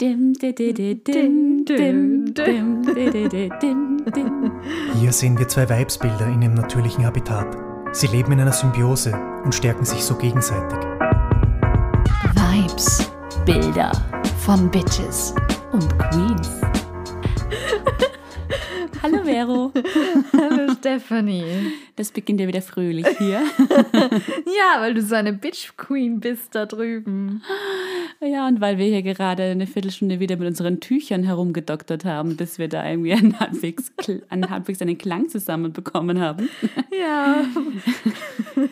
Hier 0.00 0.16
sehen 5.12 5.38
wir 5.38 5.48
zwei 5.48 5.68
Weibsbilder 5.68 6.26
in 6.28 6.42
ihrem 6.42 6.54
natürlichen 6.54 7.04
Habitat. 7.04 7.56
Sie 7.92 8.06
leben 8.06 8.30
in 8.32 8.40
einer 8.40 8.52
Symbiose 8.52 9.12
und 9.44 9.52
stärken 9.54 9.84
sich 9.84 10.02
so 10.04 10.14
gegenseitig. 10.14 10.78
Vibes, 12.34 13.10
Bilder 13.44 13.90
von 14.44 14.70
Bitches 14.70 15.34
und 15.72 15.98
Queens. 15.98 16.48
Hallo 19.02 19.24
Vero, 19.24 19.72
Hallo 20.32 20.67
Stephanie. 20.78 21.72
das 21.96 22.10
beginnt 22.10 22.40
ja 22.40 22.48
wieder 22.48 22.62
fröhlich 22.62 23.06
hier. 23.18 23.42
Ja, 24.46 24.80
weil 24.80 24.94
du 24.94 25.02
so 25.02 25.14
eine 25.14 25.32
Bitch 25.32 25.76
Queen 25.76 26.20
bist 26.20 26.54
da 26.54 26.66
drüben. 26.66 27.42
Ja, 28.20 28.48
und 28.48 28.60
weil 28.60 28.78
wir 28.78 28.86
hier 28.86 29.02
gerade 29.02 29.44
eine 29.44 29.66
Viertelstunde 29.66 30.20
wieder 30.20 30.36
mit 30.36 30.48
unseren 30.48 30.80
Tüchern 30.80 31.22
herumgedoktert 31.22 32.04
haben, 32.04 32.36
bis 32.36 32.58
wir 32.58 32.68
da 32.68 32.88
irgendwie 32.88 33.12
einen 33.12 33.38
halbwegs, 33.38 33.92
einen, 34.28 34.50
halbwegs 34.50 34.80
einen 34.82 34.98
Klang 34.98 35.28
zusammenbekommen 35.28 36.20
haben. 36.20 36.48
Ja. 36.98 37.44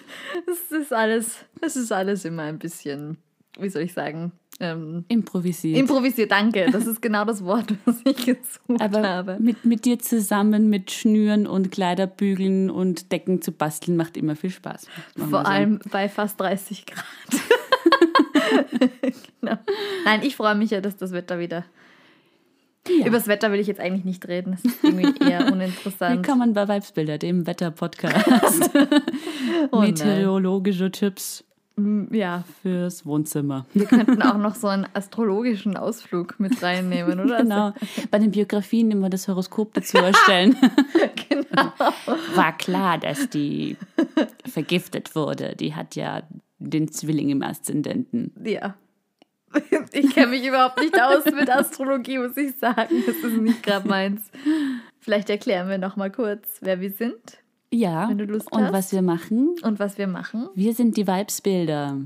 Es 0.48 0.70
ist 0.70 0.92
alles, 0.92 1.44
es 1.60 1.76
ist 1.76 1.92
alles 1.92 2.24
immer 2.24 2.42
ein 2.42 2.58
bisschen, 2.58 3.16
wie 3.58 3.68
soll 3.68 3.82
ich 3.82 3.92
sagen, 3.92 4.32
ähm, 4.58 5.04
Improvisiert. 5.08 5.78
improvisiert. 5.78 6.30
Danke, 6.30 6.68
das 6.70 6.86
ist 6.86 7.02
genau 7.02 7.24
das 7.24 7.44
Wort, 7.44 7.74
was 7.84 7.96
ich 8.04 8.16
gesucht 8.16 8.80
Aber 8.80 9.02
habe. 9.02 9.36
mit, 9.38 9.64
mit 9.64 9.84
dir 9.84 9.98
zusammen 9.98 10.70
mit 10.70 10.90
Schnüren 10.90 11.46
und 11.46 11.70
Kleiderbügeln 11.70 12.70
und 12.70 13.12
Decken 13.12 13.42
zu 13.42 13.52
basteln 13.52 13.96
macht 13.96 14.16
immer 14.16 14.34
viel 14.36 14.50
Spaß. 14.50 14.86
man 15.16 15.28
Vor 15.28 15.46
allem 15.46 15.80
bei 15.90 16.08
fast 16.08 16.40
30 16.40 16.86
Grad. 16.86 17.04
genau. 19.40 19.58
Nein, 20.04 20.20
ich 20.22 20.36
freue 20.36 20.54
mich 20.54 20.70
ja, 20.70 20.80
dass 20.80 20.96
das 20.96 21.12
Wetter 21.12 21.38
wieder. 21.38 21.64
Ja. 22.88 23.06
Über 23.06 23.18
das 23.18 23.26
Wetter 23.26 23.50
will 23.50 23.58
ich 23.58 23.66
jetzt 23.66 23.80
eigentlich 23.80 24.04
nicht 24.04 24.26
reden. 24.28 24.52
Das 24.52 24.64
ist 24.64 24.84
irgendwie 24.84 25.28
eher 25.28 25.46
uninteressant. 25.52 26.24
Willkommen 26.24 26.54
bei 26.54 26.68
Vibesbilder, 26.68 27.18
dem 27.18 27.46
Wetterpodcast. 27.46 28.70
Oh. 29.72 29.80
Meteorologische 29.80 30.90
Tipps 30.90 31.45
Ja, 32.10 32.44
fürs 32.62 33.04
Wohnzimmer. 33.04 33.66
wir 33.74 33.84
könnten 33.84 34.22
auch 34.22 34.38
noch 34.38 34.54
so 34.54 34.66
einen 34.66 34.86
astrologischen 34.94 35.76
Ausflug 35.76 36.40
mit 36.40 36.62
reinnehmen, 36.62 37.20
oder? 37.20 37.42
Genau. 37.42 37.74
Bei 38.10 38.18
den 38.18 38.30
Biografien 38.30 38.90
immer 38.90 39.10
das 39.10 39.28
Horoskop 39.28 39.74
dazu 39.74 39.98
erstellen. 39.98 40.56
genau. 41.28 41.72
War 42.34 42.56
klar, 42.56 42.96
dass 42.96 43.28
die 43.28 43.76
vergiftet 44.46 45.14
wurde. 45.14 45.54
Die 45.54 45.74
hat 45.74 45.96
ja 45.96 46.22
den 46.58 46.90
Zwilling 46.90 47.28
im 47.28 47.42
Aszendenten. 47.42 48.32
Ja. 48.42 48.76
Ich 49.92 50.14
kenne 50.14 50.28
mich 50.28 50.46
überhaupt 50.46 50.80
nicht 50.80 51.00
aus 51.00 51.24
mit 51.26 51.50
Astrologie, 51.50 52.18
muss 52.18 52.36
ich 52.36 52.56
sagen. 52.56 53.02
Das 53.06 53.16
ist 53.16 53.40
nicht 53.40 53.62
gerade 53.62 53.86
meins. 53.86 54.30
Vielleicht 54.98 55.28
erklären 55.28 55.68
wir 55.68 55.78
noch 55.78 55.96
mal 55.96 56.10
kurz, 56.10 56.58
wer 56.62 56.80
wir 56.80 56.90
sind 56.90 57.38
Ja. 57.72 58.08
Wenn 58.08 58.18
du 58.18 58.24
Lust 58.24 58.50
und 58.52 58.62
hast. 58.62 58.72
was 58.72 58.92
wir 58.92 59.02
machen. 59.02 59.56
und 59.62 59.78
was 59.80 59.98
wir 59.98 60.06
machen. 60.06 60.48
Wir 60.54 60.72
sind 60.72 60.96
die 60.96 61.06
Vibesbilder. 61.06 61.96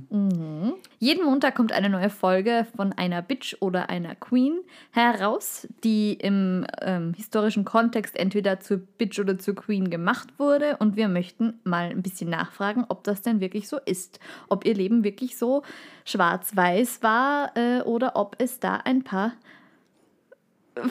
Jeden 0.98 1.24
Montag 1.24 1.54
kommt 1.54 1.72
eine 1.72 1.90
neue 1.90 2.08
Folge 2.08 2.66
von 2.76 2.92
einer 2.94 3.20
Bitch 3.20 3.56
oder 3.60 3.90
einer 3.90 4.14
Queen 4.14 4.58
heraus, 4.90 5.68
die 5.84 6.14
im 6.14 6.66
ähm, 6.80 7.12
historischen 7.14 7.64
Kontext 7.64 8.16
entweder 8.16 8.60
zur 8.60 8.78
Bitch 8.78 9.18
oder 9.18 9.38
zur 9.38 9.54
Queen 9.54 9.90
gemacht 9.90 10.28
wurde. 10.38 10.78
Und 10.78 10.96
wir 10.96 11.08
möchten 11.08 11.60
mal 11.64 11.90
ein 11.90 12.02
bisschen 12.02 12.30
nachfragen, 12.30 12.86
ob 12.88 13.04
das 13.04 13.20
denn 13.20 13.40
wirklich 13.40 13.68
so 13.68 13.78
ist. 13.84 14.18
Ob 14.48 14.64
ihr 14.64 14.74
Leben 14.74 15.04
wirklich 15.04 15.36
so 15.36 15.62
schwarz-weiß 16.06 17.02
war 17.02 17.56
äh, 17.56 17.82
oder 17.82 18.16
ob 18.16 18.36
es 18.38 18.60
da 18.60 18.76
ein 18.76 19.04
paar 19.04 19.32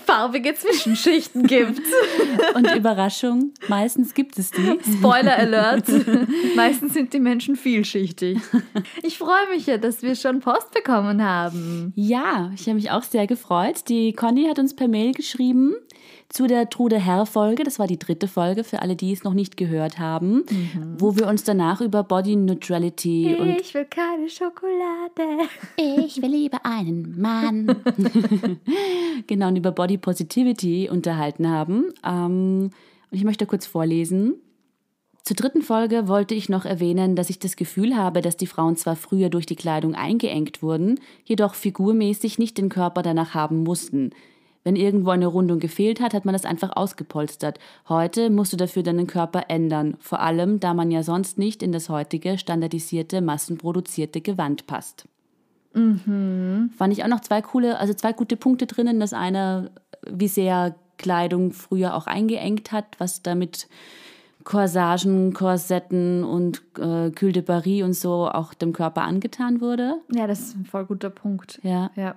farbige 0.06 0.54
Zwischenschichten 0.54 1.44
gibt. 1.44 1.82
Und 2.56 2.76
Überraschung, 2.76 3.54
meistens 3.68 4.14
gibt 4.14 4.38
es 4.38 4.52
die. 4.52 4.80
Spoiler 4.98 5.38
Alert. 5.38 5.86
Meistens 6.56 6.94
sind 6.94 7.14
die 7.14 7.20
Menschen 7.20 7.56
vielschichtig. 7.56 8.38
Ich 9.04 9.18
freue 9.18 9.48
mich 9.54 9.66
ja, 9.66 9.78
dass 9.78 10.02
wir 10.02 10.16
schon 10.16 10.40
Post 10.40 10.72
bekommen 10.72 11.24
haben. 11.24 11.94
Ja, 11.96 12.52
ich 12.56 12.64
habe 12.64 12.76
mich 12.76 12.92
auch 12.92 13.04
sehr 13.04 13.28
gefreut. 13.28 13.88
Die 13.88 14.14
Conny 14.14 14.48
hat 14.48 14.60
uns 14.60 14.76
per 14.76 14.88
Mail 14.88 15.14
geschrieben 15.14 15.76
zu 16.30 16.46
der 16.48 16.70
Trude 16.70 16.98
Herr 16.98 17.26
Folge. 17.26 17.64
Das 17.64 17.80
war 17.80 17.88
die 17.88 17.98
dritte 18.00 18.28
Folge 18.28 18.64
für 18.64 18.82
alle, 18.82 18.96
die 18.96 19.12
es 19.12 19.24
noch 19.24 19.34
nicht 19.34 19.58
gehört 19.58 19.98
haben, 20.00 20.46
wo 20.98 21.16
wir 21.16 21.28
uns 21.28 21.44
danach 21.44 21.82
über 21.82 22.04
Body 22.04 22.36
Neutrality 22.36 23.36
und 23.40 23.60
Ich 23.60 23.74
will 23.74 23.86
keine 23.86 24.30
Schokolade. 24.30 25.48
ich 25.76 26.22
will 26.22 26.30
lieber 26.30 26.66
einen 26.66 27.20
Mann. 27.20 27.76
genau, 29.28 29.48
und 29.48 29.58
über 29.58 29.72
Body 29.72 29.98
Positivity 29.98 30.88
unterhalten 30.90 31.50
haben. 31.50 31.86
Ähm, 32.06 32.70
und 33.12 33.18
ich 33.18 33.24
möchte 33.24 33.48
kurz 33.48 33.66
vorlesen. 33.66 34.36
Zur 35.24 35.36
dritten 35.36 35.62
Folge 35.62 36.08
wollte 36.08 36.34
ich 36.34 36.48
noch 36.48 36.66
erwähnen, 36.66 37.16
dass 37.16 37.30
ich 37.30 37.40
das 37.40 37.56
Gefühl 37.56 37.96
habe, 37.96 38.22
dass 38.22 38.38
die 38.38 38.48
Frauen 38.48 38.78
zwar 38.78 38.96
früher 38.96 39.30
durch 39.30 39.46
die 39.46 39.56
Kleidung 39.56 39.94
eingeengt 39.94 40.62
wurden, 40.64 41.00
jedoch 41.24 41.56
figurmäßig 41.56 42.40
nicht 42.40 42.58
den 42.58 42.70
Körper 42.70 43.02
danach 43.02 43.34
haben 43.34 43.64
mussten. 43.64 44.12
Wenn 44.64 44.76
irgendwo 44.76 45.12
eine 45.12 45.28
Rundung 45.28 45.60
gefehlt 45.60 46.02
hat, 46.02 46.14
hat 46.14 46.26
man 46.26 46.34
das 46.34 46.46
einfach 46.46 46.76
ausgepolstert. 46.76 47.60
Heute 47.88 48.30
musst 48.30 48.52
du 48.54 48.58
dafür 48.58 48.84
deinen 48.84 49.08
Körper 49.08 49.46
ändern, 49.48 49.96
vor 50.00 50.20
allem 50.20 50.60
da 50.60 50.74
man 50.74 50.92
ja 50.92 51.02
sonst 51.02 51.38
nicht 51.38 51.64
in 51.64 51.72
das 51.72 51.90
heutige 51.90 52.38
standardisierte, 52.38 53.22
massenproduzierte 53.22 54.22
Gewand 54.22 54.68
passt. 54.68 55.08
Fand 55.74 56.94
ich 56.94 57.04
auch 57.04 57.08
noch 57.08 57.22
zwei 57.22 57.42
coole, 57.42 57.80
also 57.80 57.94
zwei 57.94 58.12
gute 58.12 58.36
Punkte 58.36 58.66
drinnen. 58.66 59.00
Das 59.00 59.14
eine, 59.14 59.72
wie 60.10 60.28
sehr 60.28 60.76
Kleidung 60.98 61.52
früher 61.52 61.96
auch 61.96 62.08
eingeengt 62.08 62.72
hat, 62.72 62.86
was 63.00 63.22
damit 63.22 63.68
Corsagen, 64.44 65.34
Korsetten 65.34 66.24
und 66.24 66.62
äh, 66.78 67.12
Cul 67.12 67.32
de 67.32 67.44
Paris 67.44 67.84
und 67.84 67.94
so 67.94 68.28
auch 68.28 68.54
dem 68.54 68.74
Körper 68.74 69.04
angetan 69.04 69.62
wurde. 69.62 69.96
Ja, 70.12 70.28
das 70.28 70.40
ist 70.40 70.56
ein 70.56 70.66
voll 70.66 70.86
guter 70.86 71.10
Punkt. 71.10 71.60
Ja. 71.64 71.92
Ja. 71.96 72.16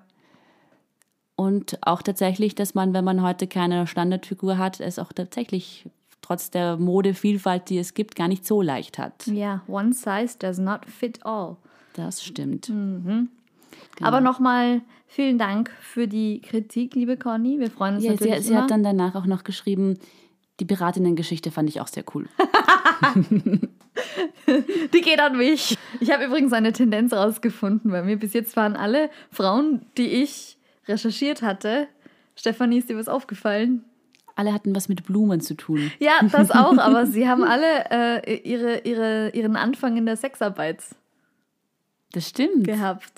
Und 1.43 1.77
auch 1.83 2.03
tatsächlich, 2.03 2.55
dass 2.55 2.75
man, 2.75 2.95
wenn 2.95 3.05
man 3.05 3.21
heute 3.21 3.49
keine 3.49 3.89
Standardfigur 3.89 4.59
hat, 4.59 4.79
es 4.79 5.01
auch 5.01 5.13
tatsächlich 5.13 5.87
trotz 6.21 6.51
der 6.51 6.77
Modevielfalt, 6.77 7.69
die 7.69 7.79
es 7.79 7.95
gibt, 7.95 8.15
gar 8.15 8.29
nicht 8.29 8.47
so 8.47 8.63
leicht 8.63 8.97
hat. 8.97 9.27
Ja, 9.27 9.63
one 9.67 9.93
size 9.93 10.39
does 10.39 10.59
not 10.59 10.87
fit 10.87 11.27
all. 11.27 11.57
Das 11.95 12.23
stimmt. 12.23 12.69
Genau. 12.69 13.27
Aber 14.01 14.21
nochmal 14.21 14.83
vielen 15.09 15.37
Dank 15.37 15.73
für 15.81 16.07
die 16.07 16.41
Kritik, 16.41 16.95
liebe 16.95 17.17
Conny. 17.17 17.59
Wir 17.59 17.73
freuen 17.73 17.97
uns 17.97 18.05
Ja, 18.05 18.13
natürlich 18.13 18.37
sie, 18.37 18.43
sie 18.45 18.57
hat 18.57 18.71
dann 18.71 18.85
danach 18.85 19.17
auch 19.17 19.27
noch 19.27 19.43
geschrieben, 19.43 19.99
die 20.61 20.65
Piratinnen-Geschichte 20.65 21.51
fand 21.51 21.69
ich 21.69 21.81
auch 21.81 21.89
sehr 21.89 22.05
cool. 22.15 22.29
Die 24.95 25.01
geht 25.01 25.19
an 25.19 25.37
mich. 25.37 25.77
Ich 25.99 26.13
habe 26.13 26.25
übrigens 26.25 26.53
eine 26.53 26.73
Tendenz 26.73 27.13
rausgefunden 27.13 27.91
bei 27.91 28.03
mir. 28.03 28.17
Bis 28.17 28.33
jetzt 28.33 28.57
waren 28.57 28.77
alle 28.77 29.11
Frauen, 29.31 29.85
die 29.99 30.07
ich 30.07 30.57
recherchiert 30.89 31.43
hatte. 31.43 31.89
Stefanie, 32.37 32.79
ist 32.79 32.89
dir 32.89 32.97
was 32.97 33.09
aufgefallen? 33.09 33.85
Alle 34.35 34.53
hatten 34.55 34.75
was 34.75 34.89
mit 34.89 35.05
Blumen 35.05 35.41
zu 35.41 35.55
tun. 35.55 35.91
Ja, 35.99 36.13
das 36.31 36.51
auch, 36.53 36.79
aber 36.79 37.07
sie 37.07 37.29
haben 37.29 37.45
alle 37.45 37.91
äh, 38.27 38.37
ihre, 38.49 38.79
ihre, 38.81 39.31
ihren 39.31 39.57
Anfang 39.57 39.97
in 39.99 40.07
der 40.07 40.17
Sexarbeit 40.17 40.83
Das 42.13 42.29
stimmt. 42.29 42.65
gehabt. 42.67 43.13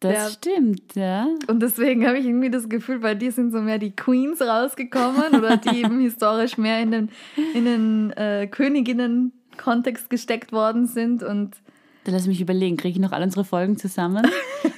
Das 0.00 0.12
Ja. 0.14 0.28
stimmt, 0.30 0.94
ja. 0.94 1.28
Und 1.46 1.60
deswegen 1.62 2.06
habe 2.06 2.18
ich 2.18 2.26
irgendwie 2.26 2.50
das 2.50 2.68
Gefühl, 2.68 2.98
bei 3.00 3.14
dir 3.14 3.32
sind 3.32 3.50
so 3.52 3.60
mehr 3.60 3.78
die 3.78 3.94
Queens 3.96 4.40
rausgekommen 4.42 5.34
oder 5.36 5.56
die 5.56 5.76
eben 5.82 6.00
historisch 6.00 6.58
mehr 6.58 6.80
in 6.82 6.90
den, 6.90 7.08
in 7.54 7.64
den 7.64 8.10
äh, 8.12 8.46
Königinnen-Kontext 8.46 10.10
gesteckt 10.10 10.52
worden 10.52 10.86
sind. 10.86 11.22
Und 11.22 11.56
Dann 12.06 12.14
lass 12.14 12.28
mich 12.28 12.40
überlegen, 12.40 12.76
kriege 12.76 12.92
ich 12.92 13.00
noch 13.00 13.10
alle 13.10 13.24
unsere 13.24 13.44
Folgen 13.44 13.76
zusammen? 13.76 14.24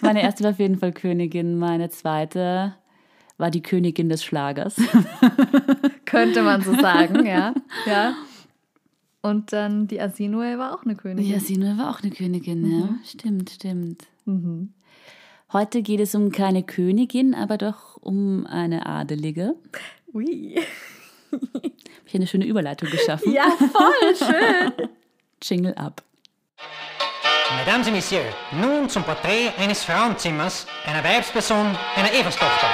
Meine 0.00 0.22
erste 0.22 0.44
war 0.44 0.52
auf 0.52 0.58
jeden 0.58 0.78
Fall 0.78 0.92
Königin, 0.92 1.58
meine 1.58 1.90
zweite 1.90 2.74
war 3.36 3.50
die 3.50 3.60
Königin 3.60 4.08
des 4.08 4.24
Schlagers. 4.24 4.76
könnte 6.06 6.42
man 6.42 6.62
so 6.62 6.72
sagen, 6.72 7.26
ja. 7.26 7.52
ja. 7.86 8.14
Und 9.20 9.52
dann 9.52 9.88
die 9.88 10.00
Asinue 10.00 10.56
war 10.56 10.74
auch 10.74 10.84
eine 10.86 10.96
Königin. 10.96 11.30
Ja, 11.30 11.38
Sinue 11.38 11.76
war 11.76 11.90
auch 11.90 12.02
eine 12.02 12.10
Königin, 12.12 12.64
ja. 12.64 12.94
Stimmt, 13.04 13.50
stimmt. 13.50 14.06
Heute 15.52 15.82
geht 15.82 16.00
es 16.00 16.14
um 16.14 16.32
keine 16.32 16.62
Königin, 16.62 17.34
aber 17.34 17.58
doch 17.58 17.98
um 17.98 18.46
eine 18.46 18.86
Adelige. 18.86 19.54
Ui. 20.14 20.56
Habe 21.30 21.72
ich 22.06 22.14
eine 22.14 22.26
schöne 22.26 22.46
Überleitung 22.46 22.88
geschaffen. 22.88 23.30
Ja, 23.34 23.50
voll 23.50 24.16
schön. 24.16 24.88
Jingle 25.42 25.74
ab. 25.74 26.07
Mesdames 27.56 27.86
et 27.88 27.92
Messieurs, 27.92 28.34
nun 28.52 28.90
zum 28.90 29.04
Porträt 29.04 29.48
eines 29.56 29.82
Frauenzimmers, 29.82 30.66
einer 30.84 31.02
Weibsperson, 31.02 31.74
einer 31.96 32.12
Everstochter. 32.12 32.68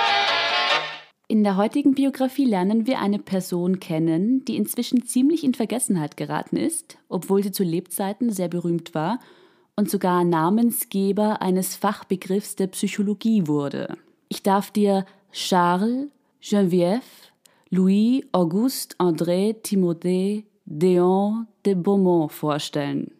In 1.28 1.44
der 1.44 1.56
heutigen 1.56 1.94
Biografie 1.94 2.44
lernen 2.44 2.84
wir 2.84 2.98
eine 2.98 3.20
Person 3.20 3.78
kennen, 3.78 4.44
die 4.44 4.56
inzwischen 4.56 5.06
ziemlich 5.06 5.44
in 5.44 5.54
Vergessenheit 5.54 6.16
geraten 6.16 6.56
ist, 6.56 6.98
obwohl 7.08 7.44
sie 7.44 7.52
zu 7.52 7.62
Lebzeiten 7.62 8.30
sehr 8.30 8.48
berühmt 8.48 8.96
war 8.96 9.20
und 9.76 9.88
sogar 9.88 10.24
Namensgeber 10.24 11.40
eines 11.40 11.76
Fachbegriffs 11.76 12.56
der 12.56 12.66
Psychologie 12.66 13.46
wurde. 13.46 13.96
Ich 14.28 14.42
darf 14.42 14.72
dir 14.72 15.06
Charles, 15.30 16.08
Geneviève, 16.42 17.30
Louis, 17.70 18.24
Auguste, 18.32 18.96
André, 18.98 19.54
Timothée, 19.62 20.46
Deon 20.66 21.46
de 21.64 21.74
Beaumont 21.74 22.32
vorstellen. 22.32 23.12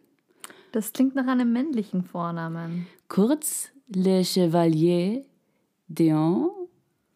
Das 0.75 0.91
klingt 0.91 1.15
nach 1.15 1.27
einem 1.27 1.53
männlichen 1.53 2.03
Vornamen. 2.03 2.85
Kurz 3.07 3.69
Le 3.87 4.25
Chevalier 4.25 5.23
Deon 5.87 6.49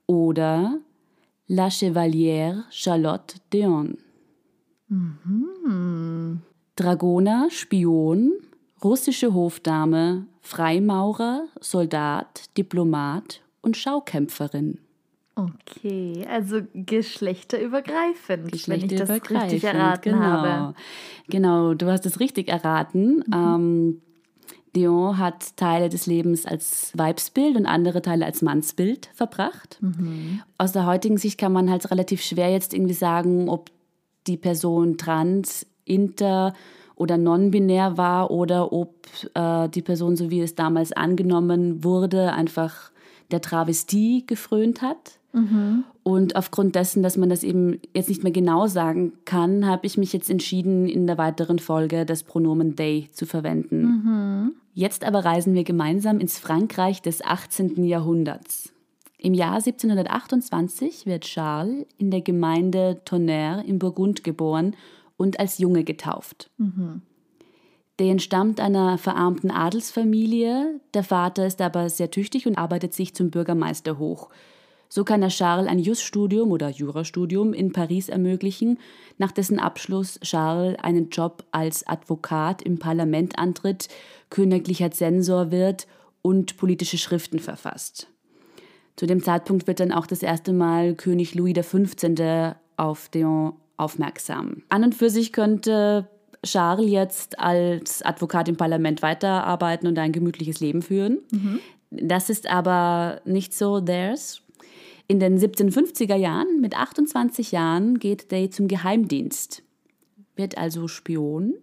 oder 0.08 0.80
La 1.48 1.68
Chevalière 1.68 2.64
Charlotte 2.70 3.36
Deon. 3.52 3.98
Dragoner, 6.78 7.50
Spion, 7.50 8.32
russische 8.82 9.34
Hofdame, 9.34 10.28
Freimaurer, 10.40 11.44
Soldat, 11.60 12.56
Diplomat 12.56 13.42
und 13.62 13.76
Schaukämpferin. 13.76 14.80
Okay, 15.39 16.25
also 16.30 16.62
geschlechterübergreifend, 16.74 18.45
wenn 18.45 18.53
ich 18.53 18.65
das 18.65 18.77
Geschlechterübergreifend, 18.77 19.51
richtig 19.51 19.63
erraten 19.63 20.12
genau. 20.13 20.21
habe. 20.21 20.75
Genau, 21.27 21.74
du 21.74 21.88
hast 21.88 22.06
es 22.06 22.19
richtig 22.19 22.50
erraten. 22.50 23.24
Ähm, 23.33 24.01
Dion 24.75 25.18
hat 25.18 25.57
Teile 25.57 25.89
des 25.89 26.06
Lebens 26.06 26.45
als 26.45 26.91
Weibsbild 26.95 27.56
und 27.57 27.65
andere 27.65 28.01
Teile 28.01 28.25
als 28.25 28.41
Mannsbild 28.41 29.09
verbracht. 29.13 29.80
Aus 30.57 30.71
der 30.71 30.86
heutigen 30.86 31.18
Sicht 31.18 31.39
kann 31.39 31.51
man 31.51 31.69
halt 31.69 31.89
relativ 31.89 32.21
schwer 32.21 32.51
jetzt 32.51 32.74
irgendwie 32.74 32.94
sagen, 32.94 33.50
ob 33.50 33.71
die 34.27 34.38
Person 34.38 34.97
trans, 34.97 35.65
inter 35.86 36.53
oder 36.95 37.18
non-binär 37.18 37.97
war 37.97 38.30
oder 38.30 38.71
ob 38.71 39.07
äh, 39.33 39.69
die 39.69 39.81
Person, 39.81 40.15
so 40.15 40.30
wie 40.30 40.41
es 40.41 40.53
damals 40.53 40.91
angenommen 40.91 41.83
wurde, 41.83 42.33
einfach 42.33 42.91
der 43.31 43.42
Travestie 43.42 44.26
gefrönt 44.26 44.81
hat. 44.81 45.20
Und 46.04 46.36
aufgrund 46.36 46.74
dessen, 46.76 47.04
dass 47.04 47.18
man 47.18 47.30
das 47.30 47.44
eben 47.44 47.80
jetzt 47.94 48.10
nicht 48.10 48.24
mehr 48.24 48.31
genau 48.31 48.66
sagen 48.68 49.14
kann, 49.26 49.68
habe 49.68 49.86
ich 49.86 49.98
mich 49.98 50.12
jetzt 50.12 50.30
entschieden, 50.30 50.88
in 50.88 51.06
der 51.06 51.20
weiteren 51.20 51.60
Folge 51.60 52.06
das 52.06 52.24
Pronomen 52.24 52.76
they 52.76 53.10
zu 53.12 53.26
verwenden. 53.28 53.86
Jetzt 54.74 55.04
aber 55.04 55.26
reisen 55.26 55.54
wir 55.54 55.64
gemeinsam 55.64 56.20
ins 56.20 56.40
Frankreich 56.40 57.02
des 57.02 57.24
18. 57.24 57.84
Jahrhunderts. 57.84 58.72
Im 59.20 59.34
Jahr 59.34 59.56
1728 59.56 61.06
wird 61.06 61.25
Charles 61.25 61.86
in 61.98 62.10
der 62.10 62.22
Gemeinde 62.22 63.02
Tonnerre 63.06 63.64
in 63.66 63.78
Burgund 63.78 64.24
geboren 64.24 64.75
und 65.18 65.40
als 65.40 65.58
Junge 65.58 65.84
getauft. 65.84 66.50
Der 68.00 68.12
entstammt 68.12 68.62
einer 68.62 68.98
verarmten 68.98 69.51
Adelsfamilie. 69.51 70.80
Der 70.94 71.04
Vater 71.04 71.46
ist 71.46 71.62
aber 71.62 71.90
sehr 71.90 72.10
tüchtig 72.10 72.48
und 72.48 72.57
arbeitet 72.57 72.94
sich 72.94 73.13
zum 73.13 73.30
Bürgermeister 73.30 74.00
hoch. 74.00 74.30
So 74.88 75.04
kann 75.04 75.22
er 75.22 75.28
Charles 75.28 75.69
ein 75.69 75.80
Jus-Studium 75.80 76.50
oder 76.51 76.69
Jurastudium 76.69 77.54
in 77.54 77.74
Paris 77.74 78.10
ermöglichen, 78.10 78.80
nach 79.18 79.34
dessen 79.34 79.60
Abschluss 79.60 80.19
Charles 80.22 80.80
einen 80.80 81.10
Job 81.10 81.44
als 81.51 81.86
Advokat 81.86 82.62
im 82.62 82.80
Parlament 82.80 83.38
antritt, 83.38 83.90
königlicher 84.30 84.92
Zensor 84.92 85.51
wird 85.51 85.86
und 86.22 86.57
politische 86.57 86.98
Schriften 86.98 87.40
verfasst. 87.40 88.07
Zu 88.96 89.06
dem 89.06 89.22
Zeitpunkt 89.22 89.68
wird 89.68 89.81
dann 89.81 89.92
auch 89.92 90.07
das 90.07 90.24
erste 90.24 90.54
Mal 90.54 90.96
König 90.96 91.36
Louis 91.36 91.54
XV. 91.54 92.56
auf 92.78 93.10
Deon 93.10 93.54
aufmerksam. 93.78 94.63
An 94.69 94.84
und 94.86 94.96
für 94.96 95.10
sich 95.10 95.31
könnte 95.34 96.07
Charles 96.45 96.89
jetzt 96.89 97.39
als 97.39 98.01
Advokat 98.01 98.47
im 98.47 98.57
Parlament 98.57 99.01
weiterarbeiten 99.01 99.88
und 99.88 100.00
ein 100.00 100.12
gemütliches 100.12 100.59
Leben 100.59 100.81
führen. 100.81 101.19
Das 101.91 102.30
ist 102.30 102.50
aber 102.50 103.21
nicht 103.25 103.53
so 103.53 103.81
theirs. 103.81 104.41
In 105.07 105.19
den 105.19 105.39
1750er 105.39 106.15
Jahren, 106.15 106.62
mit 106.62 106.77
28 106.77 107.51
Jahren, 107.51 107.97
geht 107.97 108.31
Day 108.31 108.50
zum 108.50 108.68
Geheimdienst, 108.68 109.63
wird 110.36 110.57
also 110.57 110.88
Spion. 110.88 111.56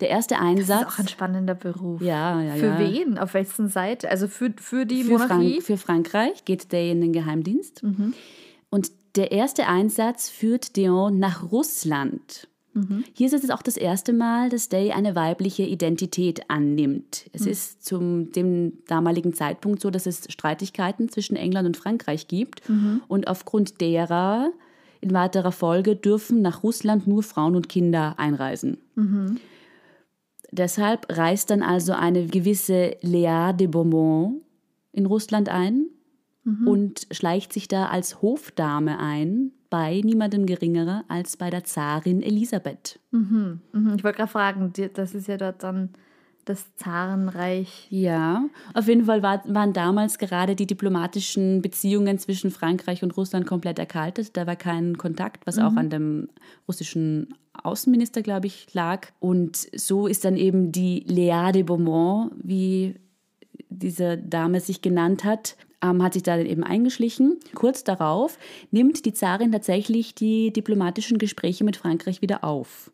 Der 0.00 0.10
erste 0.10 0.34
Das 0.34 0.42
ist 0.42 0.48
Einsatz 0.48 0.86
auch 0.86 0.98
ein 0.98 1.08
spannender 1.08 1.54
Beruf. 1.54 2.00
Ja, 2.00 2.40
ja, 2.40 2.54
Für 2.54 2.66
ja. 2.66 2.78
wen? 2.78 3.18
Auf 3.18 3.34
welchen 3.34 3.68
Seite? 3.68 4.10
Also 4.10 4.28
für, 4.28 4.52
für 4.56 4.86
die 4.86 5.04
für, 5.04 5.12
Monarchie? 5.12 5.52
Frank 5.52 5.62
für 5.62 5.76
Frankreich 5.76 6.44
geht 6.44 6.72
Day 6.72 6.90
in 6.90 7.00
den 7.00 7.12
Geheimdienst. 7.12 7.82
Und 8.70 8.90
der 9.14 9.30
erste 9.30 9.66
Einsatz 9.66 10.28
führt 10.28 10.76
Dion 10.76 11.18
nach 11.18 11.52
Russland. 11.52 12.48
Hier 13.12 13.26
ist 13.26 13.44
es 13.44 13.50
auch 13.50 13.62
das 13.62 13.76
erste 13.76 14.12
Mal, 14.12 14.48
dass 14.48 14.68
Day 14.68 14.90
eine 14.92 15.14
weibliche 15.14 15.62
Identität 15.62 16.50
annimmt. 16.50 17.30
Es 17.32 17.46
ist 17.46 17.84
zum 17.84 18.32
dem 18.32 18.78
damaligen 18.86 19.32
Zeitpunkt 19.32 19.80
so, 19.80 19.90
dass 19.90 20.06
es 20.06 20.24
Streitigkeiten 20.28 21.08
zwischen 21.08 21.36
England 21.36 21.66
und 21.68 21.76
Frankreich 21.76 22.26
gibt. 22.26 22.62
Und 23.08 23.28
aufgrund 23.28 23.80
derer 23.80 24.50
in 25.00 25.12
weiterer 25.12 25.52
Folge 25.52 25.96
dürfen 25.96 26.42
nach 26.42 26.62
Russland 26.62 27.06
nur 27.06 27.22
Frauen 27.22 27.54
und 27.56 27.68
Kinder 27.68 28.14
einreisen. 28.18 28.78
Deshalb 30.50 31.06
reist 31.10 31.50
dann 31.50 31.62
also 31.62 31.92
eine 31.92 32.26
gewisse 32.26 32.96
Léa 33.02 33.52
de 33.52 33.66
Beaumont 33.66 34.42
in 34.92 35.06
Russland 35.06 35.48
ein 35.48 35.86
und 36.66 37.06
schleicht 37.10 37.52
sich 37.52 37.68
da 37.68 37.86
als 37.86 38.20
Hofdame 38.22 38.98
ein 38.98 39.52
bei 39.74 40.00
niemandem 40.04 40.46
geringerer 40.46 41.04
als 41.08 41.36
bei 41.36 41.50
der 41.50 41.64
Zarin 41.64 42.22
Elisabeth. 42.22 43.00
Mhm, 43.10 43.58
Ich 43.96 44.04
wollte 44.04 44.18
gerade 44.18 44.30
fragen, 44.30 44.72
das 44.94 45.16
ist 45.16 45.26
ja 45.26 45.36
dort 45.36 45.64
dann 45.64 45.88
das 46.44 46.76
Zarenreich. 46.76 47.88
Ja, 47.90 48.44
auf 48.72 48.86
jeden 48.86 49.06
Fall 49.06 49.24
war, 49.24 49.42
waren 49.52 49.72
damals 49.72 50.18
gerade 50.18 50.54
die 50.54 50.68
diplomatischen 50.68 51.60
Beziehungen 51.60 52.20
zwischen 52.20 52.52
Frankreich 52.52 53.02
und 53.02 53.16
Russland 53.16 53.46
komplett 53.46 53.80
erkaltet. 53.80 54.36
Da 54.36 54.46
war 54.46 54.54
kein 54.54 54.96
Kontakt, 54.96 55.44
was 55.44 55.58
auch 55.58 55.74
an 55.74 55.90
dem 55.90 56.28
russischen 56.68 57.34
Außenminister, 57.60 58.22
glaube 58.22 58.46
ich, 58.46 58.72
lag. 58.74 59.08
Und 59.18 59.56
so 59.74 60.06
ist 60.06 60.24
dann 60.24 60.36
eben 60.36 60.70
die 60.70 61.04
Léa 61.08 61.50
de 61.50 61.64
Beaumont, 61.64 62.30
wie 62.40 62.94
diese 63.70 64.18
Dame 64.18 64.60
sich 64.60 64.82
genannt 64.82 65.24
hat, 65.24 65.56
ähm, 65.84 66.02
hat 66.02 66.14
sich 66.14 66.22
da 66.22 66.38
eben 66.38 66.64
eingeschlichen. 66.64 67.38
Kurz 67.54 67.84
darauf 67.84 68.38
nimmt 68.70 69.04
die 69.04 69.12
Zarin 69.12 69.52
tatsächlich 69.52 70.14
die 70.14 70.52
diplomatischen 70.52 71.18
Gespräche 71.18 71.64
mit 71.64 71.76
Frankreich 71.76 72.22
wieder 72.22 72.42
auf. 72.42 72.90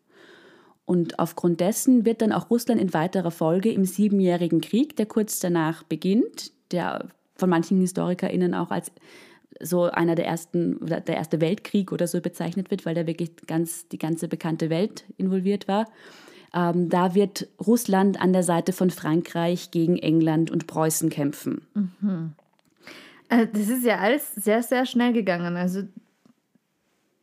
Und 0.85 1.19
aufgrund 1.19 1.61
dessen 1.61 2.05
wird 2.05 2.21
dann 2.21 2.33
auch 2.33 2.49
Russland 2.49 2.81
in 2.81 2.93
weiterer 2.93 3.31
Folge 3.31 3.71
im 3.71 3.85
Siebenjährigen 3.85 4.59
Krieg, 4.59 4.95
der 4.97 5.05
kurz 5.05 5.39
danach 5.39 5.83
beginnt, 5.83 6.51
der 6.71 7.07
von 7.35 7.49
manchen 7.49 7.79
HistorikerInnen 7.79 8.53
auch 8.53 8.71
als 8.71 8.91
so 9.61 9.83
einer 9.83 10.15
der 10.15 10.25
ersten, 10.25 10.85
der 10.85 11.07
erste 11.07 11.39
Weltkrieg 11.39 11.91
oder 11.91 12.07
so 12.07 12.19
bezeichnet 12.19 12.71
wird, 12.71 12.85
weil 12.85 12.95
da 12.95 13.07
wirklich 13.07 13.31
ganz, 13.47 13.87
die 13.87 13.99
ganze 13.99 14.27
bekannte 14.27 14.69
Welt 14.69 15.05
involviert 15.17 15.67
war. 15.67 15.87
Ähm, 16.53 16.89
da 16.89 17.15
wird 17.15 17.47
Russland 17.65 18.19
an 18.19 18.33
der 18.33 18.43
Seite 18.43 18.73
von 18.73 18.89
Frankreich 18.89 19.71
gegen 19.71 19.97
England 19.97 20.51
und 20.51 20.67
Preußen 20.67 21.09
kämpfen. 21.09 21.61
Äh, 23.31 23.47
Das 23.47 23.69
ist 23.69 23.83
ja 23.83 23.97
alles 23.97 24.35
sehr, 24.35 24.61
sehr 24.61 24.85
schnell 24.85 25.13
gegangen. 25.13 25.57
Also, 25.57 25.83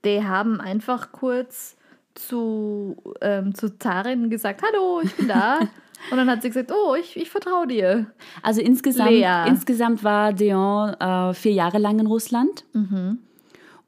die 0.05 0.25
haben 0.25 0.61
einfach 0.61 1.13
kurz 1.13 1.77
zu, 2.15 2.97
ähm, 3.21 3.55
zu 3.55 3.79
Zarin 3.79 4.31
gesagt: 4.31 4.63
Hallo, 4.63 5.03
ich 5.05 5.15
bin 5.15 5.29
da. 5.29 5.59
Und 6.11 6.17
dann 6.17 6.31
hat 6.31 6.43
sie 6.43 6.49
gesagt: 6.49 6.73
Oh, 6.73 6.95
ich, 6.95 7.17
ich 7.17 7.31
vertraue 7.31 7.67
dir. 7.67 8.07
Also 8.43 8.61
insgesamt, 8.61 9.11
Lea. 9.11 9.45
insgesamt 9.47 10.03
war 10.03 10.33
Deon 10.33 10.95
äh, 10.95 11.35
vier 11.35 11.53
Jahre 11.53 11.79
lang 11.79 11.99
in 12.01 12.07
Russland. 12.07 12.65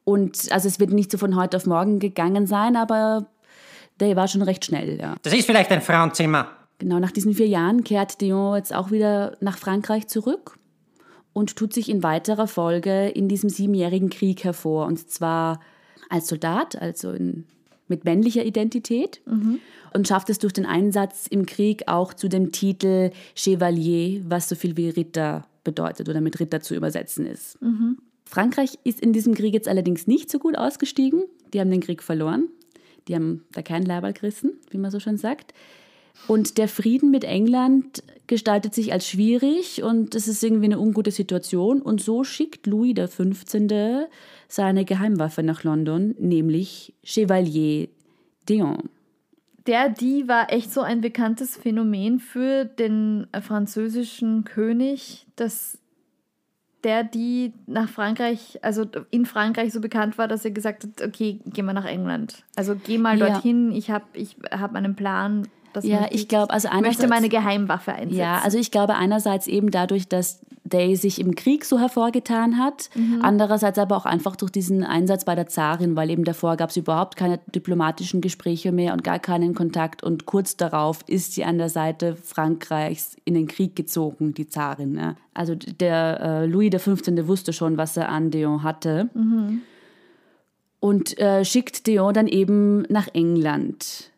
Und 0.04 0.52
also 0.52 0.68
es 0.68 0.78
wird 0.80 0.90
nicht 0.90 1.10
so 1.10 1.18
von 1.18 1.36
heute 1.36 1.56
auf 1.56 1.66
morgen 1.66 1.98
gegangen 2.00 2.46
sein, 2.46 2.76
aber 2.76 3.26
der 4.00 4.16
war 4.16 4.28
schon 4.28 4.42
recht 4.42 4.64
schnell, 4.64 4.98
ja. 4.98 5.14
Das 5.22 5.32
ist 5.32 5.46
vielleicht 5.46 5.70
ein 5.70 5.82
Frauenzimmer. 5.82 6.48
Genau, 6.78 6.98
nach 6.98 7.12
diesen 7.12 7.34
vier 7.34 7.46
Jahren 7.46 7.84
kehrt 7.84 8.20
Dion 8.20 8.56
jetzt 8.56 8.74
auch 8.74 8.90
wieder 8.90 9.36
nach 9.40 9.56
Frankreich 9.58 10.08
zurück 10.08 10.58
und 11.32 11.56
tut 11.56 11.72
sich 11.72 11.88
in 11.88 12.02
weiterer 12.02 12.46
Folge 12.46 13.08
in 13.08 13.28
diesem 13.28 13.50
siebenjährigen 13.50 14.10
Krieg 14.10 14.44
hervor. 14.44 14.86
Und 14.86 15.08
zwar 15.10 15.60
als 16.08 16.28
Soldat, 16.28 16.80
also 16.80 17.12
in, 17.12 17.44
mit 17.88 18.04
männlicher 18.04 18.44
Identität. 18.44 19.20
Und 19.94 20.08
schafft 20.08 20.30
es 20.30 20.38
durch 20.38 20.52
den 20.52 20.66
Einsatz 20.66 21.26
im 21.28 21.46
Krieg 21.46 21.84
auch 21.86 22.14
zu 22.14 22.28
dem 22.28 22.52
Titel 22.52 23.10
Chevalier, 23.34 24.22
was 24.28 24.48
so 24.48 24.54
viel 24.54 24.76
wie 24.76 24.88
Ritter 24.88 25.46
bedeutet 25.64 26.08
oder 26.08 26.20
mit 26.20 26.40
Ritter 26.40 26.60
zu 26.60 26.74
übersetzen 26.74 27.26
ist. 27.26 27.58
Frankreich 28.24 28.78
ist 28.84 29.00
in 29.00 29.12
diesem 29.12 29.34
Krieg 29.34 29.54
jetzt 29.54 29.68
allerdings 29.68 30.06
nicht 30.06 30.30
so 30.30 30.38
gut 30.38 30.56
ausgestiegen. 30.56 31.24
Die 31.52 31.60
haben 31.60 31.70
den 31.70 31.80
Krieg 31.80 32.02
verloren. 32.02 32.48
Die 33.08 33.14
haben 33.16 33.44
da 33.52 33.62
keinen 33.62 33.86
Leiberl 33.86 34.12
gerissen, 34.12 34.52
wie 34.70 34.78
man 34.78 34.90
so 34.92 35.00
schön 35.00 35.16
sagt. 35.16 35.52
Und 36.26 36.58
der 36.58 36.68
Frieden 36.68 37.10
mit 37.10 37.24
England 37.24 38.02
gestaltet 38.26 38.74
sich 38.74 38.92
als 38.92 39.08
schwierig 39.08 39.82
und 39.82 40.14
es 40.14 40.28
ist 40.28 40.42
irgendwie 40.44 40.66
eine 40.66 40.78
ungute 40.78 41.10
Situation. 41.10 41.82
Und 41.82 42.00
so 42.00 42.22
schickt 42.22 42.66
Louis 42.66 42.94
XV. 42.94 44.06
seine 44.46 44.84
Geheimwaffe 44.84 45.42
nach 45.42 45.64
London, 45.64 46.14
nämlich 46.18 46.94
Chevalier 47.02 47.88
Dion. 48.48 48.88
Der, 49.66 49.88
die 49.88 50.26
war 50.28 50.52
echt 50.52 50.72
so 50.72 50.80
ein 50.80 51.00
bekanntes 51.00 51.56
Phänomen 51.56 52.18
für 52.18 52.64
den 52.64 53.26
französischen 53.42 54.44
König, 54.44 55.26
dass 55.36 55.78
der 56.82 57.04
die 57.04 57.52
nach 57.66 57.88
Frankreich, 57.88 58.58
also 58.62 58.86
in 59.10 59.26
Frankreich 59.26 59.72
so 59.72 59.80
bekannt 59.80 60.16
war, 60.18 60.28
dass 60.28 60.44
er 60.44 60.50
gesagt 60.50 60.84
hat, 60.84 61.06
okay, 61.06 61.40
geh 61.46 61.62
mal 61.62 61.72
nach 61.74 61.84
England. 61.84 62.42
Also 62.56 62.74
geh 62.74 62.96
mal 62.96 63.18
Ja. 63.18 63.30
dorthin, 63.30 63.70
ich 63.72 63.90
habe 63.90 64.06
ich 64.14 64.36
hab 64.50 64.74
einen 64.74 64.96
Plan. 64.96 65.46
Ja, 65.82 66.06
ich 66.10 66.28
glaube, 66.28 66.52
also 66.52 66.68
ich 66.68 66.74
möchte 66.74 66.86
einerseits- 67.04 67.08
meine 67.10 67.28
Geheimwaffe 67.28 67.92
einsetzen. 67.92 68.18
Ja, 68.18 68.40
also 68.42 68.58
ich 68.58 68.70
glaube 68.70 68.94
einerseits 68.96 69.46
eben 69.46 69.70
dadurch, 69.70 70.08
dass 70.08 70.40
Day 70.62 70.94
sich 70.94 71.20
im 71.20 71.34
Krieg 71.34 71.64
so 71.64 71.80
hervorgetan 71.80 72.58
hat, 72.58 72.90
andererseits 73.22 73.76
aber 73.78 73.96
auch 73.96 74.04
einfach 74.06 74.36
durch 74.36 74.52
diesen 74.52 74.84
Einsatz 74.84 75.24
bei 75.24 75.34
der 75.34 75.48
Zarin, 75.48 75.96
weil 75.96 76.10
eben 76.10 76.22
davor 76.22 76.56
gab 76.56 76.70
es 76.70 76.76
überhaupt 76.76 77.16
keine 77.16 77.40
diplomatischen 77.52 78.20
Gespräche 78.20 78.70
mehr 78.70 78.92
und 78.92 79.02
gar 79.02 79.18
keinen 79.18 79.54
Kontakt 79.54 80.04
und 80.04 80.26
kurz 80.26 80.56
darauf 80.56 81.00
ist 81.08 81.32
sie 81.34 81.44
an 81.44 81.58
der 81.58 81.70
Seite 81.70 82.14
Frankreichs 82.14 83.16
in 83.24 83.34
den 83.34 83.48
Krieg 83.48 83.74
gezogen, 83.74 84.32
die 84.34 84.46
Zarin. 84.46 84.96
Ja. 84.96 85.16
Also 85.34 85.54
der 85.56 86.20
äh, 86.20 86.46
Louis 86.46 86.70
XV. 86.70 87.26
wusste 87.26 87.52
schon, 87.52 87.76
was 87.76 87.96
er 87.96 88.08
an 88.10 88.30
Dion 88.30 88.62
hatte 88.62 89.08
und 90.78 91.18
äh, 91.18 91.44
schickt 91.44 91.86
Dion 91.86 92.14
dann 92.14 92.26
eben 92.26 92.82
nach 92.82 93.08
England. 93.12 94.09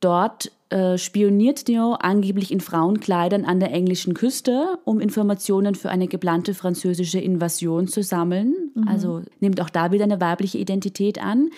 Dort 0.00 0.52
äh, 0.70 0.96
spioniert 0.98 1.66
Dion 1.66 1.94
angeblich 1.94 2.52
in 2.52 2.60
Frauenkleidern 2.60 3.44
an 3.44 3.58
der 3.58 3.72
englischen 3.72 4.14
Küste, 4.14 4.78
um 4.84 5.00
Informationen 5.00 5.74
für 5.74 5.90
eine 5.90 6.08
geplante 6.08 6.54
französische 6.54 7.18
Invasion 7.18 7.88
zu 7.88 8.02
sammeln. 8.02 8.54
Also 8.86 9.22
nimmt 9.40 9.60
auch 9.60 9.70
da 9.70 9.90
wieder 9.92 10.04
eine 10.04 10.20
weibliche 10.20 10.58
Identität 10.58 11.20
an, 11.20 11.50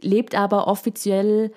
lebt 0.00 0.34
aber 0.34 0.68
offiziell 0.68 1.50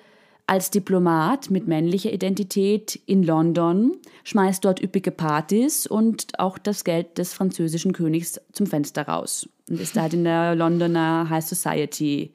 als 0.46 0.70
Diplomat 0.70 1.50
mit 1.50 1.68
männlicher 1.68 2.12
Identität 2.12 3.00
in 3.06 3.22
London, 3.22 3.96
schmeißt 4.24 4.64
dort 4.64 4.82
üppige 4.82 5.12
Partys 5.12 5.86
und 5.86 6.38
auch 6.38 6.58
das 6.58 6.82
Geld 6.82 7.18
des 7.18 7.32
französischen 7.32 7.92
Königs 7.92 8.40
zum 8.52 8.66
Fenster 8.66 9.06
raus 9.06 9.48
und 9.68 9.80
ist 9.80 9.96
da 9.96 10.02
halt 10.02 10.14
in 10.14 10.24
der 10.24 10.54
Londoner 10.56 11.28
High 11.30 11.44
Society 11.44 12.32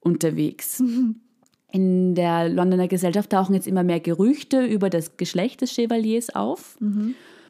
unterwegs. 0.00 0.82
In 1.72 2.14
der 2.14 2.50
Londoner 2.50 2.86
Gesellschaft 2.86 3.30
tauchen 3.30 3.54
jetzt 3.54 3.66
immer 3.66 3.82
mehr 3.82 3.98
Gerüchte 3.98 4.62
über 4.62 4.90
das 4.90 5.16
Geschlecht 5.16 5.62
des 5.62 5.72
Chevaliers 5.72 6.34
auf. 6.34 6.76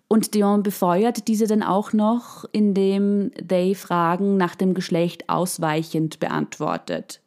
Und 0.07 0.35
Dion 0.35 0.63
befeuert 0.63 1.27
diese 1.27 1.47
dann 1.49 1.63
auch 1.65 1.93
noch, 1.93 2.45
indem 2.53 3.33
They 3.35 3.75
Fragen 3.75 4.37
nach 4.37 4.55
dem 4.55 4.75
Geschlecht 4.75 5.29
ausweichend 5.29 6.21
beantwortet. 6.21 7.21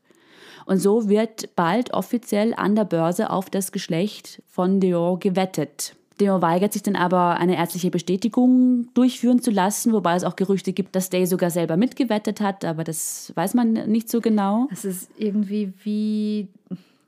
Und 0.66 0.78
so 0.78 1.10
wird 1.10 1.56
bald 1.56 1.94
offiziell 1.94 2.54
an 2.56 2.76
der 2.76 2.86
Börse 2.86 3.30
auf 3.30 3.50
das 3.50 3.74
Geschlecht 3.74 4.42
von 4.48 4.80
Dion 4.80 5.20
gewettet. 5.20 5.96
Dion 6.20 6.42
weigert 6.42 6.72
sich 6.74 6.82
dann 6.84 6.96
aber, 6.96 7.38
eine 7.38 7.58
ärztliche 7.58 7.92
Bestätigung 7.92 8.88
durchführen 8.94 9.42
zu 9.42 9.52
lassen, 9.52 9.92
wobei 9.92 10.16
es 10.16 10.24
auch 10.24 10.36
Gerüchte 10.36 10.72
gibt, 10.72 10.96
dass 10.96 11.10
Day 11.10 11.26
sogar 11.26 11.50
selber 11.50 11.76
mitgewettet 11.78 12.40
hat, 12.40 12.64
aber 12.64 12.84
das 12.86 13.34
weiß 13.36 13.54
man 13.54 13.74
nicht 13.74 14.10
so 14.10 14.22
genau. 14.22 14.68
Es 14.72 14.86
ist 14.86 15.10
irgendwie 15.18 15.74
wie 15.84 16.48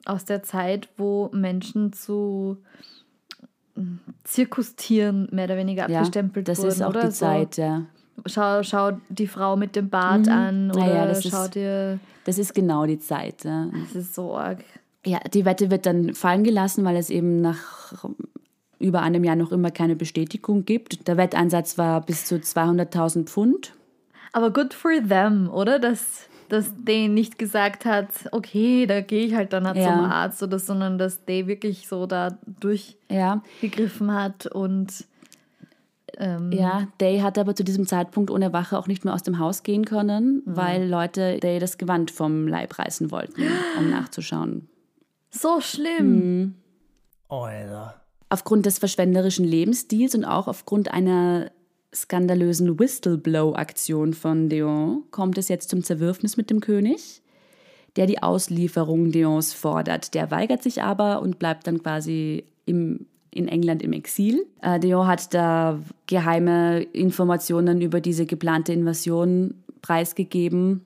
aus 0.05 0.25
der 0.25 0.43
Zeit, 0.43 0.89
wo 0.97 1.29
Menschen 1.33 1.93
zu 1.93 2.57
mm, 3.75 3.95
Zirkustieren 4.23 5.27
mehr 5.31 5.45
oder 5.45 5.57
weniger 5.57 5.89
Ja, 5.89 5.99
abgestempelt 5.99 6.47
das 6.47 6.59
wurden. 6.59 6.67
ist 6.69 6.81
auch 6.81 6.89
oder? 6.89 7.05
die 7.07 7.11
Zeit, 7.11 7.57
ja. 7.57 7.85
So, 8.17 8.23
schau, 8.25 8.63
schau 8.63 8.91
die 9.09 9.27
Frau 9.27 9.55
mit 9.55 9.75
dem 9.75 9.89
Bart 9.89 10.27
an 10.27 10.71
oder 10.71 10.79
Naja, 10.79 11.05
das 11.05 11.23
ist- 11.25 11.31
schau 11.31 11.47
dir. 11.47 11.99
Das 12.25 12.37
ist 12.37 12.53
genau 12.53 12.85
die 12.85 12.99
Zeit. 12.99 13.45
Ja. 13.45 13.67
Das 13.85 13.95
ist 13.95 14.13
so 14.15 14.35
arg. 14.35 14.63
Ja, 15.05 15.19
die 15.33 15.45
Wette 15.45 15.71
wird 15.71 15.85
dann 15.85 16.13
fallen 16.13 16.43
gelassen, 16.43 16.83
weil 16.83 16.97
es 16.97 17.09
eben 17.09 17.39
nach 17.39 18.03
über 18.79 19.01
einem 19.01 19.23
Jahr 19.23 19.35
noch 19.35 19.51
immer 19.51 19.71
keine 19.71 19.95
Bestätigung 19.95 20.65
gibt. 20.65 21.07
Der 21.07 21.17
Wetteinsatz 21.17 21.77
war 21.77 22.01
bis 22.01 22.25
zu 22.25 22.35
200.000 22.35 23.25
Pfund. 23.25 23.73
Aber 24.33 24.51
good 24.51 24.73
for 24.73 24.91
them, 24.91 25.49
oder? 25.49 25.79
Dass, 25.79 26.27
dass 26.49 26.73
Day 26.75 27.07
nicht 27.07 27.39
gesagt 27.39 27.85
hat, 27.85 28.09
okay, 28.31 28.85
da 28.85 29.01
gehe 29.01 29.25
ich 29.25 29.33
halt 29.35 29.53
dann 29.53 29.65
halt 29.65 29.77
Ja. 29.77 29.83
zum 29.95 29.99
Arzt 30.05 30.43
oder 30.43 30.59
sondern 30.59 30.97
dass 30.97 31.25
Day 31.25 31.47
wirklich 31.47 31.87
so 31.87 32.05
da 32.05 32.37
Ja, 33.09 33.41
durchgegriffen 33.61 34.13
hat 34.13 34.45
und 34.47 35.05
ähm, 36.19 36.51
ja. 36.51 36.87
Day 36.99 37.19
hat 37.19 37.37
aber 37.37 37.53
zu 37.55 37.63
diesem 37.63 37.85
Zeitpunkt 37.85 38.31
ohne 38.31 38.51
Wache 38.53 38.77
auch 38.77 38.87
nicht 38.87 39.05
mehr 39.05 39.13
aus 39.13 39.21
dem 39.23 39.37
Haus 39.39 39.61
gehen 39.63 39.85
können, 39.85 40.41
weil 40.45 40.87
Leute 40.87 41.37
Day 41.39 41.59
das 41.59 41.77
Gewand 41.77 42.09
vom 42.11 42.47
Leib 42.47 42.79
reißen 42.79 43.11
wollten, 43.11 43.43
um 43.77 43.89
nachzuschauen. 43.91 44.67
so 45.29 45.61
schlimm. 45.61 46.55
Alter. 47.29 48.01
Aufgrund 48.29 48.65
des 48.65 48.79
verschwenderischen 48.79 49.45
Lebensstils 49.45 50.13
und 50.15 50.25
auch 50.25 50.47
aufgrund 50.47 50.91
einer 50.91 51.51
skandalösen 51.93 52.77
Whistleblow-Aktion 52.77 54.13
von 54.13 54.49
Dion 54.49 55.03
kommt 55.11 55.37
es 55.37 55.47
jetzt 55.47 55.69
zum 55.69 55.83
Zerwürfnis 55.83 56.35
mit 56.35 56.49
dem 56.49 56.59
König, 56.59 57.21
der 57.95 58.05
die 58.05 58.21
Auslieferung 58.21 59.11
Dions 59.11 59.53
fordert. 59.53 60.13
Der 60.13 60.29
weigert 60.29 60.61
sich 60.61 60.83
aber 60.83 61.21
und 61.21 61.39
bleibt 61.39 61.67
dann 61.67 61.81
quasi 61.81 62.43
im, 62.65 63.05
in 63.31 63.47
England 63.47 63.81
im 63.81 63.93
Exil. 63.93 64.45
Äh, 64.61 64.79
Dion 64.79 65.07
hat 65.07 65.33
da 65.33 65.79
geheime 66.05 66.83
Informationen 66.83 67.81
über 67.81 68.01
diese 68.01 68.25
geplante 68.25 68.73
Invasion 68.73 69.55
preisgegeben. 69.81 70.81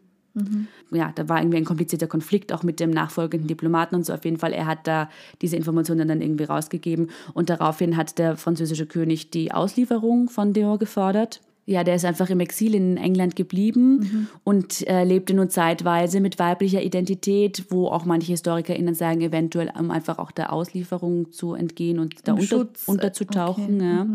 Ja, 0.91 1.11
da 1.15 1.27
war 1.27 1.39
irgendwie 1.39 1.57
ein 1.57 1.65
komplizierter 1.65 2.07
Konflikt 2.07 2.53
auch 2.53 2.63
mit 2.63 2.79
dem 2.79 2.89
nachfolgenden 2.89 3.47
Diplomaten 3.47 3.95
und 3.95 4.05
so. 4.05 4.13
Auf 4.13 4.23
jeden 4.25 4.37
Fall, 4.37 4.53
er 4.53 4.65
hat 4.65 4.87
da 4.87 5.09
diese 5.41 5.55
Informationen 5.57 6.07
dann 6.07 6.21
irgendwie 6.21 6.45
rausgegeben 6.45 7.09
und 7.33 7.49
daraufhin 7.49 7.97
hat 7.97 8.17
der 8.17 8.37
französische 8.37 8.85
König 8.85 9.29
die 9.29 9.51
Auslieferung 9.51 10.29
von 10.29 10.53
Dior 10.53 10.79
gefordert. 10.79 11.41
Ja, 11.67 11.83
der 11.83 11.95
ist 11.95 12.05
einfach 12.05 12.29
im 12.29 12.39
Exil 12.39 12.73
in 12.73 12.97
England 12.97 13.35
geblieben 13.35 14.27
und 14.43 14.85
äh, 14.87 15.03
lebte 15.03 15.33
nun 15.33 15.49
zeitweise 15.49 16.19
mit 16.19 16.39
weiblicher 16.39 16.81
Identität, 16.81 17.65
wo 17.69 17.87
auch 17.87 18.03
manche 18.03 18.31
HistorikerInnen 18.31 18.95
sagen, 18.95 19.21
eventuell 19.21 19.71
um 19.79 19.91
einfach 19.91 20.17
auch 20.17 20.31
der 20.31 20.51
Auslieferung 20.51 21.31
zu 21.31 21.53
entgehen 21.53 21.99
und 21.99 22.27
da 22.27 22.33
unter, 22.33 22.61
äh, 22.61 22.65
unterzutauchen. 22.87 23.75
okay, 23.75 23.85
Ja. 23.85 24.07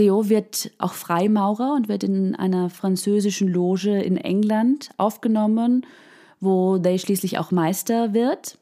Deo 0.00 0.30
wird 0.30 0.70
auch 0.78 0.94
Freimaurer 0.94 1.74
und 1.74 1.88
wird 1.88 2.04
in 2.04 2.34
einer 2.34 2.70
französischen 2.70 3.48
Loge 3.48 4.00
in 4.00 4.16
England 4.16 4.88
aufgenommen, 4.96 5.84
wo 6.40 6.78
Day 6.78 6.98
schließlich 6.98 7.38
auch 7.38 7.50
Meister 7.50 8.14
wird. 8.14 8.56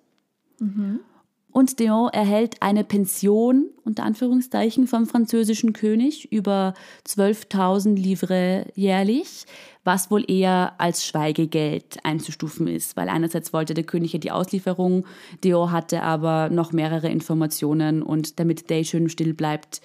Und 1.52 1.78
Deo 1.78 2.08
erhält 2.08 2.60
eine 2.60 2.82
Pension, 2.82 3.66
unter 3.84 4.02
Anführungszeichen, 4.02 4.88
vom 4.88 5.06
französischen 5.06 5.72
König 5.72 6.32
über 6.32 6.74
12.000 7.06 7.94
Livres 7.94 8.66
jährlich, 8.74 9.44
was 9.84 10.10
wohl 10.10 10.28
eher 10.28 10.74
als 10.78 11.06
Schweigegeld 11.06 11.98
einzustufen 12.02 12.66
ist, 12.66 12.96
weil 12.96 13.08
einerseits 13.08 13.52
wollte 13.52 13.74
der 13.74 13.84
König 13.84 14.12
ja 14.12 14.18
die 14.18 14.32
Auslieferung, 14.32 15.06
Deo 15.44 15.70
hatte 15.70 16.02
aber 16.02 16.50
noch 16.50 16.72
mehrere 16.72 17.08
Informationen 17.08 18.02
und 18.02 18.40
damit 18.40 18.70
Day 18.70 18.84
schön 18.84 19.08
still 19.08 19.34
bleibt, 19.34 19.80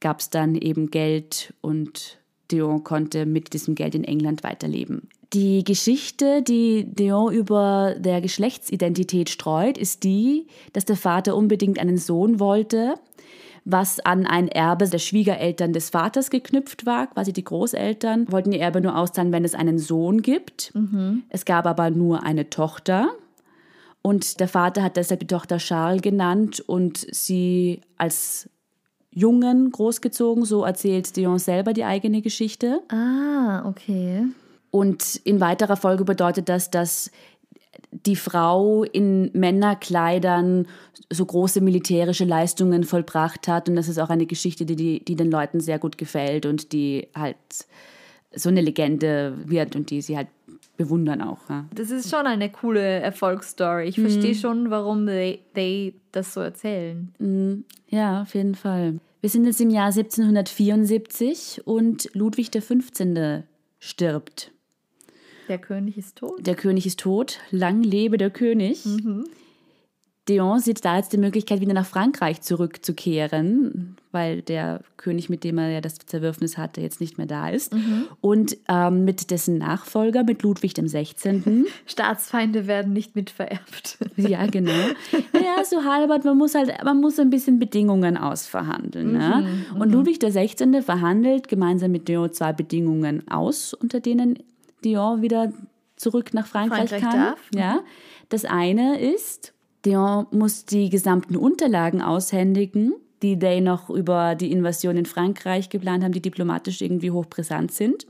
gab 0.00 0.20
es 0.20 0.30
dann 0.30 0.54
eben 0.54 0.90
Geld 0.90 1.54
und 1.60 2.18
Dion 2.50 2.84
konnte 2.84 3.26
mit 3.26 3.52
diesem 3.52 3.74
Geld 3.74 3.94
in 3.94 4.04
England 4.04 4.42
weiterleben. 4.42 5.08
Die 5.34 5.62
Geschichte, 5.62 6.42
die 6.42 6.86
Dion 6.86 7.32
über 7.32 7.94
der 7.98 8.22
Geschlechtsidentität 8.22 9.28
streut, 9.28 9.76
ist 9.76 10.02
die, 10.04 10.46
dass 10.72 10.86
der 10.86 10.96
Vater 10.96 11.36
unbedingt 11.36 11.78
einen 11.78 11.98
Sohn 11.98 12.40
wollte, 12.40 12.94
was 13.66 14.00
an 14.00 14.26
ein 14.26 14.48
Erbe 14.48 14.88
der 14.88 14.98
Schwiegereltern 14.98 15.74
des 15.74 15.90
Vaters 15.90 16.30
geknüpft 16.30 16.86
war. 16.86 17.08
Quasi 17.08 17.34
die 17.34 17.44
Großeltern 17.44 18.32
wollten 18.32 18.52
ihr 18.52 18.60
Erbe 18.60 18.80
nur 18.80 18.96
auszahlen, 18.96 19.30
wenn 19.30 19.44
es 19.44 19.54
einen 19.54 19.78
Sohn 19.78 20.22
gibt. 20.22 20.72
Es 21.28 21.44
gab 21.44 21.66
aber 21.66 21.90
nur 21.90 22.22
eine 22.22 22.48
Tochter. 22.48 23.10
Und 24.00 24.40
der 24.40 24.48
Vater 24.48 24.82
hat 24.82 24.96
deshalb 24.96 25.20
die 25.20 25.26
Tochter 25.26 25.58
Charles 25.58 26.00
genannt 26.00 26.60
und 26.60 27.06
sie 27.10 27.82
als 27.98 28.48
Jungen 29.18 29.70
großgezogen. 29.70 30.44
So 30.44 30.64
erzählt 30.64 31.16
Dion 31.16 31.38
selber 31.38 31.72
die 31.72 31.84
eigene 31.84 32.22
Geschichte. 32.22 32.80
Ah, 32.88 33.66
okay. 33.68 34.26
Und 34.70 35.16
in 35.24 35.40
weiterer 35.40 35.76
Folge 35.76 36.04
bedeutet 36.04 36.48
das, 36.48 36.70
dass 36.70 37.10
die 37.90 38.16
Frau 38.16 38.84
in 38.84 39.30
Männerkleidern 39.32 40.66
so 41.10 41.24
große 41.24 41.60
militärische 41.60 42.24
Leistungen 42.24 42.84
vollbracht 42.84 43.48
hat. 43.48 43.68
Und 43.68 43.76
das 43.76 43.88
ist 43.88 43.98
auch 43.98 44.10
eine 44.10 44.26
Geschichte, 44.26 44.66
die, 44.66 44.76
die, 44.76 45.04
die 45.04 45.16
den 45.16 45.30
Leuten 45.30 45.60
sehr 45.60 45.78
gut 45.78 45.96
gefällt 45.96 46.44
und 46.44 46.72
die 46.72 47.08
halt 47.14 47.36
so 48.34 48.50
eine 48.50 48.60
Legende 48.60 49.34
wird 49.46 49.74
und 49.74 49.90
die 49.90 50.02
sie 50.02 50.16
halt 50.16 50.28
bewundern 50.76 51.22
auch. 51.22 51.38
Ja. 51.48 51.64
Das 51.74 51.90
ist 51.90 52.10
schon 52.10 52.26
eine 52.26 52.50
coole 52.50 52.82
Erfolgsstory. 52.82 53.88
Ich 53.88 53.98
verstehe 53.98 54.34
schon, 54.34 54.70
warum 54.70 55.06
they, 55.06 55.40
they 55.54 55.94
das 56.12 56.34
so 56.34 56.40
erzählen. 56.40 57.64
Ja, 57.88 58.22
auf 58.22 58.34
jeden 58.34 58.54
Fall. 58.54 59.00
Wir 59.20 59.30
sind 59.30 59.46
jetzt 59.46 59.60
im 59.60 59.70
Jahr 59.70 59.86
1774 59.86 61.62
und 61.66 62.08
Ludwig 62.14 62.52
XV. 62.52 63.42
stirbt. 63.80 64.52
Der 65.48 65.58
König 65.58 65.98
ist 65.98 66.18
tot. 66.18 66.46
Der 66.46 66.54
König 66.54 66.86
ist 66.86 67.00
tot. 67.00 67.40
Lang 67.50 67.82
lebe 67.82 68.16
der 68.16 68.30
König. 68.30 68.84
Dion 70.28 70.60
sieht 70.60 70.84
da 70.84 70.96
jetzt 70.96 71.12
die 71.12 71.18
Möglichkeit, 71.18 71.60
wieder 71.60 71.72
nach 71.72 71.86
Frankreich 71.86 72.42
zurückzukehren, 72.42 73.96
weil 74.12 74.42
der 74.42 74.82
König, 74.96 75.30
mit 75.30 75.42
dem 75.42 75.58
er 75.58 75.70
ja 75.70 75.80
das 75.80 75.96
Zerwürfnis 75.98 76.58
hatte, 76.58 76.80
jetzt 76.80 77.00
nicht 77.00 77.16
mehr 77.16 77.26
da 77.26 77.48
ist. 77.48 77.74
Und 78.20 78.56
ähm, 78.68 79.04
mit 79.04 79.30
dessen 79.30 79.58
Nachfolger, 79.58 80.24
mit 80.24 80.42
Ludwig 80.42 80.74
dem 80.74 80.86
16. 80.86 81.66
Staatsfeinde 81.86 82.66
werden 82.66 82.92
nicht 82.92 83.16
mitvererbt. 83.16 83.98
ja, 84.16 84.46
genau. 84.46 84.72
Ja, 85.32 85.64
so 85.64 85.84
halbert, 85.84 86.24
man 86.24 86.36
muss 86.36 86.54
halt, 86.54 86.72
man 86.84 87.00
muss 87.00 87.18
ein 87.18 87.30
bisschen 87.30 87.58
Bedingungen 87.58 88.16
ausverhandeln. 88.16 89.12
Ne? 89.12 89.64
Und 89.78 89.90
Ludwig 89.90 90.18
der 90.18 90.32
16. 90.32 90.82
verhandelt 90.82 91.48
gemeinsam 91.48 91.90
mit 91.92 92.08
Dion 92.08 92.32
zwei 92.32 92.52
Bedingungen 92.52 93.26
aus, 93.28 93.72
unter 93.72 94.00
denen 94.00 94.38
Dion 94.84 95.22
wieder 95.22 95.52
zurück 95.96 96.34
nach 96.34 96.46
Frankreich, 96.46 96.90
Frankreich 96.90 97.02
kann. 97.02 97.20
darf. 97.20 97.38
Ja. 97.54 97.80
Das 98.28 98.44
eine 98.44 99.00
ist, 99.00 99.54
Dion 99.84 100.26
muss 100.30 100.64
die 100.64 100.90
gesamten 100.90 101.36
Unterlagen 101.36 102.02
aushändigen, 102.02 102.94
die 103.22 103.38
Day 103.38 103.60
noch 103.60 103.90
über 103.90 104.34
die 104.34 104.52
Invasion 104.52 104.96
in 104.96 105.06
Frankreich 105.06 105.70
geplant 105.70 106.04
haben, 106.04 106.12
die 106.12 106.22
diplomatisch 106.22 106.80
irgendwie 106.82 107.10
hochbrisant 107.10 107.72
sind. 107.72 108.06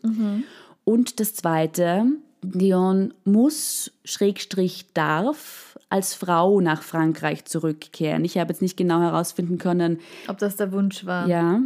Und 0.85 1.21
das 1.21 1.35
zweite, 1.35 2.07
Dion 2.43 3.15
muss, 3.25 3.91
Schrägstrich 4.05 4.87
darf, 4.95 5.79
als 5.91 6.15
Frau 6.15 6.61
nach 6.61 6.83
Frankreich 6.83 7.47
zurückkehren. 7.47 8.25
Ich 8.25 8.37
habe 8.37 8.53
jetzt 8.53 8.61
nicht 8.61 8.77
genau 8.77 9.01
herausfinden 9.01 9.57
können, 9.57 9.99
Ob 10.29 10.37
das 10.39 10.57
der 10.57 10.73
Wunsch 10.73 11.07
war. 11.07 11.27
ja. 11.27 11.61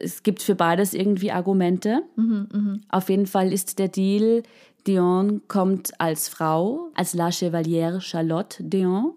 Es 0.00 0.22
gibt 0.22 0.42
für 0.42 0.54
beides 0.54 0.94
irgendwie 0.94 1.30
Argumente. 1.32 2.02
Auf 2.88 3.08
jeden 3.10 3.26
Fall 3.26 3.52
ist 3.52 3.78
der 3.78 3.88
Deal, 3.88 4.42
Dion 4.86 5.42
kommt 5.48 5.98
als 6.00 6.28
Frau, 6.28 6.90
als 6.94 7.14
La 7.14 7.28
Chevalière 7.28 8.00
Charlotte 8.00 8.62
Dion, 8.62 9.14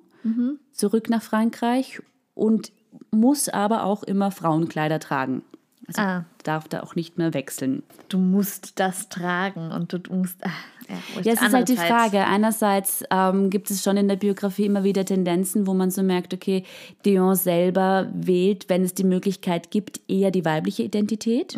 zurück 0.72 1.10
nach 1.10 1.22
Frankreich 1.22 2.02
und 2.34 2.72
muss 3.12 3.50
aber 3.50 3.84
auch 3.84 4.04
immer 4.04 4.32
Frauenkleider 4.32 5.00
tragen. 5.00 5.44
Also 5.88 6.02
Ah. 6.02 6.26
darf 6.44 6.68
da 6.68 6.82
auch 6.82 6.96
nicht 6.96 7.18
mehr 7.18 7.34
wechseln. 7.34 7.82
Du 8.10 8.18
musst 8.18 8.80
das 8.80 9.08
tragen 9.10 9.72
und 9.72 9.94
du 9.94 10.00
musst. 10.14 10.36
Ah, 10.46 10.50
ja. 10.90 11.22
Ja, 11.24 11.34
es 11.34 11.42
ist 11.42 11.54
halt 11.54 11.70
die 11.70 11.78
Frage. 11.78 12.26
Einerseits 12.26 13.04
ähm, 13.10 13.50
gibt 13.50 13.72
es 13.72 13.84
schon 13.84 13.96
in 13.98 14.08
der 14.10 14.18
Biografie 14.18 14.66
immer 14.66 14.84
wieder 14.84 15.06
Tendenzen, 15.06 15.66
wo 15.66 15.74
man 15.74 15.90
so 15.90 16.04
merkt, 16.04 16.34
okay, 16.34 16.64
Dion 17.06 17.36
selber 17.36 18.10
wählt, 18.14 18.68
wenn 18.70 18.84
es 18.84 18.94
die 18.94 19.04
Möglichkeit 19.06 19.72
gibt, 19.72 20.02
eher 20.10 20.32
die 20.32 20.44
weibliche 20.46 20.84
Identität. 20.84 21.58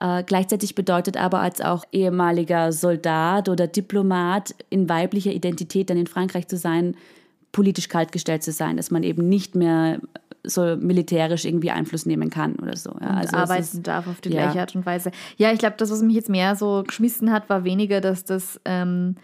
Äh, 0.00 0.22
gleichzeitig 0.22 0.74
bedeutet 0.76 1.16
aber 1.16 1.40
als 1.40 1.60
auch 1.60 1.84
ehemaliger 1.90 2.70
Soldat 2.72 3.48
oder 3.48 3.66
Diplomat 3.66 4.54
in 4.70 4.88
weiblicher 4.88 5.32
Identität 5.32 5.90
dann 5.90 5.96
in 5.98 6.06
Frankreich 6.06 6.46
zu 6.46 6.56
sein, 6.56 6.94
politisch 7.52 7.88
kaltgestellt 7.88 8.42
zu 8.42 8.52
sein, 8.52 8.76
dass 8.76 8.90
man 8.90 9.02
eben 9.02 9.28
nicht 9.28 9.54
mehr 9.54 10.00
so 10.44 10.76
militärisch 10.76 11.44
irgendwie 11.44 11.70
Einfluss 11.70 12.06
nehmen 12.06 12.30
kann 12.30 12.56
oder 12.56 12.76
so. 12.76 12.90
Ja, 13.00 13.08
also 13.08 13.36
arbeiten 13.36 13.62
ist- 13.62 13.86
darf 13.86 14.06
auf 14.06 14.20
die 14.20 14.30
ja. 14.30 14.42
gleiche 14.44 14.60
Art 14.60 14.74
und 14.74 14.86
Weise. 14.86 15.10
Ja, 15.36 15.52
ich 15.52 15.58
glaube, 15.58 15.74
das, 15.78 15.90
was 15.90 16.02
mich 16.02 16.14
jetzt 16.14 16.28
mehr 16.30 16.54
so 16.56 16.84
geschmissen 16.86 17.32
hat, 17.32 17.48
war 17.50 17.64
weniger, 17.64 18.00
dass 18.00 18.24
das 18.24 18.60
ähm, 18.64 19.16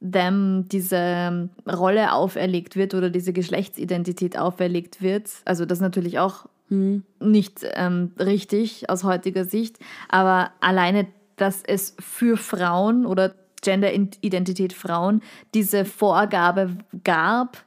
them 0.00 0.66
diese 0.70 0.96
ähm, 0.98 1.50
Rolle 1.70 2.12
auferlegt 2.12 2.76
wird 2.76 2.94
oder 2.94 3.10
diese 3.10 3.32
Geschlechtsidentität 3.32 4.38
auferlegt 4.38 5.02
wird. 5.02 5.28
Also 5.44 5.64
das 5.66 5.78
ist 5.78 5.82
natürlich 5.82 6.18
auch 6.18 6.46
Hm. 6.68 7.02
nicht 7.18 7.66
ähm, 7.74 8.12
richtig 8.20 8.88
aus 8.88 9.02
heutiger 9.02 9.44
Sicht, 9.44 9.78
aber 10.08 10.52
alleine, 10.60 11.08
dass 11.34 11.64
es 11.66 11.96
für 11.98 12.36
Frauen 12.36 13.06
oder 13.06 13.34
Genderidentität 13.62 14.72
Frauen 14.72 15.20
diese 15.52 15.84
Vorgabe 15.84 16.76
gab, 17.02 17.58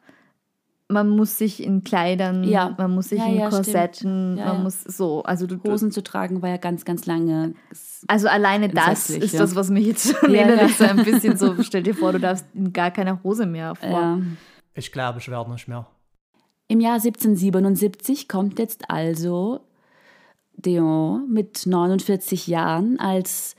man 0.89 1.09
muss 1.09 1.37
sich 1.37 1.63
in 1.63 1.83
Kleidern, 1.83 2.43
Ja. 2.43 2.75
man 2.77 2.93
muss 2.93 3.09
sich 3.09 3.19
Ja, 3.19 3.27
in 3.27 3.35
ja. 3.37 3.49
Korsetten, 3.49 4.37
Ja, 4.37 4.45
man 4.47 4.57
ja. 4.57 4.63
muss 4.63 4.83
so, 4.83 5.23
also 5.23 5.47
du, 5.47 5.57
Hosen 5.63 5.91
zu 5.91 6.03
tragen 6.03 6.41
war 6.41 6.49
ja 6.49 6.57
ganz, 6.57 6.85
ganz 6.85 7.05
lange. 7.05 7.55
also 8.07 8.27
alleine 8.27 8.69
das 8.69 9.09
ist 9.09 9.33
ja. 9.33 9.39
das, 9.39 9.55
was 9.55 9.69
mich 9.69 9.87
jetzt 9.87 10.15
schon 10.17 10.33
Ja, 10.33 10.43
innerlich 10.43 10.77
ja. 10.79 10.87
so 10.89 10.93
ein 10.99 11.03
bisschen 11.05 11.37
so, 11.37 11.61
stell 11.63 11.83
dir 11.83 11.95
vor, 11.95 12.11
du 12.11 12.19
darfst 12.19 12.45
in 12.53 12.73
gar 12.73 12.91
keine 12.91 13.23
Hose 13.23 13.45
mehr 13.45 13.75
vor. 13.75 13.89
Ja. 13.89 14.19
Ich 14.75 14.91
glaube, 14.91 15.19
ich 15.19 15.29
werde 15.29 15.51
nicht 15.51 15.67
mehr. 15.67 15.87
Im 16.67 16.79
Jahr 16.79 16.95
1777 16.95 18.27
kommt 18.27 18.57
jetzt 18.59 18.89
also 18.89 19.61
Deon 20.55 21.29
mit 21.31 21.65
49 21.65 22.47
Jahren 22.47 22.99
als 22.99 23.55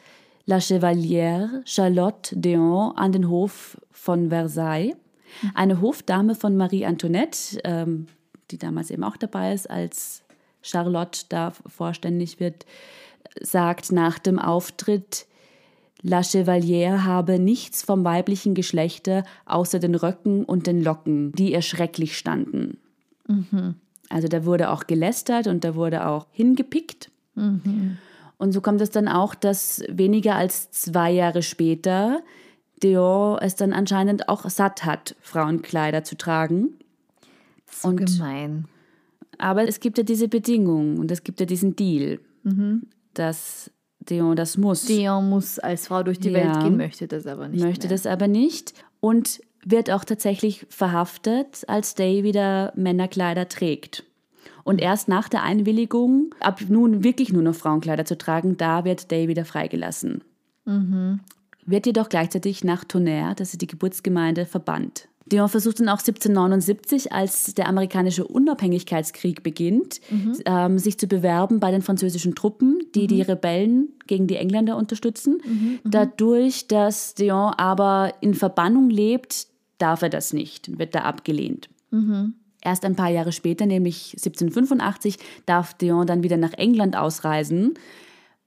La 0.46 0.56
Chevalière 0.58 1.62
Charlotte 1.64 2.36
Deon 2.38 2.96
an 2.96 3.12
den 3.12 3.28
Hof 3.28 3.78
von 3.90 4.28
Versailles. 4.30 4.94
Eine 5.54 5.80
Hofdame 5.80 6.34
von 6.34 6.56
Marie 6.56 6.86
Antoinette, 6.86 7.60
ähm, 7.64 8.06
die 8.50 8.58
damals 8.58 8.90
eben 8.90 9.04
auch 9.04 9.16
dabei 9.16 9.52
ist, 9.52 9.70
als 9.70 10.22
Charlotte 10.62 11.26
da 11.28 11.52
vorständig 11.66 12.40
wird, 12.40 12.66
sagt 13.40 13.92
nach 13.92 14.18
dem 14.18 14.38
Auftritt, 14.38 15.26
La 16.06 16.20
Chevalière 16.20 17.04
habe 17.04 17.38
nichts 17.38 17.82
vom 17.82 18.04
weiblichen 18.04 18.54
Geschlechte 18.54 19.24
außer 19.46 19.78
den 19.78 19.94
Röcken 19.94 20.44
und 20.44 20.66
den 20.66 20.82
Locken, 20.84 21.32
die 21.32 21.52
ihr 21.52 21.62
schrecklich 21.62 22.18
standen. 22.18 22.76
Also 24.10 24.28
da 24.28 24.44
wurde 24.44 24.70
auch 24.70 24.86
gelästert 24.86 25.46
und 25.46 25.64
da 25.64 25.74
wurde 25.74 26.06
auch 26.06 26.26
hingepickt. 26.30 27.10
Und 28.36 28.52
so 28.52 28.60
kommt 28.60 28.82
es 28.82 28.90
dann 28.90 29.08
auch, 29.08 29.34
dass 29.34 29.82
weniger 29.88 30.36
als 30.36 30.70
zwei 30.70 31.10
Jahre 31.10 31.42
später 31.42 32.22
Dior 32.84 33.40
es 33.42 33.56
dann 33.56 33.72
anscheinend 33.72 34.28
auch 34.28 34.48
satt 34.48 34.84
hat, 34.84 35.16
Frauenkleider 35.20 36.04
zu 36.04 36.16
tragen. 36.16 36.74
So 37.70 37.88
Und- 37.88 38.04
gemein. 38.06 38.66
Aber 39.38 39.66
es 39.66 39.80
gibt 39.80 39.98
ja 39.98 40.04
diese 40.04 40.28
Bedingung 40.28 40.98
und 40.98 41.10
es 41.10 41.24
gibt 41.24 41.40
ja 41.40 41.46
diesen 41.46 41.74
Deal, 41.74 42.20
dass 43.14 43.70
Dior 43.98 44.34
das 44.36 44.56
muss. 44.58 44.84
Dion 44.84 45.28
muss 45.28 45.58
als 45.58 45.88
Frau 45.88 46.02
durch 46.04 46.20
die 46.20 46.28
Ja. 46.28 46.34
Welt 46.54 46.60
gehen, 46.62 46.76
möchte 46.76 47.08
das 47.08 47.26
aber 47.26 47.48
nicht. 47.48 47.64
möchte 47.64 47.88
mehr. 47.88 47.96
das 47.96 48.06
aber 48.06 48.28
nicht 48.28 48.74
und 49.00 49.40
wird 49.66 49.90
auch 49.90 50.04
tatsächlich 50.04 50.66
verhaftet, 50.68 51.64
als 51.68 51.94
Day 51.94 52.22
wieder 52.22 52.72
Männerkleider 52.76 53.48
trägt. 53.48 54.04
Und 54.62 54.80
erst 54.80 55.08
nach 55.08 55.28
der 55.28 55.42
Einwilligung, 55.42 56.34
ab 56.40 56.60
nun 56.68 57.02
wirklich 57.02 57.32
nur 57.32 57.42
noch 57.42 57.54
Frauenkleider 57.54 58.04
zu 58.04 58.16
tragen, 58.16 58.56
da 58.56 58.84
wird 58.84 59.10
Day 59.10 59.26
wieder 59.26 59.44
freigelassen. 59.46 60.22
Wird 61.66 61.86
jedoch 61.86 62.08
gleichzeitig 62.08 62.64
nach 62.64 62.84
Tonnerre, 62.84 63.34
das 63.34 63.52
ist 63.52 63.62
die 63.62 63.66
Geburtsgemeinde, 63.66 64.46
verbannt. 64.46 65.08
Dion 65.26 65.48
versucht 65.48 65.80
dann 65.80 65.88
auch 65.88 66.00
1779, 66.00 67.12
als 67.12 67.54
der 67.54 67.66
amerikanische 67.68 68.26
Unabhängigkeitskrieg 68.26 69.42
beginnt, 69.42 70.00
ähm, 70.44 70.78
sich 70.78 70.98
zu 70.98 71.06
bewerben 71.06 71.60
bei 71.60 71.70
den 71.70 71.80
französischen 71.80 72.34
Truppen, 72.34 72.80
die 72.94 73.06
die 73.06 73.22
Rebellen 73.22 73.88
gegen 74.06 74.26
die 74.26 74.36
Engländer 74.36 74.76
unterstützen. 74.76 75.40
Dadurch, 75.84 76.68
dass 76.68 77.14
Dion 77.14 77.54
aber 77.54 78.12
in 78.20 78.34
Verbannung 78.34 78.90
lebt, 78.90 79.46
darf 79.78 80.02
er 80.02 80.10
das 80.10 80.34
nicht, 80.34 80.78
wird 80.78 80.94
da 80.94 81.00
abgelehnt. 81.00 81.70
Erst 82.60 82.84
ein 82.84 82.96
paar 82.96 83.10
Jahre 83.10 83.32
später, 83.32 83.64
nämlich 83.66 84.12
1785, 84.18 85.18
darf 85.46 85.74
Dion 85.74 86.06
dann 86.06 86.22
wieder 86.22 86.36
nach 86.36 86.52
England 86.52 86.96
ausreisen. 86.96 87.74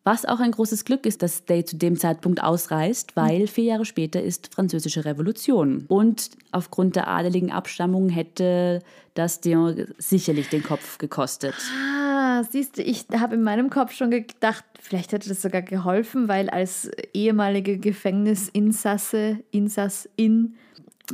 Was 0.08 0.24
auch 0.24 0.40
ein 0.40 0.52
großes 0.52 0.86
Glück 0.86 1.06
ist, 1.06 1.22
dass 1.22 1.44
Day 1.44 1.66
zu 1.66 1.76
dem 1.76 2.00
Zeitpunkt 2.00 2.42
ausreist, 2.42 3.18
weil 3.18 3.46
vier 3.46 3.66
Jahre 3.66 3.84
später 3.84 4.24
ist 4.24 4.54
Französische 4.54 5.04
Revolution. 5.04 5.84
Und 5.90 6.30
aufgrund 6.54 6.96
der 6.96 7.10
adeligen 7.10 7.52
Abstammung 7.52 8.08
hätte 8.08 8.82
das 9.16 9.42
Dion 9.42 9.86
sicherlich 9.98 10.48
den 10.48 10.64
Kopf 10.64 10.98
gekostet. 10.98 11.56
Ah, 11.78 12.42
siehst 12.50 12.78
du, 12.78 12.84
ich 12.84 13.08
habe 13.20 13.36
in 13.36 13.44
meinem 13.44 13.70
Kopf 13.70 13.92
schon 13.92 14.10
gedacht, 14.10 14.64
vielleicht 14.80 15.12
hätte 15.12 15.28
das 15.28 15.42
sogar 15.42 15.62
geholfen, 15.62 16.30
weil 16.30 16.50
als 16.50 16.90
ehemalige 17.14 17.78
Gefängnisinsasse, 17.78 19.40
Insassin, 19.52 20.56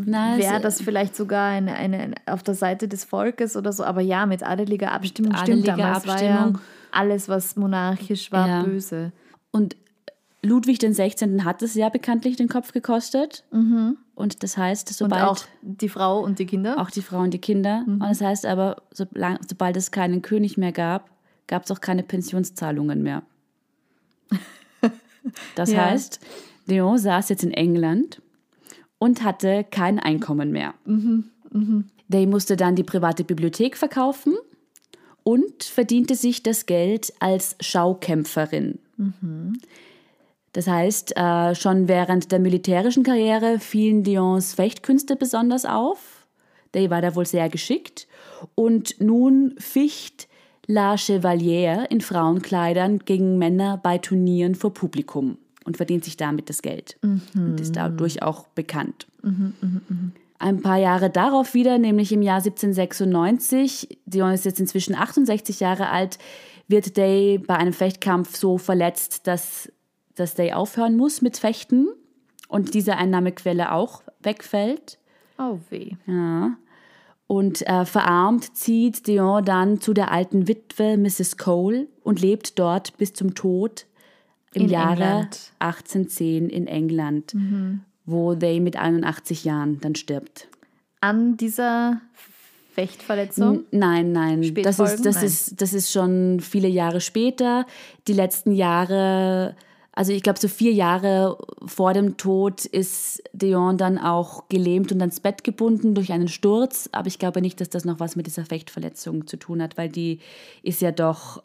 Na, 0.05 0.37
wäre 0.37 0.61
das 0.61 0.83
vielleicht 0.83 1.15
sogar 1.15 1.49
eine, 1.49 1.73
eine, 1.73 2.13
auf 2.27 2.43
der 2.43 2.53
Seite 2.53 2.87
des 2.87 3.05
Volkes 3.05 3.57
oder 3.57 3.71
so. 3.71 3.83
Aber 3.85 4.01
ja, 4.01 4.27
mit 4.27 4.43
adeliger 4.43 4.91
Abstimmung 4.91 5.31
Mit 5.31 5.41
stimmt 5.41 5.67
adeliger 5.67 5.77
damals 5.77 6.05
war 6.05 6.13
Abstimmung. 6.13 6.53
ja 6.53 6.61
alles, 6.93 7.29
was 7.29 7.55
monarchisch 7.55 8.31
war, 8.31 8.47
Ja. 8.47 8.63
böse. 8.63 9.11
Und 9.51 9.75
Ludwig 10.45 10.77
den 10.79 10.93
16. 10.93 11.45
hat 11.45 11.61
es 11.61 11.73
ja 11.73 11.87
bekanntlich 11.89 12.35
den 12.35 12.49
Kopf 12.49 12.73
gekostet. 12.73 13.45
Und 14.15 14.43
das 14.43 14.57
heißt, 14.57 14.89
Und 14.89 14.95
sobald 14.97 15.23
auch 15.23 15.39
die 15.61 15.87
Frau 15.89 16.19
und 16.21 16.37
die 16.39 16.45
Kinder. 16.45 16.79
auch 16.81 16.89
die 16.89 17.01
Frau 17.01 17.19
und 17.19 17.33
die 17.33 17.39
Kinder. 17.39 17.83
Und 17.87 17.99
das 18.01 18.19
heißt 18.21 18.45
aber, 18.45 18.81
solang, 18.91 19.39
sobald 19.47 19.77
es 19.77 19.91
keinen 19.91 20.21
König 20.21 20.57
mehr 20.57 20.71
gab, 20.73 21.09
gab 21.47 21.63
es 21.63 21.71
auch 21.71 21.79
keine 21.81 22.03
Pensionszahlungen 22.03 23.01
mehr. 23.03 23.23
Das 25.55 25.71
Ja. 25.71 25.85
heißt, 25.85 26.19
Leon 26.65 26.97
saß 26.97 27.29
jetzt 27.29 27.43
in 27.43 27.51
England 27.53 28.21
und 28.99 29.23
hatte 29.23 29.63
kein 29.69 29.97
Einkommen 29.99 30.51
mehr. 30.51 30.73
Day 32.09 32.25
musste 32.25 32.57
dann 32.57 32.75
die 32.75 32.83
private 32.83 33.23
Bibliothek 33.23 33.77
verkaufen 33.77 34.33
und 35.23 35.63
verdiente 35.63 36.15
sich 36.15 36.43
das 36.43 36.65
Geld 36.65 37.13
als 37.19 37.55
Schaukämpferin. 37.59 38.79
Das 40.53 40.67
heißt, 40.67 41.17
äh, 41.17 41.55
schon 41.55 41.87
während 41.87 42.31
der 42.31 42.39
militärischen 42.39 43.03
Karriere 43.03 43.59
fielen 43.59 44.03
Dions 44.03 44.53
Fechtkünste 44.53 45.15
besonders 45.15 45.65
auf. 45.65 46.27
Der 46.73 46.89
war 46.89 47.01
da 47.01 47.15
wohl 47.15 47.25
sehr 47.25 47.49
geschickt. 47.49 48.07
Und 48.55 48.99
nun 49.01 49.55
ficht 49.57 50.27
La 50.67 50.97
Chevalier 50.97 51.87
in 51.89 52.01
Frauenkleidern 52.01 52.99
gegen 52.99 53.37
Männer 53.37 53.79
bei 53.81 53.97
Turnieren 53.97 54.55
vor 54.55 54.73
Publikum 54.73 55.37
und 55.65 55.77
verdient 55.77 56.03
sich 56.05 56.17
damit 56.17 56.49
das 56.49 56.61
Geld. 56.61 56.97
Und 57.35 57.59
ist 57.59 57.75
dadurch 57.75 58.21
auch 58.21 58.47
bekannt. 58.49 59.07
Ein 60.43 60.61
paar 60.61 60.77
Jahre 60.77 61.09
darauf 61.09 61.53
wieder, 61.53 61.77
nämlich 61.77 62.11
im 62.11 62.21
Jahr 62.21 62.39
1796, 62.39 63.97
Dion 64.05 64.33
ist 64.33 64.43
jetzt 64.43 64.59
inzwischen 64.59 64.93
68 64.93 65.61
Jahre 65.61 65.87
alt, 65.87 66.17
wird 66.67 66.97
Day 66.97 67.37
bei 67.37 67.55
einem 67.55 67.71
Fechtkampf 67.71 68.35
so 68.35 68.57
verletzt, 68.57 69.25
dass, 69.25 69.71
dass 70.15 70.35
Day 70.35 70.51
aufhören 70.51 70.97
muss 70.97 71.21
mit 71.21 71.37
Fechten 71.37 71.87
und 72.49 72.73
diese 72.73 72.97
Einnahmequelle 72.97 73.71
auch 73.71 74.03
wegfällt. 74.21 74.99
Oh 75.37 75.59
weh. 75.69 75.91
Ja. 76.07 76.57
Und 77.25 77.65
äh, 77.65 77.85
verarmt 77.85 78.57
zieht 78.57 79.07
Dion 79.07 79.45
dann 79.45 79.79
zu 79.79 79.93
der 79.93 80.11
alten 80.11 80.49
Witwe 80.49 80.97
Mrs. 80.97 81.37
Cole 81.37 81.87
und 82.03 82.19
lebt 82.19 82.59
dort 82.59 82.97
bis 82.97 83.13
zum 83.13 83.33
Tod 83.33 83.85
im 84.53 84.63
In 84.63 84.69
Jahre 84.69 85.03
England. 85.03 85.53
1810 85.59 86.49
in 86.49 86.67
England, 86.67 87.33
wo 88.05 88.35
Day 88.35 88.59
mit 88.59 88.75
81 88.75 89.43
Jahren 89.43 89.79
dann 89.81 89.95
stirbt. 89.95 90.47
An 90.99 91.37
dieser 91.37 92.01
Fechtverletzung. 92.73 93.65
Nein, 93.71 94.11
nein. 94.11 94.41
Das 94.41 94.47
Spätfolgen? 94.47 94.95
ist, 94.95 95.05
das, 95.05 95.15
Nein. 95.15 95.25
Ist, 95.25 95.61
das 95.61 95.73
ist 95.73 95.91
schon 95.91 96.39
viele 96.39 96.67
Jahre 96.67 97.01
später. 97.01 97.65
Die 98.07 98.13
letzten 98.13 98.51
Jahre, 98.51 99.55
also 99.91 100.11
ich 100.11 100.23
glaube, 100.23 100.39
so 100.39 100.47
vier 100.47 100.73
Jahre 100.73 101.37
vor 101.65 101.93
dem 101.93 102.17
Tod 102.17 102.65
ist 102.65 103.21
Dion 103.31 103.77
dann 103.77 103.99
auch 103.99 104.49
gelähmt 104.49 104.91
und 104.91 105.01
ans 105.01 105.19
Bett 105.19 105.43
gebunden 105.43 105.93
durch 105.93 106.11
einen 106.11 106.27
Sturz. 106.27 106.89
Aber 106.91 107.07
ich 107.07 107.19
glaube 107.19 107.41
nicht, 107.41 107.61
dass 107.61 107.69
das 107.69 107.85
noch 107.85 107.99
was 107.99 108.15
mit 108.15 108.25
dieser 108.25 108.45
Fechtverletzung 108.45 109.27
zu 109.27 109.37
tun 109.37 109.61
hat, 109.61 109.77
weil 109.77 109.89
die 109.89 110.19
ist 110.63 110.81
ja 110.81 110.91
doch 110.91 111.43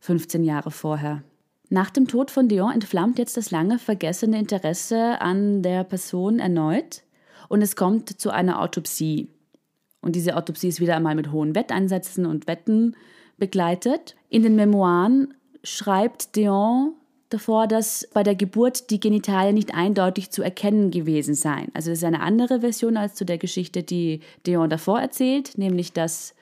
15 0.00 0.44
Jahre 0.44 0.70
vorher. 0.70 1.22
Nach 1.72 1.88
dem 1.88 2.08
Tod 2.08 2.32
von 2.32 2.48
Dion 2.48 2.72
entflammt 2.72 3.18
jetzt 3.18 3.36
das 3.36 3.52
lange 3.52 3.78
vergessene 3.78 4.38
Interesse 4.38 5.20
an 5.20 5.62
der 5.62 5.84
Person 5.84 6.40
erneut 6.40 7.04
und 7.48 7.62
es 7.62 7.76
kommt 7.76 8.20
zu 8.20 8.30
einer 8.30 8.60
Autopsie. 8.60 9.28
Und 10.02 10.16
diese 10.16 10.36
Autopsie 10.36 10.68
ist 10.68 10.80
wieder 10.80 10.96
einmal 10.96 11.14
mit 11.14 11.30
hohen 11.30 11.54
Wetteinsätzen 11.54 12.26
und 12.26 12.48
Wetten 12.48 12.96
begleitet. 13.38 14.16
In 14.28 14.42
den 14.42 14.56
Memoiren 14.56 15.34
schreibt 15.62 16.34
Dion 16.34 16.94
davor, 17.28 17.68
dass 17.68 18.08
bei 18.12 18.24
der 18.24 18.34
Geburt 18.34 18.90
die 18.90 18.98
Genitalien 18.98 19.54
nicht 19.54 19.72
eindeutig 19.72 20.30
zu 20.30 20.42
erkennen 20.42 20.90
gewesen 20.90 21.34
seien. 21.34 21.70
Also 21.74 21.90
das 21.90 22.00
ist 22.00 22.04
eine 22.04 22.20
andere 22.20 22.60
Version 22.60 22.96
als 22.96 23.14
zu 23.14 23.24
der 23.24 23.38
Geschichte, 23.38 23.84
die 23.84 24.20
Dion 24.44 24.68
davor 24.68 25.00
erzählt, 25.00 25.56
nämlich 25.56 25.92
dass, 25.92 26.34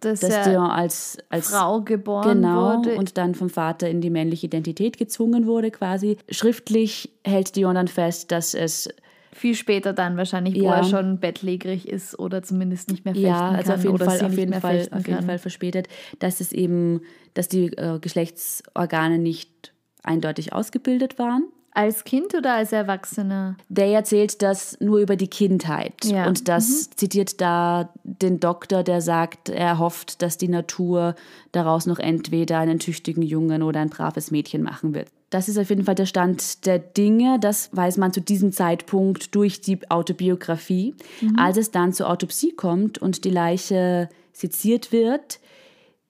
dass 0.00 0.20
dass 0.20 0.30
er 0.30 0.50
Dion 0.50 0.70
als, 0.70 1.18
als 1.28 1.48
Frau 1.48 1.80
geboren 1.82 2.42
genau, 2.42 2.78
wurde. 2.78 2.96
und 2.96 3.16
dann 3.18 3.34
vom 3.34 3.50
Vater 3.50 3.88
in 3.88 4.00
die 4.00 4.10
männliche 4.10 4.46
Identität 4.46 4.98
gezwungen 4.98 5.46
wurde 5.46 5.70
quasi. 5.70 6.16
Schriftlich 6.28 7.10
hält 7.24 7.56
Dion 7.56 7.74
dann 7.74 7.88
fest, 7.88 8.32
dass 8.32 8.54
es 8.54 8.88
viel 9.32 9.54
später 9.54 9.92
dann 9.92 10.16
wahrscheinlich, 10.16 10.54
wo 10.54 10.64
Ja. 10.64 10.76
er 10.78 10.84
schon 10.84 11.20
bettlägerig 11.20 11.88
ist 11.88 12.18
oder 12.18 12.42
zumindest 12.42 12.90
nicht 12.90 13.04
mehr 13.04 13.14
fechten 13.14 13.28
ja, 13.28 13.48
also 13.50 13.72
kann 13.72 13.78
auf 13.78 13.84
jeden 13.84 13.98
Fall, 13.98 14.24
auf 14.24 14.36
jeden 14.38 14.54
Fall, 14.54 14.88
auf 14.92 15.06
jeden. 15.06 15.22
Fall 15.22 15.38
verspätet, 15.38 15.88
dass 16.18 16.40
es 16.40 16.52
eben, 16.52 17.02
dass 17.34 17.48
die 17.48 17.66
äh, 17.76 17.98
Geschlechtsorgane 18.00 19.18
nicht 19.18 19.74
eindeutig 20.02 20.52
ausgebildet 20.52 21.18
waren. 21.18 21.44
Als 21.76 22.04
Kind 22.04 22.34
oder 22.34 22.54
als 22.54 22.72
Erwachsener? 22.72 23.54
Der 23.68 23.88
erzählt 23.88 24.40
das 24.40 24.78
nur 24.80 24.98
über 24.98 25.14
die 25.16 25.28
Kindheit 25.28 25.92
Ja. 26.06 26.22
Mhm. 26.22 26.28
und 26.28 26.48
das 26.48 26.88
zitiert 26.90 27.38
da 27.42 27.90
den 28.02 28.40
Doktor, 28.40 28.82
der 28.82 29.02
sagt, 29.02 29.50
er 29.50 29.78
hofft, 29.78 30.22
dass 30.22 30.38
die 30.38 30.48
Natur 30.48 31.14
daraus 31.52 31.84
noch 31.84 31.98
entweder 31.98 32.58
einen 32.60 32.78
tüchtigen 32.78 33.20
Jungen 33.22 33.62
oder 33.62 33.80
ein 33.80 33.90
braves 33.90 34.30
Mädchen 34.30 34.62
machen 34.62 34.94
wird. 34.94 35.08
Das 35.28 35.50
ist 35.50 35.58
auf 35.58 35.68
jeden 35.68 35.84
Fall 35.84 35.94
der 35.96 36.06
Stand 36.06 36.64
der 36.64 36.78
Dinge. 36.78 37.38
Das 37.40 37.68
weiß 37.76 37.98
man 37.98 38.10
zu 38.10 38.22
diesem 38.22 38.52
Zeitpunkt 38.52 39.34
durch 39.34 39.60
die 39.60 39.78
Autobiografie. 39.90 40.94
Mhm. 41.20 41.36
Als 41.38 41.58
es 41.58 41.72
dann 41.72 41.92
zur 41.92 42.08
Autopsie 42.08 42.52
kommt 42.52 42.96
und 42.96 43.24
die 43.24 43.30
Leiche 43.30 44.08
seziert 44.32 44.92
wird, 44.92 45.40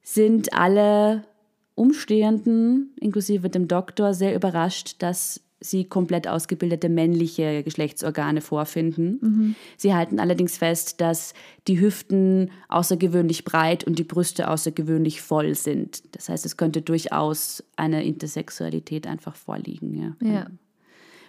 sind 0.03 0.53
alle 0.53 1.25
Umstehenden, 1.75 2.95
inklusive 3.01 3.51
dem 3.51 3.67
Doktor, 3.67 4.15
sehr 4.15 4.35
überrascht, 4.35 4.97
dass 5.01 5.41
sie 5.61 5.85
komplett 5.85 6.29
ausgebildete 6.29 6.89
männliche 6.89 7.63
Geschlechtsorgane 7.63 8.41
vorfinden. 8.41 9.57
Sie 9.77 9.95
halten 9.95 10.21
allerdings 10.21 10.59
fest, 10.59 11.01
dass 11.01 11.35
die 11.67 11.81
Hüften 11.81 12.51
außergewöhnlich 12.69 13.45
breit 13.45 13.85
und 13.85 13.99
die 13.99 14.05
Brüste 14.05 14.49
außergewöhnlich 14.51 15.23
voll 15.23 15.55
sind. 15.55 16.03
Das 16.15 16.29
heißt, 16.29 16.45
es 16.45 16.57
könnte 16.57 16.83
durchaus 16.83 17.65
eine 17.77 18.05
Intersexualität 18.05 19.07
einfach 19.07 19.35
vorliegen. 19.35 19.95
Ja. 19.95 20.29
Ja. 20.29 20.47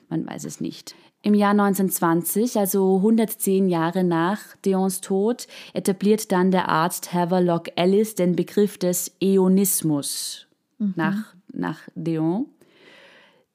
Man 0.09 0.25
weiß 0.25 0.45
es 0.45 0.61
nicht. 0.61 0.95
Im 1.21 1.33
Jahr 1.33 1.51
1920, 1.51 2.57
also 2.57 2.97
110 2.97 3.67
Jahre 3.67 4.03
nach 4.03 4.55
Dions 4.63 5.01
Tod, 5.01 5.47
etabliert 5.73 6.31
dann 6.31 6.51
der 6.51 6.69
Arzt 6.69 7.13
Havelock 7.13 7.69
Ellis 7.75 8.15
den 8.15 8.35
Begriff 8.35 8.77
des 8.77 9.15
Äonismus 9.19 10.47
nach, 10.77 11.35
nach 11.51 11.79
Dion. 11.95 12.45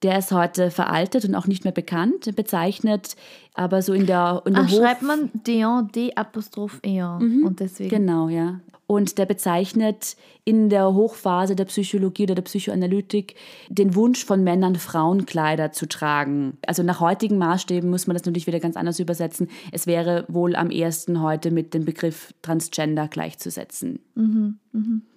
Der 0.02 0.18
ist 0.18 0.32
heute 0.32 0.70
veraltet 0.70 1.24
und 1.24 1.34
auch 1.34 1.46
nicht 1.46 1.64
mehr 1.64 1.72
bekannt, 1.72 2.34
bezeichnet 2.34 3.14
aber 3.54 3.82
so 3.82 3.92
in 3.92 4.06
der, 4.06 4.42
in 4.46 4.54
der 4.54 4.64
Ach, 4.64 4.70
Hoch- 4.70 4.78
schreibt 4.78 5.02
man 5.02 5.30
Deon, 5.46 5.88
D-Apostroph 5.94 6.80
Eon. 6.82 7.42
Und 7.44 7.60
deswegen. 7.60 7.90
Genau, 7.90 8.28
ja. 8.28 8.60
Und 8.88 9.16
der 9.16 9.26
bezeichnet 9.26 10.16
in 10.44 10.68
der 10.68 10.92
Hochphase 10.92 11.54
der 11.54 11.66
Psychologie 11.66 12.24
oder 12.24 12.34
der 12.34 12.42
Psychoanalytik 12.42 13.36
den 13.68 13.94
Wunsch 13.94 14.24
von 14.24 14.42
Männern, 14.44 14.74
Frauenkleider 14.76 15.72
zu 15.72 15.86
tragen. 15.86 16.58
Also 16.66 16.82
nach 16.82 17.00
heutigen 17.00 17.38
Maßstäben 17.38 17.88
muss 17.88 18.06
man 18.06 18.14
das 18.16 18.24
natürlich 18.24 18.46
wieder 18.46 18.60
ganz 18.60 18.76
anders 18.76 18.98
übersetzen. 18.98 19.48
Es 19.70 19.86
wäre 19.86 20.24
wohl 20.28 20.56
am 20.56 20.70
ehesten 20.70 21.22
heute 21.22 21.50
mit 21.50 21.72
dem 21.74 21.84
Begriff 21.84 22.34
Transgender 22.42 23.08
gleichzusetzen. 23.08 24.00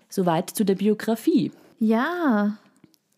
Soweit 0.09 0.51
zu 0.51 0.63
der 0.63 0.75
Biografie. 0.75 1.51
Ja, 1.79 2.57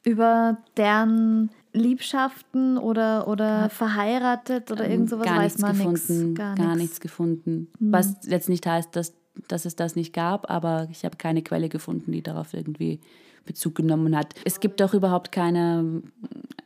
über 0.04 0.58
deren 0.78 1.50
Liebschaften 1.74 2.78
oder, 2.78 3.28
oder 3.28 3.70
verheiratet 3.70 4.72
oder 4.72 4.90
irgend 4.90 5.10
sowas 5.10 5.28
Ähm, 5.28 5.34
gar 5.34 5.44
weiß 5.44 5.58
nichts 5.58 5.62
man 5.62 5.78
gefunden. 5.78 6.24
nichts. 6.26 6.38
Gar, 6.38 6.56
Gar, 6.56 6.66
nichts 6.76 6.80
nichts. 6.82 7.00
gefunden. 7.00 7.68
Was 7.80 8.16
jetzt 8.26 8.50
nicht 8.50 8.66
heißt, 8.66 8.96
dass, 8.96 9.14
dass 9.48 9.66
es 9.66 9.76
das 9.76 9.96
nicht 9.96 10.14
gab, 10.14 10.50
aber 10.50 10.88
ich 10.92 11.04
habe 11.06 11.18
keine 11.18 11.42
Quelle 11.42 11.70
gefunden, 11.70 12.12
die 12.12 12.22
darauf 12.22 12.54
irgendwie 12.54 13.00
Bezug 13.46 13.76
genommen 13.76 14.16
hat. 14.18 14.34
Es 14.44 14.60
gibt 14.60 14.82
auch 14.82 14.94
überhaupt 14.94 15.32
keine, 15.32 16.02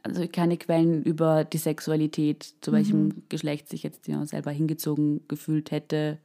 also 0.02 0.28
keine 0.28 0.58
Quellen 0.58 1.04
über 1.04 1.44
die 1.44 1.60
Sexualität, 1.60 2.56
zu 2.62 2.72
welchem 2.72 3.24
Geschlecht 3.30 3.70
sich 3.70 3.84
jetzt 3.84 4.08
ja 4.08 4.26
selber 4.26 4.50
hingezogen 4.52 5.22
gefühlt 5.28 5.70
hätte. 5.70 6.18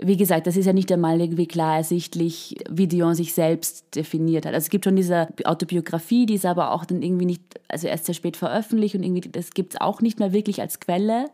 Wie 0.00 0.16
gesagt, 0.16 0.46
das 0.46 0.56
ist 0.56 0.66
ja 0.66 0.72
nicht 0.72 0.92
einmal 0.92 1.20
irgendwie 1.20 1.48
klar 1.48 1.78
ersichtlich, 1.78 2.56
wie 2.70 2.86
Dion 2.86 3.14
sich 3.16 3.34
selbst 3.34 3.96
definiert 3.96 4.46
hat. 4.46 4.54
Also 4.54 4.66
es 4.66 4.70
gibt 4.70 4.84
schon 4.84 4.94
diese 4.94 5.26
Autobiografie, 5.44 6.24
die 6.24 6.34
ist 6.34 6.46
aber 6.46 6.70
auch 6.72 6.84
dann 6.84 7.02
irgendwie 7.02 7.24
nicht, 7.24 7.42
also 7.66 7.88
erst 7.88 8.06
sehr 8.06 8.14
spät 8.14 8.36
veröffentlicht 8.36 8.94
und 8.94 9.02
irgendwie, 9.02 9.28
das 9.28 9.50
gibt 9.50 9.74
es 9.74 9.80
auch 9.80 10.00
nicht 10.00 10.20
mehr 10.20 10.32
wirklich 10.32 10.60
als 10.60 10.78
Quelle. 10.78 11.26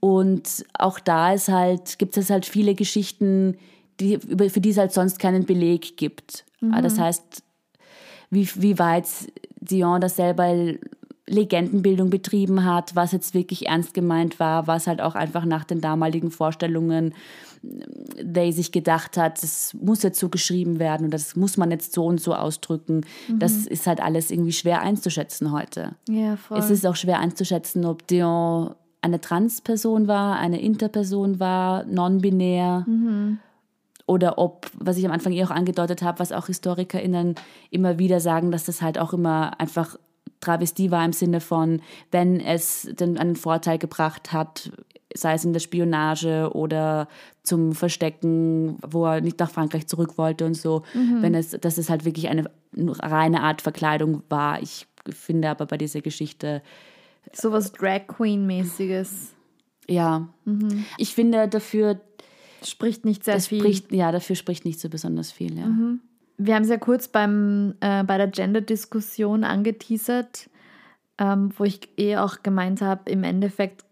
Und 0.00 0.64
auch 0.78 0.98
da 0.98 1.34
ist 1.34 1.48
halt, 1.48 1.98
gibt 1.98 2.16
es 2.16 2.30
halt 2.30 2.46
viele 2.46 2.74
Geschichten, 2.74 3.56
die, 4.00 4.18
für 4.18 4.60
die 4.60 4.70
es 4.70 4.78
halt 4.78 4.92
sonst 4.92 5.18
keinen 5.18 5.44
Beleg 5.44 5.96
gibt. 5.98 6.44
Ah, 6.72 6.80
Das 6.82 6.98
heißt, 6.98 7.42
wie, 8.30 8.48
wie 8.56 8.78
weit 8.78 9.06
Dion 9.60 10.00
das 10.00 10.16
selber 10.16 10.74
Legendenbildung 11.26 12.10
betrieben 12.10 12.64
hat, 12.64 12.94
was 12.96 13.12
jetzt 13.12 13.32
wirklich 13.34 13.66
ernst 13.66 13.94
gemeint 13.94 14.38
war, 14.40 14.66
was 14.66 14.86
halt 14.86 15.00
auch 15.00 15.14
einfach 15.14 15.44
nach 15.46 15.64
den 15.64 15.80
damaligen 15.80 16.30
Vorstellungen 16.30 17.14
Day 18.20 18.52
sich 18.52 18.72
gedacht 18.72 19.16
hat, 19.16 19.42
das 19.42 19.74
muss 19.74 20.02
jetzt 20.02 20.18
so 20.18 20.28
geschrieben 20.28 20.78
werden 20.78 21.04
und 21.06 21.14
das 21.14 21.36
muss 21.36 21.56
man 21.56 21.70
jetzt 21.70 21.92
so 21.92 22.04
und 22.06 22.20
so 22.20 22.34
ausdrücken. 22.34 23.04
Das 23.38 23.66
ist 23.66 23.86
halt 23.86 24.00
alles 24.00 24.30
irgendwie 24.30 24.52
schwer 24.52 24.82
einzuschätzen 24.82 25.52
heute. 25.52 25.96
Ja, 26.08 26.36
voll. 26.36 26.58
Es 26.58 26.70
ist 26.70 26.86
auch 26.86 26.96
schwer 26.96 27.18
einzuschätzen, 27.18 27.84
ob 27.84 28.06
Dion 28.06 28.74
eine 29.00 29.20
Transperson 29.20 30.08
war, 30.08 30.38
eine 30.38 30.60
Interperson 30.60 31.38
war, 31.38 31.84
non-binär 31.84 32.86
oder 34.06 34.38
ob, 34.38 34.70
was 34.78 34.96
ich 34.96 35.06
am 35.06 35.12
Anfang 35.12 35.32
eh 35.32 35.44
auch 35.44 35.50
angedeutet 35.50 36.02
habe, 36.02 36.18
was 36.18 36.32
auch 36.32 36.46
HistorikerInnen 36.46 37.34
immer 37.70 37.98
wieder 37.98 38.20
sagen, 38.20 38.50
dass 38.50 38.64
das 38.64 38.82
halt 38.82 38.98
auch 38.98 39.12
immer 39.12 39.58
einfach 39.60 39.98
Travestie 40.40 40.90
war 40.90 41.04
im 41.04 41.12
Sinne 41.12 41.40
von, 41.40 41.80
wenn 42.10 42.38
es 42.38 42.88
den, 42.98 43.18
einen 43.18 43.36
Vorteil 43.36 43.78
gebracht 43.78 44.32
hat, 44.32 44.70
sei 45.14 45.34
es 45.34 45.44
in 45.44 45.52
der 45.52 45.60
Spionage 45.60 46.50
oder 46.52 47.08
zum 47.42 47.72
Verstecken, 47.72 48.78
wo 48.86 49.06
er 49.06 49.20
nicht 49.20 49.38
nach 49.38 49.50
Frankreich 49.50 49.86
zurück 49.86 50.18
wollte 50.18 50.44
und 50.44 50.54
so, 50.54 50.82
wenn 51.20 51.34
es, 51.34 51.50
dass 51.50 51.78
es 51.78 51.88
halt 51.88 52.04
wirklich 52.04 52.28
eine 52.28 52.50
reine 52.76 53.42
Art 53.42 53.62
Verkleidung 53.62 54.22
war. 54.28 54.60
Ich 54.60 54.86
finde 55.10 55.50
aber 55.50 55.66
bei 55.66 55.78
dieser 55.78 56.00
Geschichte, 56.00 56.62
Sowas 57.32 57.72
Drag 57.72 58.06
Queen-mäßiges. 58.06 59.32
ja. 59.88 60.28
Ich 60.98 61.14
finde 61.14 61.48
dafür, 61.48 62.00
Spricht 62.62 63.04
nicht 63.04 63.24
sehr 63.24 63.40
viel. 63.40 63.60
spricht, 63.60 63.92
ja, 63.92 64.10
dafür 64.10 64.36
spricht 64.36 64.64
nicht 64.64 64.80
so 64.80 64.88
besonders 64.88 65.30
viel, 65.30 65.58
ja. 65.58 65.68
Wir 66.36 66.54
haben 66.54 66.62
es 66.62 66.68
ja 66.70 66.78
kurz 66.78 67.08
beim, 67.08 67.74
äh, 67.80 68.02
bei 68.02 68.18
der 68.18 68.28
Gender-Diskussion 68.28 69.44
angeteasert, 69.44 70.50
ähm, 71.18 71.52
wo 71.56 71.64
ich 71.64 71.88
eh 71.96 72.16
auch 72.16 72.42
gemeint 72.42 72.80
habe, 72.80 73.10
im 73.10 73.22
Endeffekt 73.22 73.84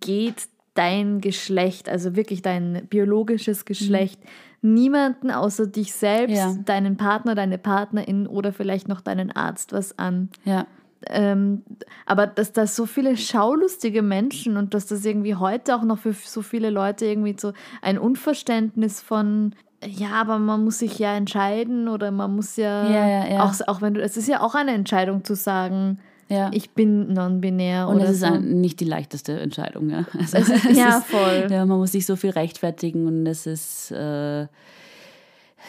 geht 0.00 0.48
dein 0.74 1.20
Geschlecht, 1.20 1.88
also 1.88 2.16
wirklich 2.16 2.42
dein 2.42 2.86
biologisches 2.88 3.64
Geschlecht, 3.64 4.20
niemanden 4.62 5.30
außer 5.30 5.66
dich 5.66 5.92
selbst, 5.94 6.36
Ja. 6.36 6.54
deinen 6.64 6.96
Partner, 6.96 7.34
deine 7.34 7.58
Partnerin 7.58 8.26
oder 8.26 8.52
vielleicht 8.52 8.88
noch 8.88 9.00
deinen 9.00 9.32
Arzt 9.32 9.72
was 9.72 9.98
an. 9.98 10.30
Ja, 10.44 10.66
Ähm, 11.06 11.62
aber 12.04 12.26
dass 12.26 12.52
da 12.52 12.66
so 12.66 12.84
viele 12.84 13.16
schaulustige 13.16 14.02
Menschen 14.02 14.58
und 14.58 14.74
dass 14.74 14.84
das 14.84 15.02
irgendwie 15.02 15.34
heute 15.34 15.74
auch 15.74 15.82
noch 15.82 15.98
für 15.98 16.12
so 16.12 16.42
viele 16.42 16.68
Leute 16.68 17.06
irgendwie 17.06 17.34
so 17.38 17.54
ein 17.80 17.98
Unverständnis 17.98 19.00
von 19.00 19.54
ja, 19.82 20.10
aber 20.10 20.38
man 20.38 20.62
muss 20.62 20.80
sich 20.80 20.98
ja 20.98 21.14
entscheiden 21.16 21.88
oder 21.88 22.10
man 22.10 22.36
muss 22.36 22.56
ja, 22.56 22.84
Ja, 22.86 23.08
ja, 23.08 23.26
ja. 23.32 23.42
auch 23.44 23.54
auch 23.66 23.80
wenn 23.80 23.94
du 23.94 24.02
es 24.02 24.18
ist 24.18 24.28
ja 24.28 24.42
auch 24.42 24.54
eine 24.54 24.72
Entscheidung 24.72 25.24
zu 25.24 25.34
sagen, 25.34 26.00
ja. 26.30 26.50
ich 26.54 26.70
bin 26.70 27.12
non-binär 27.12 27.88
und 27.88 28.00
es 28.00 28.10
ist 28.10 28.20
so. 28.20 28.36
nicht 28.38 28.80
die 28.80 28.84
leichteste 28.86 29.38
Entscheidung, 29.40 29.90
ja. 29.90 30.06
Also, 30.18 30.36
Es 30.38 30.48
ist- 30.48 30.76
ja, 30.76 30.98
ist- 30.98 31.06
voll. 31.06 31.48
Ja, 31.50 31.66
man 31.66 31.78
muss 31.78 31.92
sich 31.92 32.06
so 32.06 32.16
viel 32.16 32.30
rechtfertigen 32.30 33.06
und 33.06 33.26
es 33.26 33.46
ist 33.46 33.90
äh, 33.90 34.46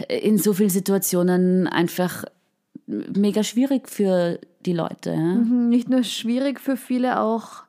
in 0.07 0.37
so 0.37 0.53
vielen 0.53 0.69
Situationen 0.69 1.67
einfach 1.67 2.23
mega 2.87 3.43
schwierig 3.43 3.89
für 3.89 4.39
die 4.65 4.73
Leute. 4.73 5.09
Ja? 5.11 5.17
Mhm, 5.35 5.69
Nicht 5.69 5.89
nur 5.89 6.03
schwierig 6.03 6.59
für 6.59 6.77
viele, 6.77 7.19
auch 7.19 7.63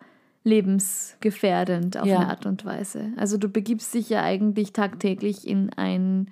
lebensgefährdend 0.45 1.97
auf 1.97 2.07
Ja. 2.07 2.19
eine 2.19 2.29
Art 2.29 2.47
und 2.47 2.65
Weise. 2.65 3.13
Also 3.17 3.37
du 3.39 3.49
begibst 3.49 3.95
dich 3.95 4.09
ja 4.09 4.23
eigentlich 4.23 4.73
tagtäglich 4.73 5.47
in 5.47 5.71
ein 5.77 6.29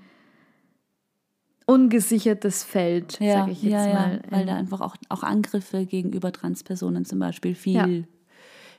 ungesichertes 1.70 2.64
Feld, 2.64 3.18
Ja, 3.20 3.40
sage 3.40 3.52
ich 3.52 3.62
jetzt 3.62 3.72
ja, 3.72 3.92
mal. 3.94 4.20
ja, 4.24 4.30
weil 4.30 4.46
da 4.46 4.56
einfach 4.56 4.80
auch, 4.80 4.96
auch 5.08 5.22
Angriffe 5.22 5.86
gegenüber 5.86 6.32
Transpersonen 6.32 7.04
zum 7.04 7.18
Beispiel 7.18 7.54
viel, 7.54 7.74
Ja. 7.74 7.86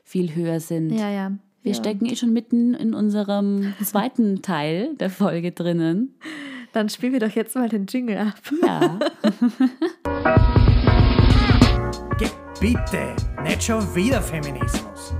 viel 0.04 0.36
höher 0.36 0.60
sind. 0.60 0.92
ja, 0.92 1.10
ja. 1.10 1.32
Wir 1.64 1.74
ja. 1.74 1.78
stecken 1.78 2.08
eh 2.08 2.16
schon 2.16 2.34
mitten 2.34 2.74
in 2.74 2.96
unserem 2.96 3.74
zweiten 3.84 4.42
Teil 4.42 4.96
der 4.96 5.12
Folge 5.12 5.52
drinnen. 5.52 6.16
Dann 6.74 6.90
spielen 6.90 7.14
wir 7.14 7.20
doch 7.20 7.30
jetzt 7.36 7.56
mal 7.56 7.70
den 7.70 7.86
Jingle 7.86 8.18
ab. 8.18 8.42
Ja. 8.66 8.98
Bitte, 12.60 13.16
nicht 13.44 13.64
schon 13.64 13.82
wieder 13.96 14.22
Feminismus. 14.22 15.16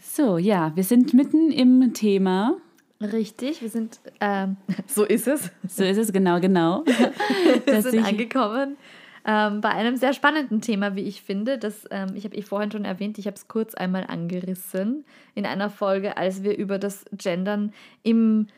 So, 0.00 0.38
ja, 0.38 0.70
wir 0.76 0.84
sind 0.84 1.14
mitten 1.14 1.50
im 1.50 1.92
Thema. 1.94 2.58
Richtig, 3.02 3.62
wir 3.62 3.68
sind, 3.68 4.00
ähm, 4.20 4.56
so 4.86 5.04
ist 5.04 5.26
es. 5.26 5.50
So 5.68 5.84
ist 5.84 5.98
es 5.98 6.12
genau, 6.12 6.40
genau. 6.40 6.84
Wir 7.66 7.82
sind 7.82 7.94
ich- 8.00 8.04
angekommen 8.04 8.76
ähm, 9.24 9.60
bei 9.60 9.70
einem 9.70 9.96
sehr 9.96 10.12
spannenden 10.12 10.60
Thema, 10.60 10.96
wie 10.96 11.02
ich 11.02 11.22
finde. 11.22 11.58
Das, 11.58 11.84
ähm, 11.90 12.14
ich 12.14 12.24
habe 12.24 12.36
eh 12.36 12.42
vorhin 12.42 12.72
schon 12.72 12.84
erwähnt, 12.84 13.18
ich 13.18 13.26
habe 13.26 13.36
es 13.36 13.46
kurz 13.48 13.74
einmal 13.74 14.04
angerissen 14.08 15.04
in 15.34 15.46
einer 15.46 15.70
Folge, 15.70 16.16
als 16.16 16.42
wir 16.42 16.56
über 16.56 16.78
das 16.78 17.04
Gendern 17.12 17.72
im, 18.02 18.48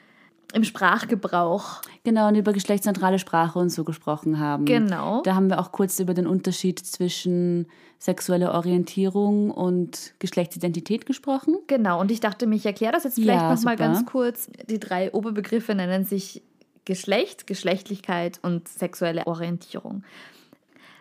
im 0.55 0.65
Sprachgebrauch. 0.65 1.83
Genau, 2.05 2.29
und 2.29 2.37
über 2.37 2.53
geschlechtsneutrale 2.53 3.19
Sprache 3.19 3.59
und 3.59 3.71
so 3.71 3.85
gesprochen 3.85 4.39
haben. 4.39 4.65
Genau. 4.65 5.23
Da 5.23 5.35
haben 5.35 5.49
wir 5.49 5.59
auch 5.61 5.73
kurz 5.73 5.99
über 5.99 6.15
den 6.15 6.27
Unterschied 6.27 6.79
zwischen 6.79 7.67
sexueller 7.99 8.53
Orientierung 8.55 9.51
und 9.51 10.15
Geschlechtsidentität 10.19 11.07
gesprochen. 11.07 11.57
Genau, 11.67 12.01
und 12.01 12.11
ich 12.11 12.21
dachte 12.21 12.47
mir, 12.47 12.57
ich 12.57 12.67
erkläre 12.67 12.93
das 12.93 13.05
jetzt 13.05 13.15
vielleicht 13.15 13.41
Ja, 13.41 13.55
noch 13.55 13.63
mal 13.63 13.73
super. 13.73 13.77
ganz 13.77 14.07
kurz. 14.07 14.51
Die 14.69 14.79
drei 14.79 15.13
Oberbegriffe 15.13 15.75
nennen 15.75 16.05
sich 16.05 16.43
Geschlecht, 16.85 17.47
Geschlechtlichkeit 17.47 18.39
und 18.43 18.69
sexuelle 18.69 19.27
Orientierung. 19.27 20.05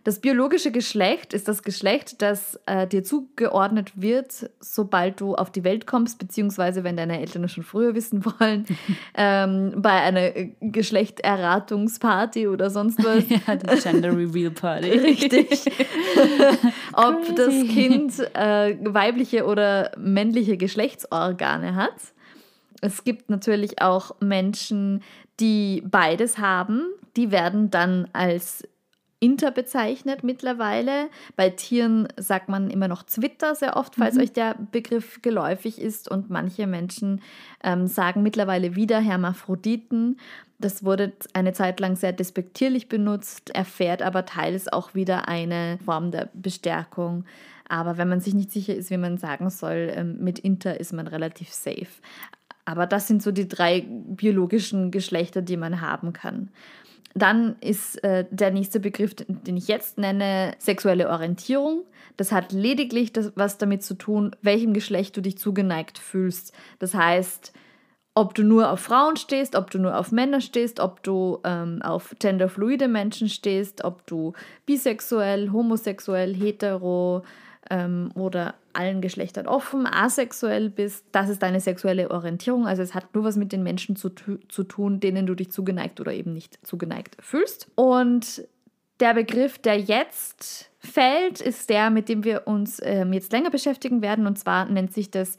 Das 0.03 0.19
biologische 0.19 0.71
Geschlecht 0.71 1.33
ist 1.33 1.47
das 1.47 1.63
Geschlecht, 1.63 2.21
das 2.21 2.59
äh, 2.65 2.85
dir 2.87 3.05
zugeordnet 3.05 3.93
wird, 3.95 4.49
sobald 4.59 5.21
du 5.21 5.35
auf 5.35 5.49
die 5.49 5.63
Welt 5.63 5.87
kommst, 5.87 6.19
beziehungsweise 6.19 6.83
wenn 6.83 6.97
deine 6.97 7.21
Eltern 7.21 7.45
es 7.45 7.53
schon 7.53 7.63
früher 7.63 7.95
wissen 7.95 8.25
wollen, 8.25 8.65
ähm, 9.15 9.75
bei 9.77 9.91
einer 10.01 10.35
äh, 10.35 10.51
Geschlechterratungsparty 10.59 12.49
oder 12.49 12.69
sonst 12.69 12.97
was. 13.03 13.23
Ja, 13.29 13.55
die 13.55 13.81
Gender 13.81 14.11
Reveal 14.15 14.51
Party. 14.51 14.89
Richtig. 14.99 15.71
Ob 16.91 17.21
Crazy. 17.21 17.35
das 17.35 17.53
Kind 17.73 18.19
äh, 18.35 18.77
weibliche 18.93 19.45
oder 19.45 19.91
männliche 19.97 20.57
Geschlechtsorgane 20.57 21.75
hat. 21.75 21.95
Es 22.81 23.05
gibt 23.05 23.29
natürlich 23.29 23.81
auch 23.81 24.19
Menschen, 24.19 25.01
die 25.39 25.81
beides 25.85 26.39
haben. 26.39 26.87
Die 27.15 27.31
werden 27.31 27.71
dann 27.71 28.09
als 28.11 28.67
Inter 29.23 29.51
bezeichnet 29.51 30.21
mittlerweile. 30.21 31.07
Bei 31.37 31.49
Tieren 31.49 32.09
sagt 32.17 32.49
man 32.49 32.69
immer 32.69 32.89
noch 32.89 33.03
Zwitter 33.03 33.55
sehr 33.55 33.77
oft, 33.77 33.95
falls 33.95 34.17
euch 34.17 34.33
der 34.33 34.57
Begriff 34.73 35.21
geläufig 35.21 35.79
ist. 35.79 36.11
Und 36.11 36.29
manche 36.29 36.67
Menschen 36.67 37.21
ähm, 37.63 37.87
sagen 37.87 38.21
mittlerweile 38.21 38.75
wieder 38.75 38.99
Hermaphroditen. 38.99 40.17
Das 40.59 40.83
wurde 40.83 41.13
eine 41.31 41.53
Zeit 41.53 41.79
lang 41.79 41.95
sehr 41.95 42.11
despektierlich 42.11 42.89
benutzt, 42.89 43.55
erfährt 43.55 44.01
aber 44.01 44.25
teils 44.25 44.67
auch 44.67 44.93
wieder 44.93 45.29
eine 45.29 45.79
Form 45.85 46.11
der 46.11 46.29
Bestärkung. 46.33 47.23
Aber 47.69 47.97
wenn 47.97 48.09
man 48.09 48.19
sich 48.19 48.33
nicht 48.33 48.51
sicher 48.51 48.75
ist, 48.75 48.89
wie 48.89 48.97
man 48.97 49.17
sagen 49.17 49.49
soll, 49.49 49.89
ähm, 49.95 50.17
mit 50.19 50.37
Inter 50.39 50.81
ist 50.81 50.91
man 50.91 51.07
relativ 51.07 51.49
safe. 51.53 51.87
Aber 52.65 52.87
das 52.87 53.07
sind 53.07 53.23
so 53.23 53.31
die 53.31 53.47
drei 53.47 53.85
biologischen 53.87 54.91
Geschlechter, 54.91 55.41
die 55.41 55.57
man 55.57 55.79
haben 55.79 56.11
kann. 56.11 56.49
Dann 57.15 57.55
ist 57.61 58.03
äh, 58.03 58.25
der 58.31 58.51
nächste 58.51 58.79
Begriff, 58.79 59.13
den 59.15 59.57
ich 59.57 59.67
jetzt 59.67 59.97
nenne, 59.97 60.55
sexuelle 60.57 61.09
Orientierung. 61.09 61.83
Das 62.17 62.31
hat 62.31 62.51
lediglich 62.51 63.13
das, 63.13 63.31
was 63.35 63.57
damit 63.57 63.83
zu 63.83 63.95
tun, 63.95 64.35
welchem 64.41 64.73
Geschlecht 64.73 65.15
du 65.15 65.21
dich 65.21 65.37
zugeneigt 65.37 65.99
fühlst. 65.99 66.53
Das 66.79 66.93
heißt, 66.93 67.53
ob 68.15 68.35
du 68.35 68.43
nur 68.43 68.71
auf 68.71 68.79
Frauen 68.79 69.15
stehst, 69.15 69.55
ob 69.55 69.71
du 69.71 69.79
nur 69.79 69.97
auf 69.97 70.11
Männer 70.11 70.39
stehst, 70.39 70.79
ob 70.79 71.01
du 71.01 71.39
ähm, 71.43 71.81
auf 71.81 72.15
genderfluide 72.19 72.87
Menschen 72.87 73.27
stehst, 73.27 73.83
ob 73.83 74.05
du 74.05 74.33
bisexuell, 74.65 75.51
homosexuell, 75.51 76.35
hetero 76.35 77.23
ähm, 77.69 78.11
oder 78.15 78.55
allen 78.73 79.01
Geschlechtern 79.01 79.47
offen, 79.47 79.85
asexuell 79.85 80.69
bist. 80.69 81.05
Das 81.11 81.29
ist 81.29 81.43
deine 81.43 81.59
sexuelle 81.59 82.11
Orientierung. 82.11 82.67
Also 82.67 82.81
es 82.81 82.93
hat 82.93 83.13
nur 83.13 83.23
was 83.23 83.35
mit 83.35 83.51
den 83.51 83.63
Menschen 83.63 83.95
zu, 83.95 84.09
zu 84.09 84.63
tun, 84.63 84.99
denen 84.99 85.25
du 85.25 85.35
dich 85.35 85.51
zugeneigt 85.51 85.99
oder 85.99 86.11
eben 86.11 86.33
nicht 86.33 86.65
zugeneigt 86.65 87.17
fühlst. 87.19 87.67
Und 87.75 88.47
der 88.99 89.13
Begriff, 89.13 89.57
der 89.59 89.79
jetzt 89.79 90.71
fällt, 90.79 91.41
ist 91.41 91.69
der, 91.69 91.89
mit 91.89 92.09
dem 92.09 92.23
wir 92.23 92.47
uns 92.47 92.79
ähm, 92.83 93.13
jetzt 93.13 93.31
länger 93.31 93.49
beschäftigen 93.49 94.01
werden. 94.01 94.27
Und 94.27 94.39
zwar 94.39 94.65
nennt 94.65 94.93
sich 94.93 95.11
das 95.11 95.37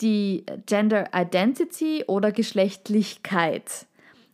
die 0.00 0.44
Gender 0.66 1.10
Identity 1.14 2.04
oder 2.06 2.32
Geschlechtlichkeit. 2.32 3.86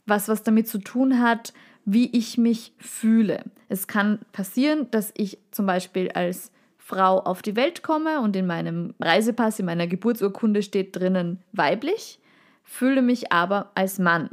Was 0.07 0.29
was 0.29 0.43
damit 0.43 0.69
zu 0.69 0.79
tun 0.79 1.21
hat, 1.21 1.55
wie 1.85 2.11
ich 2.17 2.39
mich 2.39 2.73
fühle. 2.79 3.45
Es 3.69 3.87
kann 3.87 4.19
passieren, 4.33 4.91
dass 4.91 5.13
ich 5.17 5.39
zum 5.51 5.67
Beispiel 5.67 6.11
als 6.11 6.51
Frau 6.85 7.19
auf 7.21 7.41
die 7.41 7.57
Welt 7.57 7.83
komme 7.83 8.21
und 8.21 8.37
in 8.37 8.47
meinem 8.47 8.93
Reisepass, 9.01 9.59
in 9.59 9.65
meiner 9.65 9.87
Geburtsurkunde 9.87 10.63
steht 10.63 10.95
drinnen 10.95 11.43
weiblich, 11.53 12.19
fühle 12.63 13.01
mich 13.01 13.33
aber 13.33 13.71
als 13.75 13.99
Mann 13.99 14.29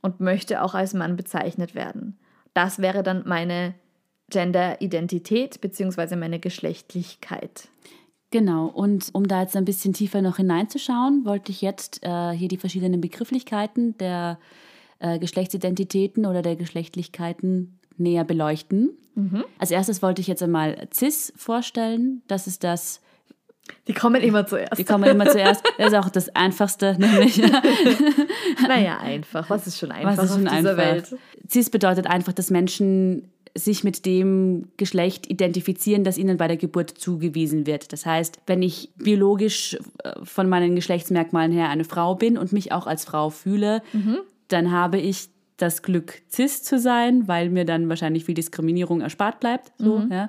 und 0.00 0.20
möchte 0.20 0.62
auch 0.62 0.72
als 0.72 0.94
Mann 0.94 1.16
bezeichnet 1.16 1.74
werden. 1.74 2.18
Das 2.54 2.78
wäre 2.78 3.02
dann 3.02 3.24
meine 3.26 3.74
Gender-Identität 4.30 5.60
bzw. 5.60 6.16
meine 6.16 6.38
Geschlechtlichkeit. 6.38 7.68
Genau, 8.30 8.64
und 8.68 9.10
um 9.12 9.28
da 9.28 9.42
jetzt 9.42 9.54
ein 9.54 9.66
bisschen 9.66 9.92
tiefer 9.92 10.22
noch 10.22 10.38
hineinzuschauen, 10.38 11.26
wollte 11.26 11.52
ich 11.52 11.60
jetzt 11.60 12.02
äh, 12.02 12.30
hier 12.30 12.48
die 12.48 12.56
verschiedenen 12.56 13.02
Begrifflichkeiten 13.02 13.98
der 13.98 14.38
äh, 14.98 15.18
Geschlechtsidentitäten 15.18 16.24
oder 16.24 16.40
der 16.40 16.56
Geschlechtlichkeiten 16.56 17.79
näher 18.00 18.24
beleuchten. 18.24 18.90
Als 19.58 19.70
erstes 19.70 20.00
wollte 20.02 20.20
ich 20.22 20.28
jetzt 20.28 20.42
einmal 20.42 20.88
CIS 20.94 21.32
vorstellen. 21.36 22.22
Das 22.26 22.46
ist 22.46 22.64
das, 22.64 23.02
Die 23.86 23.92
kommen 23.92 24.22
immer 24.22 24.46
zuerst. 24.46 24.78
die 24.78 24.84
kommen 24.84 25.04
immer 25.04 25.26
zuerst. 25.26 25.62
Das 25.78 25.88
ist 25.88 25.94
auch 25.98 26.08
das 26.08 26.34
Einfachste, 26.34 26.96
nämlich. 26.98 27.36
naja, 28.68 28.98
einfach. 28.98 29.50
Was 29.50 29.66
ist 29.66 29.78
schon 29.78 29.92
einfach 29.92 30.16
Was 30.16 30.30
ist 30.30 30.36
schon 30.36 30.48
auf 30.48 30.56
dieser 30.56 30.70
einfach? 30.70 30.84
Welt? 31.12 31.16
CIS 31.48 31.70
bedeutet 31.70 32.06
einfach, 32.06 32.32
dass 32.32 32.50
Menschen 32.50 33.30
sich 33.54 33.82
mit 33.84 34.06
dem 34.06 34.68
Geschlecht 34.76 35.28
identifizieren, 35.28 36.04
das 36.04 36.16
ihnen 36.16 36.36
bei 36.36 36.46
der 36.48 36.56
Geburt 36.56 36.90
zugewiesen 36.90 37.66
wird. 37.66 37.92
Das 37.92 38.06
heißt, 38.06 38.38
wenn 38.46 38.62
ich 38.62 38.90
biologisch 38.96 39.76
äh, 40.04 40.12
von 40.22 40.48
meinen 40.48 40.76
Geschlechtsmerkmalen 40.76 41.50
her 41.52 41.68
eine 41.68 41.84
Frau 41.84 42.14
bin 42.14 42.38
und 42.38 42.52
mich 42.52 42.72
auch 42.72 42.86
als 42.86 43.04
Frau 43.04 43.28
fühle, 43.30 43.82
dann 44.48 44.70
habe 44.70 44.98
ich 44.98 45.28
das 45.62 45.82
Glück, 45.82 46.22
cis 46.30 46.62
zu 46.62 46.78
sein, 46.78 47.28
weil 47.28 47.50
mir 47.50 47.64
dann 47.64 47.88
wahrscheinlich 47.88 48.24
viel 48.24 48.34
Diskriminierung 48.34 49.00
erspart 49.00 49.40
bleibt. 49.40 49.72
So, 49.78 49.98
Mhm. 49.98 50.12
ja. 50.12 50.28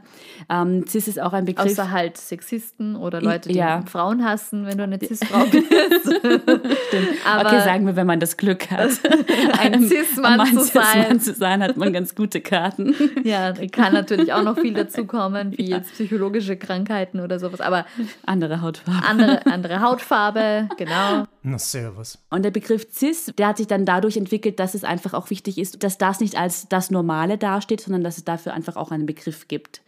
ähm, 0.50 0.86
cis 0.88 1.08
ist 1.08 1.20
auch 1.22 1.34
ein 1.34 1.46
Begriff. 1.46 1.72
Außer 1.72 1.91
halt 1.91 2.17
Sexisten 2.17 2.96
oder 2.96 3.22
Leute, 3.22 3.50
die 3.50 3.56
ja. 3.58 3.84
Frauen 3.88 4.24
hassen, 4.26 4.65
wenn 4.65 4.78
du 4.78 4.84
eine 4.84 5.00
Cis-Frau 5.00 5.46
bist. 5.46 5.65
Aber 7.26 7.48
okay, 7.50 7.62
sagen 7.62 7.86
wir, 7.86 7.96
wenn 7.96 8.08
man 8.08 8.20
das 8.20 8.38
Glück 8.38 8.70
hat, 8.72 8.89
ein 9.60 9.88
Cis-Mann 9.88 10.46
zu 10.48 10.63
sein. 10.63 10.84
Cis-Mann 10.84 11.20
zu 11.20 11.34
sein, 11.34 11.63
hat 11.63 11.78
man 11.78 11.94
ganz 11.94 12.15
gute 12.15 12.41
Karten. 12.41 12.96
Ja, 13.24 13.54
kann 13.72 13.94
natürlich 13.94 14.34
auch 14.34 14.44
noch 14.44 14.58
viel 14.58 14.74
dazukommen, 14.74 15.56
wie 15.58 15.70
jetzt 15.70 15.94
psychologische 15.94 16.58
Krankheiten 16.58 17.20
oder 17.20 17.39
sowas. 17.39 17.62
Aber 17.62 17.86
Andere 18.26 18.62
Hautfarbe. 18.62 19.06
andere, 19.08 19.46
andere 19.46 19.82
Hautfarbe, 19.82 20.67
genau. 20.78 21.26
Na, 21.43 21.58
servus. 21.58 22.19
Und 22.30 22.43
der 22.43 22.51
Begriff 22.51 22.88
cis, 22.91 23.32
der 23.38 23.47
hat 23.47 23.58
sich 23.58 23.67
dann 23.67 23.86
dadurch 23.86 24.15
entwickelt, 24.15 24.60
dass 24.60 24.75
es 24.75 24.84
einfach 24.84 25.13
auch 25.13 25.30
wichtig 25.32 25.58
ist, 25.58 25.84
dass 25.84 25.97
das 25.97 26.19
nicht 26.19 26.38
als 26.38 26.67
das 26.69 26.91
Normale 26.91 27.38
dasteht, 27.38 27.82
sondern 27.82 28.04
dass 28.04 28.17
es 28.17 28.23
dafür 28.23 28.54
einfach 28.54 28.75
auch 28.75 28.91
einen 28.91 29.08
Begriff 29.08 29.47
gibt. 29.47 29.82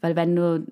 Weil 0.00 0.16
wenn 0.16 0.34
du 0.34 0.66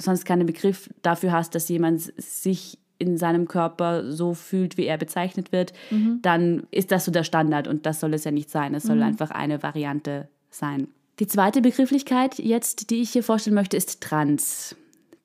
sonst 0.00 0.24
keinen 0.24 0.46
Begriff 0.46 0.88
dafür 1.02 1.32
hast, 1.32 1.54
dass 1.54 1.68
jemand 1.68 2.00
sich 2.16 2.78
in 2.98 3.18
seinem 3.18 3.46
Körper 3.46 4.10
so 4.10 4.32
fühlt, 4.32 4.78
wie 4.78 4.86
er 4.86 4.96
bezeichnet 4.96 5.52
wird, 5.52 5.74
dann 6.22 6.66
ist 6.70 6.90
das 6.90 7.04
so 7.04 7.12
der 7.12 7.24
Standard 7.24 7.68
und 7.68 7.84
das 7.84 8.00
soll 8.00 8.14
es 8.14 8.24
ja 8.24 8.30
nicht 8.30 8.50
sein. 8.50 8.74
Es 8.74 8.84
soll 8.84 9.02
einfach 9.02 9.30
eine 9.30 9.62
Variante 9.62 10.28
sein. 10.48 10.88
Die 11.18 11.26
zweite 11.26 11.60
Begrifflichkeit 11.60 12.38
jetzt, 12.38 12.88
die 12.88 13.02
ich 13.02 13.10
hier 13.10 13.22
vorstellen 13.22 13.54
möchte, 13.54 13.76
ist 13.76 14.02
trans. 14.02 14.74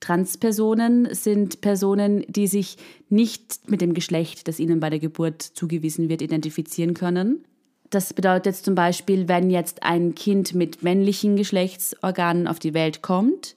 Transpersonen 0.02 1.14
sind 1.14 1.62
Personen, 1.62 2.26
die 2.28 2.48
sich 2.48 2.78
nicht 3.10 3.70
mit 3.70 3.80
dem 3.80 3.94
Geschlecht, 3.94 4.48
das 4.48 4.60
ihnen 4.60 4.82
bei 4.82 4.90
der 4.90 5.00
Geburt 5.00 5.42
zugewiesen 5.42 6.10
wird, 6.10 6.22
identifizieren 6.22 6.94
können. 6.94 7.46
Das 7.92 8.14
bedeutet 8.14 8.48
jetzt 8.48 8.66
zum 8.66 8.76
Beispiel, 8.76 9.28
wenn 9.28 9.50
jetzt 9.50 9.84
ein 9.84 10.16
Kind 10.16 10.56
mit 10.56 10.82
männlichen 10.82 11.36
Geschlechtsorganen 11.36 12.48
auf 12.48 12.58
die 12.58 12.74
Welt 12.74 13.02
kommt 13.02 13.56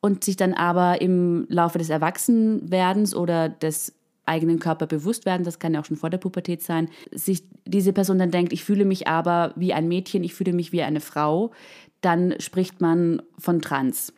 und 0.00 0.24
sich 0.24 0.36
dann 0.36 0.54
aber 0.54 1.00
im 1.00 1.46
Laufe 1.48 1.78
des 1.78 1.90
Erwachsenwerdens 1.90 3.14
oder 3.14 3.48
des 3.48 3.94
eigenen 4.24 4.58
Körper 4.58 4.86
bewusst 4.86 5.24
werden, 5.24 5.44
das 5.44 5.58
kann 5.58 5.74
ja 5.74 5.80
auch 5.80 5.84
schon 5.84 5.96
vor 5.96 6.10
der 6.10 6.18
Pubertät 6.18 6.62
sein, 6.62 6.88
sich 7.12 7.44
diese 7.64 7.92
Person 7.92 8.18
dann 8.18 8.30
denkt, 8.30 8.52
ich 8.52 8.64
fühle 8.64 8.84
mich 8.84 9.06
aber 9.06 9.52
wie 9.56 9.72
ein 9.72 9.88
Mädchen, 9.88 10.24
ich 10.24 10.34
fühle 10.34 10.52
mich 10.52 10.72
wie 10.72 10.82
eine 10.82 11.00
Frau, 11.00 11.52
dann 12.00 12.34
spricht 12.40 12.80
man 12.80 13.22
von 13.38 13.60
trans. 13.60 14.12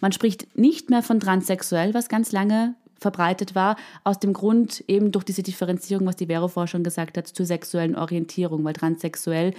Man 0.00 0.12
spricht 0.12 0.56
nicht 0.56 0.90
mehr 0.90 1.02
von 1.02 1.20
transsexuell, 1.20 1.94
was 1.94 2.08
ganz 2.08 2.32
lange 2.32 2.74
verbreitet 3.00 3.54
war, 3.54 3.76
aus 4.02 4.18
dem 4.18 4.32
Grund 4.32 4.82
eben 4.88 5.12
durch 5.12 5.24
diese 5.24 5.42
Differenzierung, 5.42 6.06
was 6.06 6.16
die 6.16 6.26
Vero 6.26 6.48
vorher 6.48 6.66
schon 6.66 6.82
gesagt 6.82 7.16
hat, 7.16 7.28
zur 7.28 7.46
sexuellen 7.46 7.94
Orientierung, 7.94 8.64
weil 8.64 8.72
transsexuell 8.72 9.54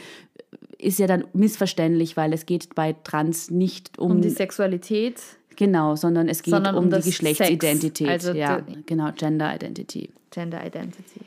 ist 0.77 0.99
ja 0.99 1.07
dann 1.07 1.25
missverständlich, 1.33 2.17
weil 2.17 2.33
es 2.33 2.45
geht 2.45 2.75
bei 2.75 2.93
trans 3.03 3.49
nicht 3.49 3.97
um, 3.97 4.11
Um 4.11 4.21
die 4.21 4.29
Sexualität. 4.29 5.21
genau, 5.55 5.95
sondern 5.95 6.27
es 6.27 6.41
geht 6.41 6.53
Sondern 6.53 6.75
um, 6.75 6.85
um 6.85 6.89
die 6.91 7.01
Geschlechtsidentität, 7.01 8.09
also 8.09 8.33
ja, 8.33 8.61
genau, 8.85 9.11
Gender 9.13 9.55
Identity. 9.55 10.09
Gender 10.31 10.65
Identity. 10.65 11.21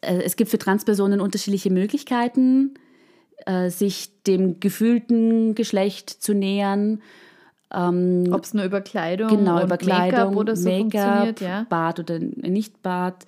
Äh, 0.00 0.22
Es 0.22 0.36
gibt 0.36 0.50
für 0.50 0.58
Transpersonen 0.58 1.20
unterschiedliche 1.20 1.70
Möglichkeiten, 1.70 2.74
äh, 3.46 3.70
sich 3.70 4.10
dem 4.26 4.60
gefühlten 4.60 5.54
Geschlecht 5.54 6.10
zu 6.10 6.34
nähern. 6.34 7.02
Ob 7.74 8.44
es 8.44 8.54
nur 8.54 8.64
über 8.64 8.80
Kleidung 8.80 9.28
Genau, 9.28 9.62
über 9.62 9.78
Kleidung, 9.78 10.20
Make-up 10.20 10.36
oder 10.36 10.56
so 10.56 10.70
funktioniert, 10.70 11.40
ja. 11.40 11.66
Bart 11.68 12.00
oder 12.00 12.18
nicht 12.18 12.82
Bart. 12.82 13.26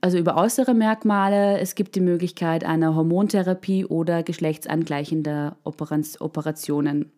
Also 0.00 0.18
über 0.18 0.36
äußere 0.36 0.74
Merkmale. 0.74 1.58
Es 1.60 1.74
gibt 1.74 1.94
die 1.94 2.00
Möglichkeit 2.00 2.64
einer 2.64 2.94
Hormontherapie 2.94 3.86
oder 3.86 4.22
geschlechtsangleichender 4.22 5.56
Operationen. 5.64 7.10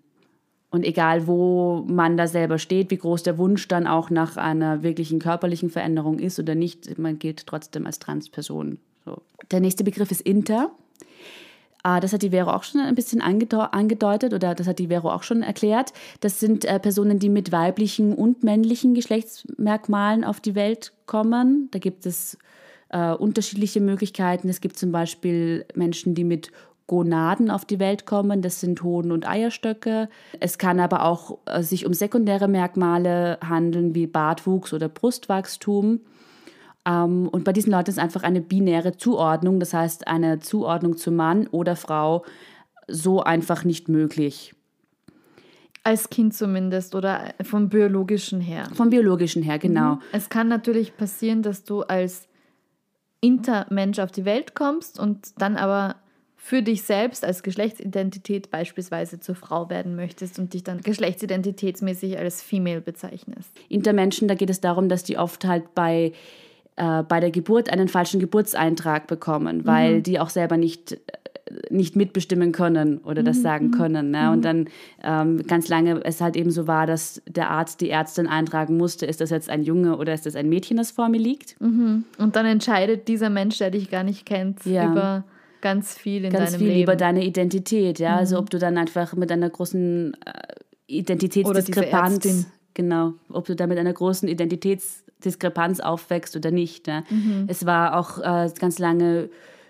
Und 0.71 0.85
egal, 0.85 1.27
wo 1.27 1.85
man 1.89 2.17
da 2.17 2.27
selber 2.27 2.59
steht, 2.59 2.91
wie 2.91 2.99
groß 2.99 3.23
der 3.23 3.39
Wunsch 3.39 3.67
dann 3.69 3.87
auch 3.87 4.11
nach 4.11 4.37
einer 4.37 4.83
wirklichen 4.83 5.21
körperlichen 5.21 5.71
Veränderung 5.71 6.19
ist 6.19 6.39
oder 6.39 6.55
nicht, 6.55 6.99
man 6.99 7.19
gilt 7.19 7.47
trotzdem 7.47 7.87
als 7.87 7.99
Transperson. 7.99 8.79
So. 9.05 9.23
Der 9.51 9.61
nächste 9.61 9.85
Begriff 9.85 10.11
ist 10.11 10.21
Inter. 10.21 10.71
Ah, 11.89 12.01
Das 12.01 12.13
hat 12.13 12.23
die 12.23 12.31
Vero 12.31 12.51
auch 12.51 12.65
schon 12.65 12.81
ein 12.81 12.97
bisschen 12.97 13.23
angedeu- 13.23 13.71
angedeutet 13.71 14.35
oder 14.35 14.57
das 14.57 14.67
hat 14.67 14.81
die 14.81 14.89
Vero 14.89 15.09
auch 15.09 15.23
schon 15.23 15.45
erklärt. 15.45 15.93
Das 16.19 16.41
sind 16.41 16.65
äh, 16.65 16.81
Personen, 16.81 17.21
die 17.21 17.29
mit 17.29 17.53
weiblichen 17.53 18.13
und 18.13 18.43
männlichen 18.43 18.93
Geschlechtsmerkmalen 18.93 20.25
auf 20.25 20.41
die 20.41 20.57
Welt 20.57 20.93
kommen. 21.07 21.69
Da 21.71 21.79
gibt 21.79 22.05
es 22.05 22.39
äh, 22.89 23.13
unterschiedliche 23.13 23.81
Möglichkeiten. 23.81 24.49
Es 24.49 24.61
gibt 24.61 24.77
zum 24.77 24.91
Beispiel 24.91 25.65
Menschen, 25.77 26.17
die 26.17 26.25
mit 26.25 26.51
Gonaden 26.89 27.53
auf 27.53 27.65
die 27.65 27.79
Welt 27.79 28.05
kommen. 28.05 28.43
Das 28.43 28.59
sind 28.59 28.83
Hoden 28.83 29.13
und 29.13 29.29
Eierstöcke. 29.29 30.09
Es 30.41 30.59
kann 30.59 30.81
aber 30.81 31.05
auch 31.05 31.39
äh, 31.47 31.63
sich 31.63 31.87
um 31.87 31.95
sekundäre 31.95 32.49
Merkmale 32.49 33.39
handeln, 33.49 33.95
wie 33.95 34.09
Bartwuchs 34.09 34.73
oder 34.73 34.89
Brustwachstum. 34.89 36.01
Ähm, 36.87 37.29
und 37.29 37.45
bei 37.45 37.53
diesen 37.53 37.73
Leuten 37.73 37.91
ist 37.91 37.99
einfach 37.99 38.23
eine 38.23 38.41
binäre 38.41 38.97
Zuordnung, 38.97 39.61
das 39.61 39.75
heißt 39.75 40.07
eine 40.07 40.39
Zuordnung 40.39 40.97
zu 40.97 41.11
Mann 41.11 41.49
oder 41.49 41.77
Frau, 41.77 42.25
so 42.89 43.23
einfach 43.23 43.65
nicht 43.65 43.89
möglich. 43.89 44.55
Als 45.83 46.11
Kind 46.11 46.35
zumindest 46.35 46.95
oder 46.95 47.35
vom 47.43 47.69
biologischen 47.69 48.41
her. 48.41 48.69
Vom 48.75 48.91
biologischen 48.91 49.43
her, 49.43 49.59
genau. 49.59 49.99
Es 50.13 50.29
kann 50.29 50.49
natürlich 50.49 50.97
passieren, 50.97 51.43
dass 51.43 51.65
du 51.65 51.83
als 51.83 52.29
Intermensch 53.21 53.99
auf 53.99 54.11
die 54.11 54.25
Welt 54.25 54.55
kommst 54.55 54.99
und 54.99 55.41
dann 55.41 55.57
aber 55.57 55.97
für 56.37 56.63
dich 56.63 56.83
selbst 56.83 57.25
als 57.25 57.43
Geschlechtsidentität 57.43 58.51
beispielsweise 58.53 59.19
zur 59.19 59.35
Frau 59.35 59.69
werden 59.69 59.97
möchtest 59.97 60.39
und 60.39 60.55
dich 60.55 60.63
dann 60.63 60.81
geschlechtsidentitätsmäßig 60.81 62.19
als 62.19 62.41
Female 62.41 62.81
bezeichnest. 62.81 63.51
Intermenschen, 63.69 64.29
da 64.29 64.35
geht 64.35 64.51
es 64.51 64.61
darum, 64.61 64.89
dass 64.89 65.03
die 65.03 65.19
oft 65.19 65.45
halt 65.45 65.75
bei, 65.75 66.13
äh, 66.77 67.03
bei 67.03 67.21
der 67.21 67.31
Geburt 67.31 67.71
einen 67.71 67.89
falschen 67.89 68.21
Geburtseintrag 68.21 69.07
bekommen, 69.07 69.67
weil 69.67 70.03
die 70.03 70.21
auch 70.21 70.29
selber 70.31 70.57
nicht, 70.57 70.93
äh, 70.93 70.99
nicht 71.71 71.97
mitbestimmen 71.97 72.53
können 72.53 72.99
oder 72.99 73.23
das 73.23 73.41
sagen 73.41 73.71
können. 73.71 74.11
Ne? 74.11 74.31
Und 74.31 74.45
dann 74.45 74.69
ähm, 75.03 75.43
ganz 75.47 75.69
lange 75.69 76.05
es 76.05 76.21
halt 76.21 76.37
eben 76.37 76.51
so 76.51 76.67
war, 76.67 76.87
dass 76.87 77.23
der 77.27 77.51
Arzt, 77.51 77.81
die 77.81 77.89
Ärztin 77.91 78.27
eintragen 78.27 78.77
musste, 78.77 79.07
ist 79.07 79.21
das 79.21 79.31
jetzt 79.31 79.49
ein 79.49 79.63
Junge 79.63 79.97
oder 79.97 80.13
ist 80.13 80.27
das 80.27 80.35
ein 80.37 80.49
Mädchen, 80.49 80.77
das 80.77 80.91
vor 80.91 81.09
mir 81.09 81.21
liegt. 81.21 81.57
Und 81.61 82.05
dann 82.19 82.47
entscheidet 82.47 83.09
dieser 83.09 83.31
Mensch, 83.31 83.59
der 83.59 83.71
dich 83.71 83.91
gar 83.91 84.03
nicht 84.03 84.27
kennt, 84.27 84.65
Ja. 84.67 84.91
über 84.91 85.25
ganz 85.63 85.95
viel 85.95 86.25
in 86.25 86.33
ganz 86.33 86.51
deinem 86.51 86.59
viel 86.59 86.69
Leben. 86.69 86.83
über 86.83 86.97
deine 86.97 87.25
Identität, 87.25 87.99
ja. 87.99 88.17
Also 88.17 88.39
ob 88.39 88.51
du 88.51 88.59
dann 88.59 88.77
einfach 88.77 89.15
mit 89.15 89.33
einer 89.33 89.49
großen 89.51 90.15
äh, 90.25 90.31
Identitätsdiskrepanz, 90.89 92.47
genau, 92.75 93.15
ob 93.31 93.47
du 93.47 93.57
da 93.57 93.67
mit 93.67 93.79
einer 93.79 93.93
großen 93.93 94.29
Identitätsdiskrepanz 95.17 95.81
aufwächst 95.81 96.37
oder 96.37 96.51
nicht. 96.51 96.87
Ne? 96.87 97.05
Mhm. 97.11 97.45
Es 97.49 97.67
war 97.67 97.99
auch 97.99 98.19
äh, 98.19 98.51
ganz 98.59 98.79
lange 98.79 99.29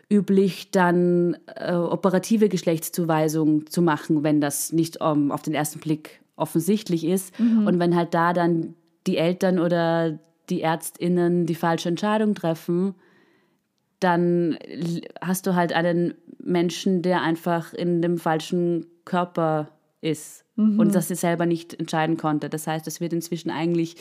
üblich, 0.09 0.71
dann 0.71 1.37
äh, 1.57 1.73
operative 1.73 2.49
Geschlechtszuweisung 2.49 3.67
zu 3.67 3.83
machen, 3.83 4.23
wenn 4.23 4.41
das 4.41 4.73
nicht 4.73 4.99
ähm, 5.01 5.33
auf 5.33 5.43
den 5.43 5.55
ersten 5.55 5.81
Blick 5.81 6.21
offensichtlich 6.37 7.05
ist. 7.05 7.39
Mhm. 7.41 7.67
Und 7.67 7.79
wenn 7.79 7.97
halt 7.97 8.15
da 8.15 8.33
dann 8.33 8.75
die 9.07 9.17
Eltern 9.17 9.59
oder 9.59 10.19
die 10.49 10.61
ÄrztInnen 10.61 11.47
die 11.47 11.55
falsche 11.55 11.89
Entscheidung 11.89 12.35
treffen, 12.35 12.95
dann 13.99 14.59
hast 15.21 15.47
du 15.47 15.55
halt 15.55 15.73
einen 15.73 16.15
Menschen, 16.39 17.03
der 17.03 17.23
einfach 17.23 17.73
in 17.73 18.03
dem 18.03 18.19
falschen 18.19 18.87
Körper 19.05 19.71
ist 20.01 20.45
und 20.57 20.95
das 20.95 21.11
er 21.11 21.17
selber 21.17 21.47
nicht 21.47 21.75
entscheiden 21.79 22.17
konnte. 22.17 22.49
Das 22.49 22.67
heißt, 22.67 22.87
es 22.87 23.01
wird 23.01 23.13
inzwischen 23.13 23.51
eigentlich 23.51 23.97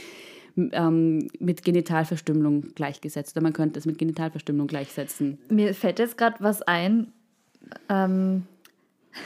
ähm, 0.58 1.28
mit 1.39 1.63
Genitalverstümmelung 1.63 2.74
gleichgesetzt. 2.76 3.36
Oder 3.36 3.44
man 3.44 3.54
könnte 3.54 3.80
es 3.80 3.86
mit 3.86 3.98
Genitalverstümmelung 3.98 4.68
gleichsetzen. 4.68 5.38
Mir 5.50 5.74
fällt 5.74 6.00
jetzt 6.00 6.18
gerade 6.18 6.38
was 6.39 6.62
ein, 6.62 7.12
ähm, 7.89 8.44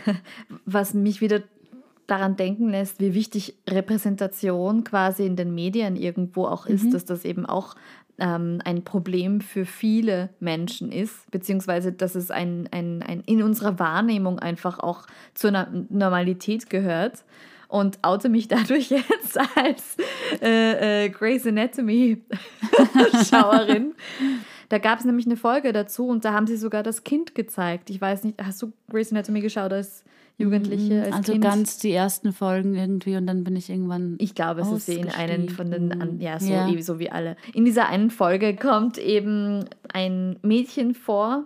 was 0.65 0.94
mich 0.94 1.22
wieder 1.22 1.42
daran 2.08 2.36
denken 2.36 2.70
lässt, 2.70 3.00
wie 3.00 3.13
wichtig 3.13 3.56
Repräsentation 3.68 4.84
quasi 4.84 5.26
in 5.26 5.36
den 5.36 5.54
Medien 5.54 5.96
irgendwo 5.96 6.46
auch 6.46 6.65
ist, 6.65 6.92
dass 6.94 7.06
das 7.06 7.24
eben 7.24 7.46
auch 7.46 7.76
ähm, 8.20 8.62
ein 8.65 8.84
Problem 8.84 9.42
für 9.42 9.65
viele 9.65 10.30
Menschen 10.39 10.92
ist, 10.92 11.30
beziehungsweise 11.32 11.92
dass 11.92 12.15
es 12.15 12.32
ein, 12.32 12.68
ein, 12.72 13.02
ein 13.04 13.21
in 13.21 13.42
unserer 13.44 13.80
Wahrnehmung 13.80 14.40
einfach 14.40 14.80
auch 14.80 15.08
zur 15.34 15.52
Na 15.52 15.67
Normalität 15.90 16.69
gehört. 16.69 17.23
Und 17.70 18.00
oute 18.02 18.28
mich 18.30 18.48
dadurch 18.50 18.90
jetzt 18.90 19.40
als 19.56 19.96
äh, 20.42 21.06
äh, 21.06 21.10
Grey's 21.10 21.46
Anatomy-Schauerin. 21.48 23.94
Da 24.70 24.78
gab 24.78 25.00
es 25.00 25.06
nämlich 25.06 25.26
eine 25.26 25.36
Folge 25.36 25.74
dazu 25.74 26.08
und 26.08 26.24
da 26.24 26.32
haben 26.34 26.46
sie 26.46 26.56
sogar 26.56 26.84
das 26.84 27.04
Kind 27.04 27.34
gezeigt. 27.34 27.90
Ich 27.90 28.00
weiß 28.00 28.24
nicht, 28.24 28.40
hast 28.40 28.62
du 28.62 28.72
Grey's 28.88 29.12
Anatomy 29.12 29.42
geschaut 29.42 29.74
als 29.74 30.04
Jugendliche, 30.38 31.06
als 31.06 31.15
also 31.15 31.32
Kind? 31.32 31.44
ganz 31.44 31.80
die 31.80 31.92
ersten 31.92 32.34
Folgen 32.34 32.76
irgendwie 32.76 33.15
und 33.15 33.26
dann 33.26 33.44
bin 33.44 33.56
ich 33.56 33.72
irgendwann. 33.72 34.15
Ich 34.20 34.36
glaube, 34.36 34.62
es 34.62 34.70
ist 34.72 34.86
sie 34.86 35.00
in 35.00 35.10
einen 35.10 35.50
von 35.50 35.72
den, 35.72 36.20
ja, 36.20 36.40
so, 36.40 36.54
Ja. 36.54 36.67
so 36.84 37.00
wie 37.00 37.10
alle. 37.12 37.36
In 37.56 37.65
dieser 37.65 37.90
einen 37.90 38.12
Folge 38.12 38.56
kommt 38.56 39.00
eben 39.00 39.65
ein 39.92 40.38
Mädchen 40.44 40.94
vor 40.94 41.46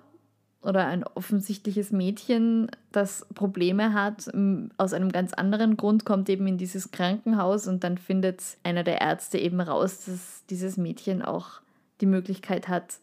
oder 0.63 0.87
ein 0.87 1.03
offensichtliches 1.03 1.91
Mädchen, 1.91 2.71
das 2.91 3.25
Probleme 3.33 3.93
hat, 3.93 4.29
aus 4.77 4.93
einem 4.93 5.11
ganz 5.11 5.33
anderen 5.33 5.77
Grund, 5.77 6.05
kommt 6.05 6.29
eben 6.29 6.47
in 6.47 6.57
dieses 6.57 6.91
Krankenhaus 6.91 7.67
und 7.67 7.83
dann 7.83 7.97
findet 7.97 8.41
einer 8.63 8.83
der 8.83 9.01
Ärzte 9.01 9.37
eben 9.37 9.59
raus, 9.59 10.05
dass 10.05 10.43
dieses 10.49 10.77
Mädchen 10.77 11.21
auch 11.21 11.61
die 12.01 12.05
Möglichkeit 12.05 12.69
hat, 12.69 12.99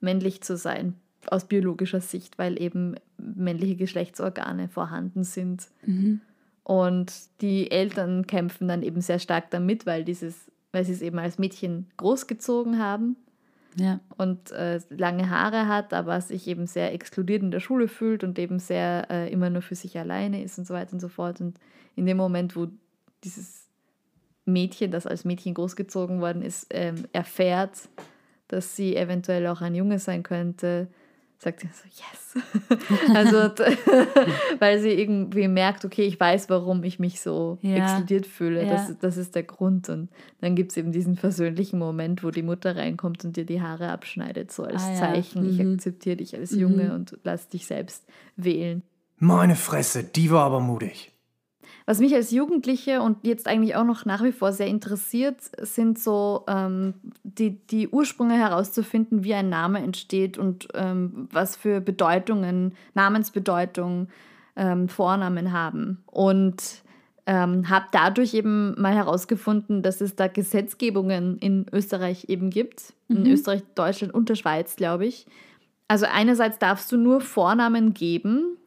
männlich 0.00 0.42
zu 0.42 0.56
sein, 0.56 0.94
aus 1.26 1.46
biologischer 1.46 2.00
Sicht, 2.00 2.38
weil 2.38 2.60
eben 2.60 2.96
männliche 3.18 3.76
Geschlechtsorgane 3.76 4.68
vorhanden 4.68 5.24
sind. 5.24 5.68
Und 6.64 7.12
die 7.40 7.70
Eltern 7.70 8.26
kämpfen 8.26 8.68
dann 8.68 8.82
eben 8.82 9.00
sehr 9.00 9.18
stark 9.18 9.50
damit, 9.50 9.86
weil 9.86 10.04
dieses, 10.04 10.50
weil 10.72 10.84
sie 10.84 10.92
es 10.92 11.02
eben 11.02 11.18
als 11.18 11.38
Mädchen 11.38 11.86
großgezogen 11.96 12.78
haben 12.78 13.16
Ja. 13.76 14.00
und 14.16 14.50
äh, 14.50 14.80
lange 14.90 15.30
Haare 15.30 15.68
hat, 15.68 15.94
aber 15.94 16.20
sich 16.20 16.48
eben 16.48 16.66
sehr 16.66 16.92
exkludiert 16.92 17.42
in 17.42 17.50
der 17.50 17.60
Schule 17.60 17.86
fühlt 17.86 18.24
und 18.24 18.38
eben 18.38 18.58
sehr 18.58 19.06
äh, 19.10 19.32
immer 19.32 19.48
nur 19.48 19.62
für 19.62 19.76
sich 19.76 19.96
alleine 19.98 20.42
ist 20.42 20.58
und 20.58 20.66
so 20.66 20.74
weiter 20.74 20.92
und 20.92 21.00
so 21.00 21.08
fort. 21.08 21.40
Und 21.40 21.58
in 21.94 22.06
dem 22.06 22.16
Moment, 22.16 22.56
wo 22.56 22.66
dieses 23.22 23.68
Mädchen, 24.44 24.90
das 24.90 25.06
als 25.06 25.24
Mädchen 25.24 25.54
großgezogen 25.54 26.20
worden 26.20 26.42
ist, 26.42 26.66
ähm, 26.70 27.06
erfährt, 27.12 27.88
dass 28.48 28.74
sie 28.74 28.96
eventuell 28.96 29.46
auch 29.46 29.60
ein 29.60 29.74
Junge 29.74 29.98
sein 29.98 30.22
könnte, 30.22 30.88
sagt 31.42 31.60
sie 31.60 31.68
so, 31.72 31.84
yes. 31.88 32.44
also, 33.14 33.36
weil 34.58 34.78
sie 34.80 34.90
irgendwie 34.90 35.48
merkt, 35.48 35.84
okay, 35.84 36.02
ich 36.02 36.20
weiß, 36.20 36.50
warum 36.50 36.84
ich 36.84 36.98
mich 36.98 37.20
so 37.20 37.58
Ja. 37.62 37.76
exkludiert 37.76 38.26
fühle. 38.26 38.60
Ja. 38.64 38.68
Das, 38.68 38.96
das 39.00 39.16
ist 39.16 39.34
der 39.34 39.42
Grund. 39.44 39.88
Und 39.88 40.10
dann 40.42 40.54
gibt 40.54 40.70
es 40.72 40.76
eben 40.76 40.92
diesen 40.92 41.16
versöhnlichen 41.16 41.78
Moment, 41.78 42.22
wo 42.22 42.30
die 42.30 42.42
Mutter 42.42 42.76
reinkommt 42.76 43.24
und 43.24 43.36
dir 43.36 43.46
die 43.46 43.62
Haare 43.62 43.88
abschneidet, 43.90 44.52
so 44.52 44.64
als 44.64 44.82
Ah, 44.84 44.90
ja. 44.90 44.98
Zeichen, 44.98 45.48
ich 45.48 45.58
Mhm. 45.64 45.74
akzeptiere 45.74 46.16
dich 46.16 46.36
als 46.36 46.50
Junge 46.52 46.94
und 46.94 47.16
lass 47.24 47.48
dich 47.48 47.66
selbst 47.66 48.04
wählen. 48.36 48.82
Meine 49.18 49.56
Fresse, 49.56 50.04
die 50.04 50.30
war 50.30 50.44
aber 50.44 50.60
mutig. 50.60 51.09
Was 51.90 51.98
mich 51.98 52.14
als 52.14 52.30
Jugendliche 52.30 53.02
und 53.02 53.16
jetzt 53.24 53.48
eigentlich 53.48 53.74
auch 53.74 53.82
noch 53.82 54.04
nach 54.04 54.22
wie 54.22 54.30
vor 54.30 54.52
sehr 54.52 54.68
interessiert, 54.68 55.38
sind 55.60 55.98
so 55.98 56.44
ähm, 56.46 56.94
die, 57.24 57.58
die 57.66 57.88
Ursprünge 57.88 58.34
herauszufinden, 58.34 59.24
wie 59.24 59.34
ein 59.34 59.48
Name 59.48 59.80
entsteht 59.80 60.38
und 60.38 60.68
ähm, 60.74 61.26
was 61.32 61.56
für 61.56 61.80
Bedeutungen, 61.80 62.74
Namensbedeutung 62.94 64.06
ähm, 64.54 64.88
Vornamen 64.88 65.50
haben. 65.50 66.04
Und 66.06 66.62
ähm, 67.26 67.68
habe 67.68 67.86
dadurch 67.90 68.34
eben 68.34 68.80
mal 68.80 68.94
herausgefunden, 68.94 69.82
dass 69.82 70.00
es 70.00 70.14
da 70.14 70.28
Gesetzgebungen 70.28 71.38
in 71.38 71.66
Österreich 71.72 72.26
eben 72.28 72.50
gibt. 72.50 72.92
In 73.08 73.26
Österreich, 73.26 73.62
Deutschland 73.74 74.14
und 74.14 74.28
der 74.28 74.36
Schweiz, 74.36 74.76
glaube 74.76 75.06
ich. 75.06 75.26
Also 75.88 76.06
einerseits 76.08 76.60
darfst 76.60 76.92
du 76.92 76.96
nur 76.96 77.20
Vornamen 77.20 77.94
geben, 77.94 78.58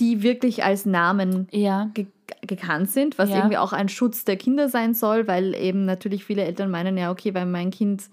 die 0.00 0.22
wirklich 0.22 0.64
als 0.64 0.86
Namen 0.86 1.48
Ja. 1.50 1.90
ge 1.94 2.06
gekannt 2.46 2.90
sind, 2.90 3.18
was 3.18 3.30
Ja. 3.30 3.36
irgendwie 3.36 3.56
auch 3.56 3.72
ein 3.72 3.88
Schutz 3.88 4.24
der 4.24 4.36
Kinder 4.36 4.68
sein 4.68 4.94
soll, 4.94 5.26
weil 5.28 5.54
eben 5.54 5.84
natürlich 5.84 6.24
viele 6.24 6.44
Eltern 6.44 6.70
meinen, 6.70 6.96
ja, 6.98 7.10
okay, 7.10 7.34
weil 7.34 7.46
mein 7.46 7.70
Kind 7.70 8.04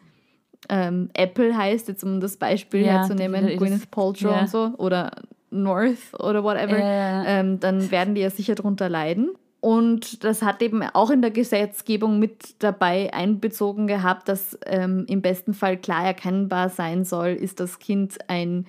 ähm, 0.69 1.09
Apple 1.13 1.55
heißt, 1.57 1.87
jetzt 1.87 2.03
um 2.03 2.19
das 2.19 2.37
Beispiel 2.37 2.81
Ja, 2.85 2.93
herzunehmen, 2.93 3.57
Gwyneth 3.57 3.89
Paltrow 3.91 4.39
und 4.41 4.49
so, 4.49 4.71
oder 4.77 5.11
North 5.51 6.13
oder 6.19 6.43
whatever, 6.43 6.79
Ja. 6.79 7.23
ähm, 7.25 7.59
dann 7.59 7.91
werden 7.91 8.15
die 8.15 8.21
ja 8.21 8.29
sicher 8.29 8.55
drunter 8.55 8.87
leiden. 8.89 9.31
Und 9.59 10.23
das 10.23 10.41
hat 10.41 10.61
eben 10.61 10.83
auch 10.83 11.09
in 11.09 11.21
der 11.21 11.31
Gesetzgebung 11.31 12.19
mit 12.19 12.61
dabei 12.61 13.13
einbezogen 13.13 13.87
gehabt, 13.87 14.27
dass 14.27 14.57
ähm, 14.65 15.05
im 15.07 15.21
besten 15.21 15.53
Fall 15.53 15.77
klar 15.77 16.05
erkennbar 16.05 16.69
sein 16.69 17.03
soll, 17.05 17.29
ist 17.29 17.59
das 17.59 17.79
Kind 17.79 18.17
ein 18.29 18.65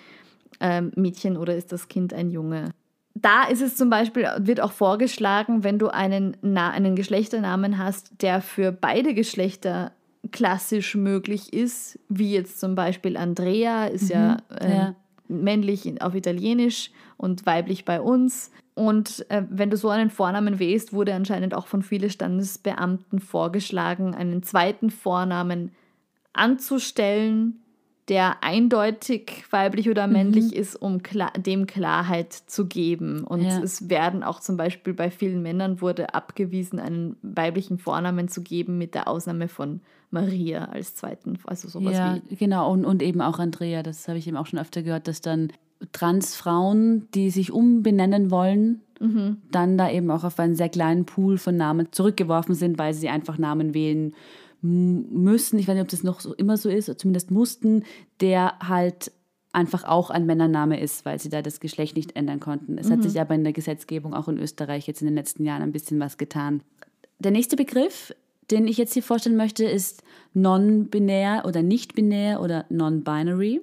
ähm, 0.61 0.93
Mädchen 0.95 1.37
oder 1.37 1.57
ist 1.57 1.73
das 1.73 1.89
Kind 1.89 2.15
ein 2.15 2.31
Junge. 2.31 2.71
Da 3.15 3.45
ist 3.45 3.63
es 3.63 3.77
zum 3.77 3.91
Beispiel, 3.91 4.29
wird 4.39 4.61
auch 4.61 4.73
vorgeschlagen, 4.73 5.63
wenn 5.63 5.79
du 5.79 5.89
einen, 5.89 6.37
Na 6.43 6.71
einen 6.71 6.97
Geschlechternamen 6.97 7.79
hast, 7.79 8.23
der 8.23 8.41
für 8.41 8.73
beide 8.73 9.15
Geschlechter 9.15 9.93
klassisch 10.33 10.95
möglich 10.97 11.53
ist, 11.53 11.99
wie 12.09 12.33
jetzt 12.33 12.59
zum 12.59 12.75
Beispiel 12.75 13.17
Andrea, 13.17 13.87
ist 13.87 14.11
ja, 14.11 14.39
ähm, 14.61 14.71
ja. 14.71 14.95
männlich 15.29 16.03
auf 16.03 16.15
Italienisch 16.15 16.91
und 17.17 17.47
weiblich 17.47 17.85
bei 17.85 18.01
uns. 18.01 18.51
Und 18.75 19.25
äh, 19.31 19.45
wenn 19.49 19.71
du 19.71 19.77
so 19.77 19.89
einen 19.91 20.11
Vornamen 20.11 20.59
wählst, 20.59 20.93
wurde 20.93 21.15
anscheinend 21.15 21.55
auch 21.55 21.69
von 21.69 21.83
vielen 21.83 22.11
Standesbeamten 22.11 23.21
vorgeschlagen, 23.21 24.15
einen 24.15 24.43
zweiten 24.43 24.91
Vornamen 24.91 25.71
anzustellen, 26.33 27.61
der 28.09 28.43
eindeutig 28.45 29.45
weiblich 29.51 29.89
oder 29.89 30.07
männlich 30.07 30.55
ist, 30.55 30.77
um 30.77 31.03
kla 31.03 31.31
dem 31.31 31.67
Klarheit 31.67 32.33
zu 32.33 32.67
geben. 32.67 33.25
Und 33.25 33.43
Ja. 33.43 33.63
es 33.63 33.89
werden 33.89 34.23
auch 34.23 34.41
zum 34.41 34.57
Beispiel 34.59 34.93
bei 34.93 35.11
vielen 35.11 35.41
Männern 35.43 35.81
wurde 35.81 36.15
abgewiesen, 36.15 36.79
einen 36.79 37.17
weiblichen 37.23 37.79
Vornamen 37.79 38.29
zu 38.29 38.43
geben, 38.43 38.77
mit 38.77 38.95
der 38.95 39.09
Ausnahme 39.09 39.49
von 39.49 39.81
Maria 40.11 40.67
als 40.67 40.95
zweiten, 40.95 41.39
also 41.45 41.69
sowas 41.69 41.95
Ja, 41.97 42.21
wie 42.29 42.37
genau. 42.37 42.71
Und, 42.71 42.85
und 42.85 43.03
eben 43.03 43.21
auch 43.21 43.39
Andrea, 43.39 43.83
das 43.83 44.07
habe 44.07 44.19
ich 44.19 44.29
eben 44.29 44.37
auch 44.37 44.47
schon 44.47 44.59
öfter 44.59 44.83
gehört, 44.83 45.09
dass 45.09 45.21
dann 45.23 45.51
Transfrauen, 45.93 47.09
die 47.15 47.31
sich 47.31 47.51
umbenennen 47.53 48.31
wollen, 48.31 48.81
Mhm. 49.01 49.39
dann 49.51 49.77
da 49.77 49.91
eben 49.91 50.09
auch 50.11 50.23
auf 50.23 50.39
einen 50.39 50.55
sehr 50.55 50.69
kleinen 50.69 51.05
Pool 51.05 51.37
von 51.37 51.57
Namen 51.57 51.89
zurückgeworfen 51.91 52.55
sind, 52.55 52.79
weil 52.79 52.95
sie 52.95 53.09
einfach 53.09 53.39
Namen 53.39 53.75
wählen 53.75 54.15
müssen. 54.65 55.59
Ich 55.59 55.69
weiß 55.69 55.75
nicht, 55.75 55.83
ob 55.83 55.89
das 55.89 56.03
noch 56.03 56.21
so 56.21 56.35
immer 56.35 56.57
so 56.57 56.71
ist, 56.71 56.89
oder 56.89 56.99
zumindest 56.99 57.31
mussten, 57.31 57.85
der 58.21 58.59
halt 58.61 59.13
einfach 59.53 59.85
auch 59.85 60.11
ein 60.11 60.27
Männername 60.27 60.81
ist, 60.81 61.05
weil 61.05 61.21
sie 61.21 61.29
da 61.29 61.43
das 61.43 61.61
Geschlecht 61.61 61.97
nicht 61.97 62.17
ändern 62.17 62.41
konnten. 62.41 62.77
Es 62.79 62.91
hat 62.91 63.03
sich 63.03 63.21
aber 63.21 63.35
in 63.35 63.45
der 63.45 63.53
Gesetzgebung 63.53 64.15
auch 64.15 64.27
in 64.27 64.39
Österreich 64.39 64.89
jetzt 64.89 65.01
in 65.01 65.07
den 65.07 65.15
letzten 65.15 65.45
Jahren 65.45 65.63
ein 65.63 65.71
bisschen 65.71 66.01
was 66.01 66.19
getan. 66.19 66.63
Der 67.21 67.31
nächste 67.31 67.55
Begriff, 67.55 68.13
den 68.51 68.67
ich 68.67 68.79
jetzt 68.79 68.95
hier 68.95 69.03
vorstellen 69.03 69.37
möchte, 69.37 69.65
ist 69.65 70.03
non-binär 70.33 71.45
oder 71.47 71.63
nicht-binär 71.63 72.41
oder 72.41 72.65
non-binary. 72.69 73.61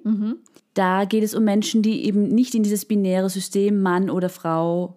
Da 0.72 1.04
geht 1.04 1.24
es 1.24 1.34
um 1.34 1.44
Menschen, 1.44 1.82
die 1.82 2.06
eben 2.06 2.28
nicht 2.28 2.54
in 2.54 2.62
dieses 2.62 2.86
binäre 2.86 3.28
System 3.28 3.82
Mann 3.82 4.08
oder 4.08 4.30
Frau 4.30 4.96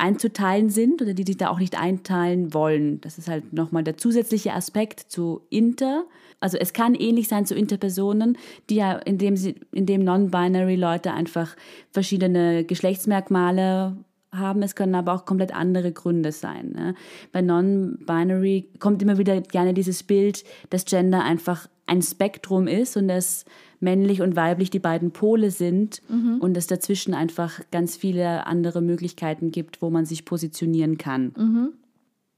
einzuteilen 0.00 0.70
sind 0.70 1.02
oder 1.02 1.14
die 1.14 1.24
sich 1.24 1.36
da 1.36 1.50
auch 1.50 1.58
nicht 1.58 1.78
einteilen 1.78 2.54
wollen. 2.54 3.00
Das 3.00 3.18
ist 3.18 3.28
halt 3.28 3.52
nochmal 3.52 3.84
der 3.84 3.96
zusätzliche 3.96 4.52
Aspekt 4.54 5.00
zu 5.00 5.42
Inter. 5.50 6.04
Also 6.40 6.56
es 6.56 6.72
kann 6.72 6.94
ähnlich 6.94 7.28
sein 7.28 7.46
zu 7.46 7.54
Interpersonen, 7.54 8.38
die 8.70 8.76
ja, 8.76 8.92
indem 8.92 9.36
sie, 9.36 9.56
indem 9.72 10.02
non-binary 10.02 10.76
Leute 10.76 11.12
einfach 11.12 11.54
verschiedene 11.92 12.64
Geschlechtsmerkmale 12.64 13.96
haben. 14.32 14.62
Es 14.62 14.74
können 14.74 14.94
aber 14.94 15.12
auch 15.12 15.24
komplett 15.24 15.54
andere 15.54 15.92
Gründe 15.92 16.32
sein. 16.32 16.72
Ne? 16.72 16.94
Bei 17.32 17.42
Non-Binary 17.42 18.68
kommt 18.78 19.02
immer 19.02 19.18
wieder 19.18 19.40
gerne 19.40 19.74
dieses 19.74 20.02
Bild, 20.02 20.44
dass 20.70 20.84
Gender 20.84 21.22
einfach 21.24 21.68
ein 21.86 22.02
Spektrum 22.02 22.68
ist 22.68 22.96
und 22.96 23.08
dass 23.08 23.44
männlich 23.80 24.22
und 24.22 24.36
weiblich 24.36 24.70
die 24.70 24.78
beiden 24.78 25.10
Pole 25.10 25.50
sind 25.50 26.02
und 26.40 26.56
es 26.56 26.66
dazwischen 26.66 27.14
einfach 27.14 27.60
ganz 27.70 27.96
viele 27.96 28.46
andere 28.46 28.82
Möglichkeiten 28.82 29.50
gibt, 29.50 29.82
wo 29.82 29.90
man 29.90 30.04
sich 30.04 30.24
positionieren 30.24 30.98
kann. 30.98 31.72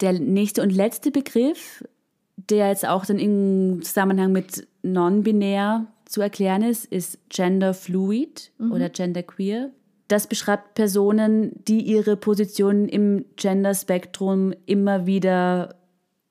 Der 0.00 0.18
nächste 0.18 0.62
und 0.62 0.70
letzte 0.70 1.10
Begriff, 1.10 1.84
der 2.36 2.68
jetzt 2.68 2.86
auch 2.86 3.04
dann 3.04 3.18
im 3.18 3.82
Zusammenhang 3.82 4.32
mit 4.32 4.66
non-binär 4.82 5.86
zu 6.06 6.20
erklären 6.20 6.62
ist, 6.62 6.84
ist 6.86 7.18
Gender 7.28 7.74
Fluid 7.74 8.52
oder 8.70 8.88
Gender 8.88 9.22
Queer. 9.22 9.70
Das 10.08 10.26
beschreibt 10.26 10.74
Personen, 10.74 11.52
die 11.66 11.80
ihre 11.80 12.16
Position 12.16 12.86
im 12.86 13.24
Gender-Spektrum 13.36 14.52
immer 14.66 15.06
wieder 15.06 15.76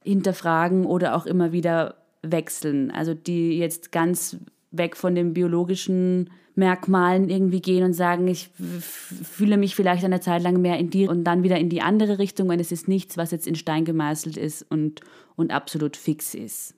hinterfragen 0.03 0.85
oder 0.85 1.15
auch 1.15 1.25
immer 1.25 1.51
wieder 1.51 1.95
wechseln. 2.21 2.91
Also 2.91 3.13
die 3.13 3.57
jetzt 3.57 3.91
ganz 3.91 4.37
weg 4.71 4.97
von 4.97 5.15
den 5.15 5.33
biologischen 5.33 6.29
Merkmalen 6.55 7.29
irgendwie 7.29 7.61
gehen 7.61 7.83
und 7.83 7.93
sagen, 7.93 8.27
ich 8.27 8.49
fühle 8.49 9.57
mich 9.57 9.75
vielleicht 9.75 10.03
eine 10.03 10.19
Zeit 10.19 10.41
lang 10.43 10.59
mehr 10.61 10.79
in 10.79 10.89
die 10.89 11.07
und 11.07 11.23
dann 11.23 11.43
wieder 11.43 11.57
in 11.57 11.69
die 11.69 11.81
andere 11.81 12.19
Richtung, 12.19 12.49
weil 12.49 12.59
es 12.59 12.71
ist 12.71 12.87
nichts, 12.87 13.17
was 13.17 13.31
jetzt 13.31 13.47
in 13.47 13.55
Stein 13.55 13.85
gemeißelt 13.85 14.37
ist 14.37 14.65
und, 14.69 15.01
und 15.35 15.51
absolut 15.51 15.97
fix 15.97 16.35
ist. 16.35 16.75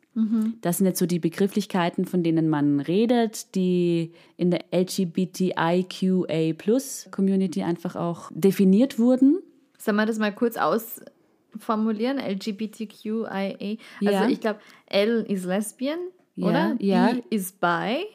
Das 0.62 0.78
sind 0.78 0.86
jetzt 0.86 1.00
so 1.00 1.08
die 1.08 1.18
Begrifflichkeiten, 1.18 2.06
von 2.06 2.22
denen 2.22 2.48
man 2.48 2.80
redet, 2.80 3.56
die 3.56 4.12
in 4.38 4.52
der 4.52 4.66
LGBTIQA-Plus-Community 4.72 7.64
einfach 7.64 7.96
auch 7.96 8.30
definiert 8.32 9.00
wurden. 9.00 9.40
Sollen 9.80 9.98
wir 9.98 10.06
das 10.06 10.20
mal 10.20 10.32
kurz 10.32 10.56
ausformulieren? 10.56 12.20
LGBTQIA. 12.20 13.78
Ja. 14.02 14.20
Also 14.20 14.32
ich 14.32 14.40
glaube, 14.40 14.60
L 14.86 15.26
ist 15.28 15.46
Lesbian, 15.46 15.98
Ja, 16.36 16.48
oder? 16.48 16.76
ja. 16.80 17.14
B 17.14 17.22
ist 17.30 17.60
Bi. 17.60 18.06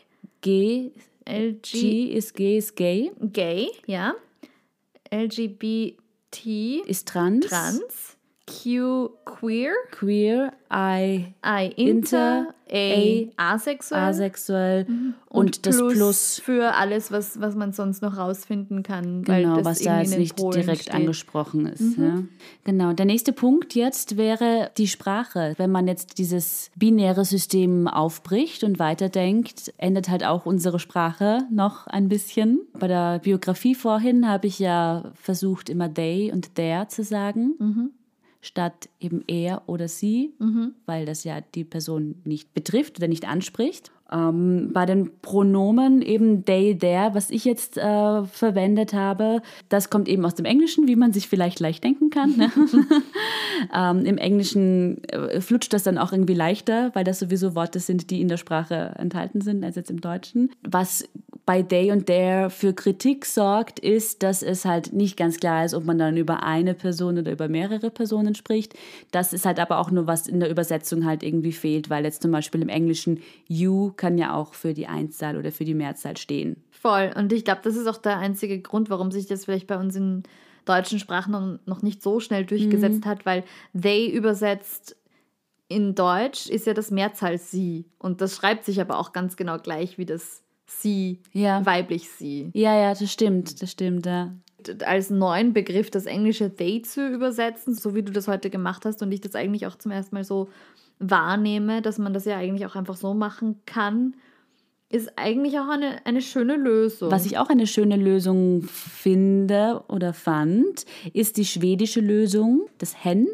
G, 0.41 0.93
LG 1.29 1.63
G 1.63 2.05
ist 2.13 2.35
G 2.35 2.59
ist 2.59 2.77
gay, 2.77 3.11
Gay, 3.21 3.71
ja. 3.87 4.15
LGBT 5.13 6.85
ist 6.87 7.09
trans. 7.09 7.47
Trans. 7.47 8.18
Q 8.49 9.11
queer, 9.25 9.73
queer, 9.91 10.53
I, 10.73 11.35
I 11.45 11.73
inter, 11.77 12.55
Inter, 12.67 13.33
A 13.39 13.55
asexuell 13.55 14.03
asexuell 14.03 14.87
und, 15.29 15.67
das 15.67 15.79
Plus, 15.79 16.41
für 16.45 16.75
alles, 16.75 17.11
was, 17.11 17.41
was 17.41 17.55
man 17.55 17.73
sonst 17.73 18.03
noch 18.03 18.17
rausfinden 18.17 18.83
kann. 18.83 19.23
genau, 19.23 19.29
weil 19.29 19.57
das 19.57 19.65
was 19.65 19.79
da 19.81 20.01
jetzt 20.01 20.19
nicht 20.19 20.37
Polen 20.37 20.61
direkt 20.61 20.83
steht. 20.83 20.95
angesprochen 20.95 21.67
ist. 21.67 21.97
Ja. 21.97 22.23
Genau, 22.65 22.93
der 22.93 23.07
nächste 23.07 23.33
Punkt 23.33 23.75
jetzt 23.75 24.17
wäre 24.17 24.71
die 24.77 24.89
Sprache. 24.89 25.55
Wenn 25.57 25.71
man 25.71 25.87
jetzt 25.87 26.19
dieses 26.19 26.71
binäre 26.77 27.25
System 27.25 27.89
aufbricht 27.89 28.65
und 28.65 28.79
weiterdenkt, 28.79 29.73
ändert 29.79 30.09
halt 30.09 30.25
auch 30.25 30.45
unsere 30.45 30.79
Sprache 30.79 31.47
noch 31.51 31.87
ein 31.87 32.09
bisschen. 32.09 32.61
Bei 32.79 32.89
der 32.89 33.21
Biografie 33.21 33.75
vorhin 33.75 34.29
habe 34.29 34.47
ich 34.47 34.59
ja 34.59 35.13
versucht, 35.15 35.71
immer 35.71 35.93
they 35.93 36.31
und 36.33 36.55
there 36.55 36.89
zu 36.89 37.03
sagen. 37.03 37.93
Statt 38.41 38.89
eben 39.01 39.23
er 39.27 39.63
oder 39.67 39.89
sie, 39.89 40.33
weil 40.87 41.07
das 41.07 41.25
ja 41.25 41.41
die 41.41 41.65
Person 41.65 42.17
nicht 42.25 42.55
betrifft 42.55 42.99
oder 42.99 43.09
nicht 43.09 43.27
anspricht. 43.27 43.91
Ähm, 44.11 44.71
bei 44.73 44.87
den 44.87 45.11
Pronomen 45.21 46.01
eben 46.01 46.45
they, 46.47 46.79
there, 46.79 47.11
was 47.13 47.29
ich 47.31 47.45
jetzt 47.45 47.77
äh, 47.77 48.25
verwendet 48.25 48.95
habe, 48.95 49.43
das 49.69 49.91
kommt 49.91 50.09
eben 50.09 50.25
aus 50.25 50.35
dem 50.35 50.47
Englischen, 50.47 50.89
wie 50.89 50.97
man 50.97 51.13
sich 51.13 51.29
vielleicht 51.29 51.61
leicht 51.61 51.85
denken 51.85 52.09
kann. 52.09 52.35
Ne? 52.39 52.51
ähm, 53.75 54.07
Im 54.07 54.17
Englischen 54.17 55.05
äh, 55.05 55.43
flutscht 55.43 55.75
das 55.75 55.83
dann 55.83 55.99
auch 55.99 56.13
irgendwie 56.13 56.35
leichter, 56.35 56.91
weil 56.95 57.05
das 57.05 57.19
sowieso 57.19 57.55
Worte 57.55 57.81
sind, 57.81 58.09
die 58.11 58.23
in 58.23 58.29
der 58.29 58.39
Sprache 58.39 58.95
enthalten 58.97 59.43
sind, 59.43 59.63
als 59.63 59.77
jetzt 59.77 59.91
im 59.91 60.01
Deutschen. 60.01 60.53
Was 60.67 61.07
bei 61.49 61.63
they 61.63 61.91
und 61.91 62.05
there 62.05 62.51
für 62.51 62.75
Kritik 62.75 63.25
sorgt, 63.25 63.79
ist, 63.79 64.23
dass 64.23 64.43
es 64.43 64.67
halt 64.67 64.93
nicht 64.93 65.17
ganz 65.17 65.39
klar 65.39 65.65
ist, 65.65 65.73
ob 65.73 65.87
man 65.87 65.97
dann 65.97 66.19
über 66.19 66.43
eine 66.43 66.75
Person 66.75 67.17
oder 67.17 67.33
über 67.33 67.49
mehrere 67.49 67.91
Personen 67.91 68.35
spricht. 68.35 68.75
Das 69.13 69.33
ist 69.33 69.47
halt 69.47 69.59
aber 69.59 69.79
auch 69.79 69.91
nur, 69.91 70.07
was 70.07 70.27
in 70.27 70.41
der 70.41 70.51
Übersetzung 70.51 71.07
halt 71.07 71.23
irgendwie 71.23 71.53
fehlt, 71.53 71.89
weil 71.89 72.05
jetzt 72.05 72.21
zum 72.21 72.33
Beispiel 72.33 72.61
im 72.61 72.69
Englischen 72.69 73.23
you 73.47 73.93
kann 73.97 74.19
ja 74.19 74.35
auch 74.35 74.53
für 74.53 74.75
die 74.75 74.89
Einzahl 74.89 75.39
oder 75.39 75.51
für 75.51 75.65
die 75.65 75.73
Mehrzahl 75.73 76.19
stehen. 76.19 76.63
Voll. 76.71 77.13
Und 77.17 77.33
ich 77.33 77.47
glaube, 77.47 77.63
das 77.65 77.77
ist 77.77 77.87
auch 77.87 77.97
der 77.97 78.19
einzige 78.19 78.61
Grund, 78.61 78.91
warum 78.91 79.11
sich 79.11 79.25
das 79.25 79.47
vielleicht 79.47 79.69
bei 79.69 79.79
uns 79.79 79.97
in 79.97 80.25
deutschen 80.67 80.99
Sprachen 80.99 81.33
noch, 81.33 81.59
noch 81.65 81.81
nicht 81.81 82.03
so 82.03 82.21
schnell 82.21 82.45
durchgesetzt 82.45 83.07
Mhm. 83.07 83.09
hat, 83.09 83.25
weil 83.25 83.43
they 83.73 84.07
übersetzt 84.07 84.97
in 85.69 85.95
Deutsch 85.95 86.47
ist 86.51 86.67
ja 86.67 86.75
das 86.75 86.91
Mehrzahl 86.91 87.39
sie. 87.39 87.87
Und 87.99 88.21
das 88.21 88.37
schreibt 88.37 88.67
sich 88.67 88.83
aber 88.83 88.99
auch 88.99 89.15
ganz 89.15 89.37
genau 89.37 89.57
gleich 89.57 89.97
wie 89.97 90.05
das 90.05 90.43
sie, 90.69 91.19
Ja. 91.33 91.65
weiblich 91.67 92.09
sie. 92.11 92.51
Ja, 92.55 92.77
ja, 92.77 92.95
das 92.95 93.11
stimmt, 93.11 93.61
das 93.61 93.73
stimmt, 93.73 94.07
ja. 94.07 94.33
Als 94.85 95.11
neuen 95.11 95.53
Begriff 95.53 95.91
das 95.91 96.07
englische 96.07 96.55
they 96.55 96.83
zu 96.83 97.09
übersetzen, 97.09 97.75
so 97.75 97.95
wie 97.95 98.03
du 98.03 98.13
das 98.13 98.29
heute 98.29 98.51
gemacht 98.51 98.85
hast 98.85 99.03
und 99.03 99.11
ich 99.13 99.21
das 99.21 99.35
eigentlich 99.35 99.67
auch 99.67 99.77
zum 99.77 99.93
ersten 99.93 100.15
Mal 100.15 100.25
so 100.25 100.49
wahrnehme, 100.99 101.81
dass 101.81 101.99
man 101.99 102.13
das 102.13 102.25
ja 102.25 102.37
eigentlich 102.37 102.67
auch 102.67 102.75
einfach 102.75 102.97
so 102.97 103.15
machen 103.15 103.57
kann, 103.67 104.15
ist 104.91 105.13
eigentlich 105.17 105.59
auch 105.59 105.69
eine, 105.69 106.05
eine 106.07 106.23
schöne 106.23 106.57
Lösung. 106.57 107.11
Was 107.11 107.27
ich 107.27 107.39
auch 107.39 107.51
eine 107.51 107.67
schöne 107.67 107.97
Lösung 107.97 108.63
finde 108.63 109.83
oder 109.89 110.13
fand, 110.13 110.87
ist 111.13 111.37
die 111.37 111.45
schwedische 111.45 112.01
Lösung, 112.01 112.63
das 112.79 113.05
Hen. 113.05 113.29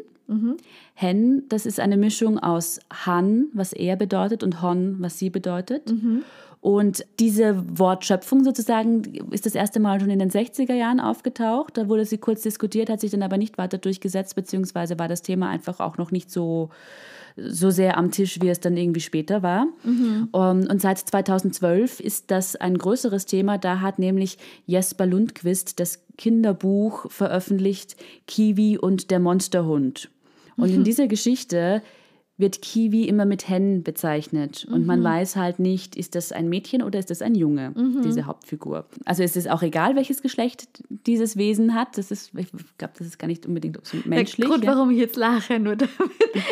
Hen, 0.95 1.43
das 1.49 1.67
ist 1.67 1.79
eine 1.79 1.97
Mischung 1.97 2.39
aus 2.39 2.79
Han, 3.05 3.47
was 3.53 3.73
er 3.73 3.95
bedeutet, 3.95 4.43
und 4.43 4.61
Hon, 4.61 4.95
was 4.99 5.19
sie 5.19 5.29
bedeutet. 5.29 5.93
Und 6.65 7.05
diese 7.19 7.63
Wortschöpfung 7.77 8.43
sozusagen 8.43 9.03
ist 9.29 9.45
das 9.45 9.53
erste 9.53 9.79
Mal 9.79 9.99
schon 9.99 10.09
in 10.09 10.17
den 10.17 10.31
60er 10.31 10.73
Jahren 10.73 10.99
aufgetaucht. 10.99 11.77
Da 11.77 11.89
wurde 11.89 12.05
sie 12.05 12.17
kurz 12.17 12.41
diskutiert, 12.41 12.89
hat 12.89 13.01
sich 13.01 13.11
dann 13.11 13.21
aber 13.21 13.37
nicht 13.37 13.59
weiter 13.59 13.77
durchgesetzt, 13.77 14.35
beziehungsweise 14.35 14.97
war 14.97 15.07
das 15.07 15.21
Thema 15.21 15.47
einfach 15.47 15.79
auch 15.79 15.99
noch 15.99 16.09
nicht 16.09 16.31
so, 16.31 16.71
so 17.37 17.69
sehr 17.69 17.99
am 17.99 18.09
Tisch, 18.09 18.41
wie 18.41 18.49
es 18.49 18.61
dann 18.61 18.77
irgendwie 18.77 19.01
später 19.01 19.43
war. 19.43 19.67
Um, 20.31 20.65
Und 20.67 20.81
seit 20.81 20.97
2012 20.97 21.99
ist 21.99 22.31
das 22.31 22.55
ein 22.55 22.79
größeres 22.79 23.27
Thema. 23.27 23.59
Da 23.59 23.81
hat 23.81 23.99
nämlich 23.99 24.39
Jesper 24.65 25.05
Lundquist 25.05 25.79
das 25.79 26.03
Kinderbuch 26.17 27.11
veröffentlicht, 27.11 27.95
Kiwi 28.25 28.79
und 28.79 29.11
der 29.11 29.19
Monsterhund. 29.19 30.09
Und 30.57 30.69
in 30.69 30.83
dieser 30.83 31.05
Geschichte 31.05 31.83
wird 32.37 32.61
Kiwi 32.61 33.03
immer 33.05 33.25
mit 33.25 33.47
Hen 33.47 33.83
bezeichnet. 33.83 34.67
Und 34.69 34.85
man 34.85 35.01
weiß 35.01 35.37
halt 35.37 35.59
nicht, 35.59 35.95
ist 35.95 36.15
das 36.15 36.33
ein 36.33 36.49
Mädchen 36.49 36.83
oder 36.83 36.99
ist 36.99 37.09
das 37.09 37.21
ein 37.21 37.33
Junge, 37.33 37.73
diese 38.03 38.25
Hauptfigur. 38.25 38.85
Also 39.05 39.23
es 39.23 39.37
ist 39.37 39.49
auch 39.49 39.61
egal, 39.61 39.95
welches 39.95 40.21
Geschlecht 40.21 40.83
dieses 40.89 41.37
Wesen 41.37 41.73
hat. 41.73 41.97
Das 41.97 42.11
ist, 42.11 42.31
ich 42.35 42.47
glaube, 42.77 42.93
das 42.97 43.07
ist 43.07 43.19
gar 43.19 43.27
nicht 43.27 43.45
unbedingt 43.45 43.79
so 43.85 43.97
menschlich. 44.03 44.35
Der 44.35 44.49
Grund, 44.49 44.63
ja. 44.65 44.75
warum 44.75 44.91
ich 44.91 44.97
jetzt 44.97 45.15
lache, 45.15 45.59
nur 45.59 45.75
damit. 45.75 45.95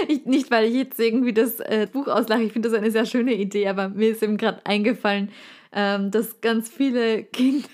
Ich, 0.08 0.26
nicht, 0.26 0.50
weil 0.50 0.66
ich 0.66 0.76
jetzt 0.76 1.00
irgendwie 1.00 1.34
das 1.34 1.60
äh, 1.60 1.88
Buch 1.92 2.08
auslache. 2.08 2.44
Ich 2.44 2.54
finde 2.54 2.70
das 2.70 2.78
eine 2.78 2.90
sehr 2.90 3.06
schöne 3.06 3.34
Idee, 3.34 3.68
aber 3.68 3.90
mir 3.90 4.12
ist 4.12 4.24
eben 4.24 4.38
gerade 4.38 4.66
eingefallen, 4.66 5.30
ähm, 5.76 6.12
dass 6.12 6.40
ganz 6.42 6.70
viele 6.70 7.24
Kinder. 7.24 7.68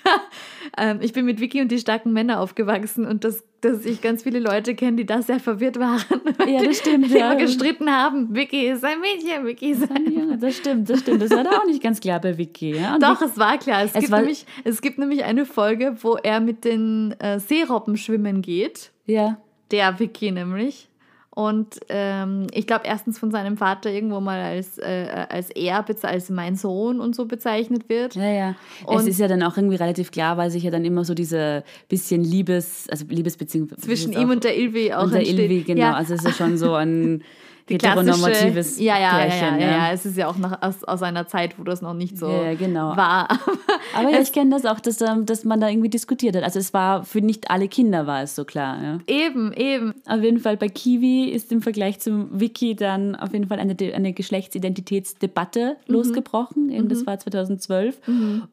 Ähm, 0.78 1.00
ich 1.02 1.14
bin 1.14 1.26
mit 1.26 1.40
Vicky 1.40 1.62
und 1.62 1.70
die 1.72 1.80
starken 1.80 2.14
Männer 2.14 2.40
aufgewachsen 2.40 3.06
und 3.06 3.24
dass, 3.24 3.44
dass 3.62 3.86
ich 3.86 4.02
ganz 4.02 4.24
viele 4.24 4.40
Leute 4.40 4.76
kenne, 4.76 4.98
die 4.98 5.06
da 5.06 5.22
sehr 5.22 5.40
verwirrt 5.40 5.80
waren. 5.80 6.04
Ja, 6.48 6.64
das 6.64 6.78
stimmt, 6.80 7.10
Die 7.10 7.16
ja. 7.18 7.32
immer 7.32 7.42
gestritten 7.42 7.90
haben. 7.90 8.34
Vicky 8.36 8.68
ist 8.68 8.84
ein 8.86 9.00
Mädchen, 9.02 9.46
Vicky 9.46 9.72
ist 9.72 9.90
ein. 9.90 10.12
Ja, 10.12 10.38
das 10.38 10.58
stimmt, 10.58 10.90
das 10.90 11.00
stimmt. 11.00 11.22
Das 11.22 11.32
war 11.32 11.44
da 11.44 11.58
auch 11.60 11.66
nicht 11.66 11.82
ganz 11.82 12.00
klar 12.00 12.20
bei 12.22 12.38
Vicky. 12.38 12.76
Ja? 12.76 12.98
Doch, 13.00 13.22
es 13.22 13.38
war 13.38 13.58
klar. 13.58 13.84
Es, 13.84 13.92
Es 13.94 14.02
gibt 14.02 14.12
war- 14.12 14.20
nämlich, 14.20 14.46
es 14.64 14.82
gibt 14.82 14.98
nämlich 15.00 15.24
eine 15.24 15.46
Folge, 15.46 15.96
wo 16.02 16.16
er 16.16 16.40
mit 16.40 16.64
den 16.66 17.16
äh, 17.20 17.40
Seerobben 17.40 17.98
schwimmen 17.98 18.42
geht. 18.42 18.92
Ja, 19.08 19.38
Der 19.72 20.00
Vicky 20.00 20.32
nämlich. 20.32 20.88
Und 21.32 21.80
ähm, 21.90 22.48
ich 22.54 22.66
glaube, 22.68 22.84
erstens 22.86 23.20
von 23.20 23.32
seinem 23.32 23.56
Vater 23.56 23.92
irgendwo 23.92 24.20
mal 24.20 24.40
als, 24.42 24.78
äh, 24.80 25.26
als 25.30 25.50
er, 25.52 25.86
als 26.04 26.30
mein 26.30 26.56
Sohn 26.56 27.00
und 27.00 27.16
so 27.16 27.26
bezeichnet 27.26 27.88
wird. 27.88 28.16
ja, 28.16 28.30
ja. 28.32 28.56
Und- 28.86 29.00
es 29.02 29.08
ist 29.08 29.20
ja 29.20 29.28
dann 29.28 29.44
auch 29.44 29.56
irgendwie 29.56 29.78
relativ 29.78 30.12
klar, 30.12 30.38
weil 30.38 30.50
sich 30.52 30.64
ja 30.64 30.72
dann 30.72 30.84
immer 30.86 31.06
so 31.06 31.14
diese 31.14 31.64
bisschen 31.88 32.24
Liebes, 32.24 32.88
also 32.90 33.06
Liebesbeziehung 33.08 33.70
Zwischen 33.78 34.12
ihm 34.14 34.30
und 34.32 34.44
der 34.44 34.58
Ilvi 34.58 34.92
auch 34.94 35.04
und 35.04 35.14
der. 35.14 35.26
Ilvi, 35.26 35.62
genau. 35.64 35.82
Ja, 35.82 35.94
Also 35.94 36.16
es 36.16 36.22
ist 36.22 36.26
ja 36.26 36.34
schon 36.34 36.58
so 36.58 36.74
ein 36.74 37.24
die 37.70 37.76
heteronormatives 37.76 38.80
ja, 38.80 39.00
ja, 39.00 39.12
Pärchen. 39.18 39.60
ja, 39.60 39.66
ja, 39.66 39.72
ja, 39.88 39.92
Es 39.92 40.06
ist 40.06 40.18
ja 40.18 40.28
auch 40.28 40.38
noch 40.38 40.62
aus, 40.62 40.84
aus 40.84 41.02
einer 41.04 41.28
Zeit, 41.28 41.58
wo 41.60 41.64
das 41.64 41.82
noch 41.82 41.94
nicht 41.94 42.18
so 42.18 42.28
Ja, 42.30 42.54
genau. 42.56 42.96
war. 42.98 43.28
Aber 43.96 44.10
ja, 44.10 44.20
ich 44.20 44.32
kenne 44.34 44.52
das 44.52 44.66
auch, 44.66 44.80
dass, 44.80 45.00
ähm, 45.02 45.26
dass 45.26 45.44
man 45.46 45.60
da 45.62 45.70
irgendwie 45.70 45.90
diskutiert 45.90 46.36
hat. 46.36 46.44
Also 46.44 46.60
es 46.60 46.74
war 46.74 47.04
für 47.04 47.22
nicht 47.22 47.50
alle 47.52 47.68
Kinder 47.68 48.08
war 48.08 48.22
es 48.24 48.36
so 48.36 48.46
klar. 48.46 48.78
Ja. 48.82 48.98
eben, 49.08 49.54
eben. 49.54 49.94
Auf 50.08 50.22
jeden 50.22 50.40
Fall 50.40 50.58
bei 50.58 50.68
Kiwi 50.70 51.26
ist 51.30 51.52
im 51.52 51.62
Vergleich 51.62 52.00
zum 52.00 52.40
Wiki 52.40 52.76
dann 52.76 53.16
auf 53.16 53.34
jeden 53.34 53.48
Fall 53.48 53.60
eine, 53.60 53.76
eine 53.94 54.14
Geschlechtsidentitätsdebatte 54.14 55.78
Mhm. 55.88 55.94
losgebrochen. 55.94 56.70
Eben 56.70 56.90
das 56.90 57.06
war 57.06 57.18
2012, 57.20 58.00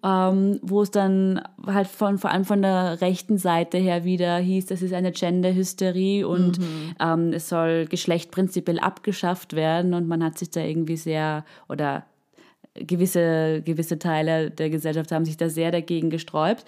ähm, 0.04 0.58
wo 0.62 0.82
es 0.82 0.90
dann 0.90 1.40
halt 1.66 1.86
von, 1.86 2.18
vor 2.18 2.30
allem 2.30 2.44
von 2.44 2.62
der 2.62 3.00
rechten 3.00 3.38
Seite 3.38 3.78
her 3.78 4.04
wieder 4.04 4.36
hieß, 4.38 4.66
das 4.66 4.82
ist 4.82 4.92
eine 4.92 5.12
Gender-Hysterie 5.12 6.24
und 6.26 6.58
Mhm. 6.58 6.64
ähm, 7.00 7.32
es 7.32 7.48
soll 7.48 7.86
Geschlecht 7.86 8.30
prinzipiell 8.30 8.78
abgeschafft 9.06 9.54
werden 9.54 9.94
und 9.94 10.08
man 10.08 10.22
hat 10.24 10.36
sich 10.36 10.50
da 10.50 10.60
irgendwie 10.60 10.96
sehr 10.96 11.44
oder 11.68 12.04
gewisse, 12.74 13.62
gewisse 13.64 13.98
Teile 13.98 14.50
der 14.50 14.68
Gesellschaft 14.68 15.12
haben 15.12 15.24
sich 15.24 15.36
da 15.36 15.48
sehr 15.48 15.70
dagegen 15.70 16.10
gesträubt. 16.10 16.64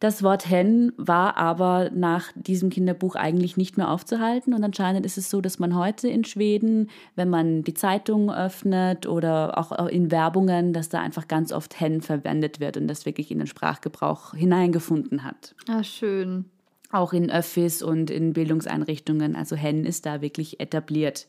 Das 0.00 0.22
Wort 0.22 0.48
Hen 0.48 0.94
war 0.96 1.36
aber 1.36 1.90
nach 1.94 2.32
diesem 2.34 2.70
Kinderbuch 2.70 3.16
eigentlich 3.16 3.58
nicht 3.58 3.76
mehr 3.76 3.90
aufzuhalten. 3.90 4.54
Und 4.54 4.64
anscheinend 4.64 5.04
ist 5.04 5.18
es 5.18 5.28
so, 5.28 5.42
dass 5.42 5.58
man 5.58 5.76
heute 5.76 6.08
in 6.08 6.24
Schweden, 6.24 6.88
wenn 7.16 7.28
man 7.28 7.64
die 7.64 7.74
Zeitung 7.74 8.32
öffnet 8.32 9.06
oder 9.06 9.58
auch 9.58 9.88
in 9.88 10.10
Werbungen, 10.10 10.72
dass 10.72 10.88
da 10.88 11.02
einfach 11.02 11.28
ganz 11.28 11.52
oft 11.52 11.78
Hen 11.78 12.00
verwendet 12.00 12.60
wird 12.60 12.78
und 12.78 12.88
das 12.88 13.04
wirklich 13.04 13.30
in 13.30 13.36
den 13.36 13.46
Sprachgebrauch 13.46 14.32
hineingefunden 14.32 15.22
hat. 15.22 15.54
Ah, 15.68 15.84
schön. 15.84 16.46
Auch 16.90 17.12
in 17.12 17.30
Öffis 17.30 17.82
und 17.82 18.10
in 18.10 18.32
Bildungseinrichtungen. 18.32 19.36
Also 19.36 19.54
Hen 19.54 19.84
ist 19.84 20.06
da 20.06 20.22
wirklich 20.22 20.60
etabliert. 20.60 21.28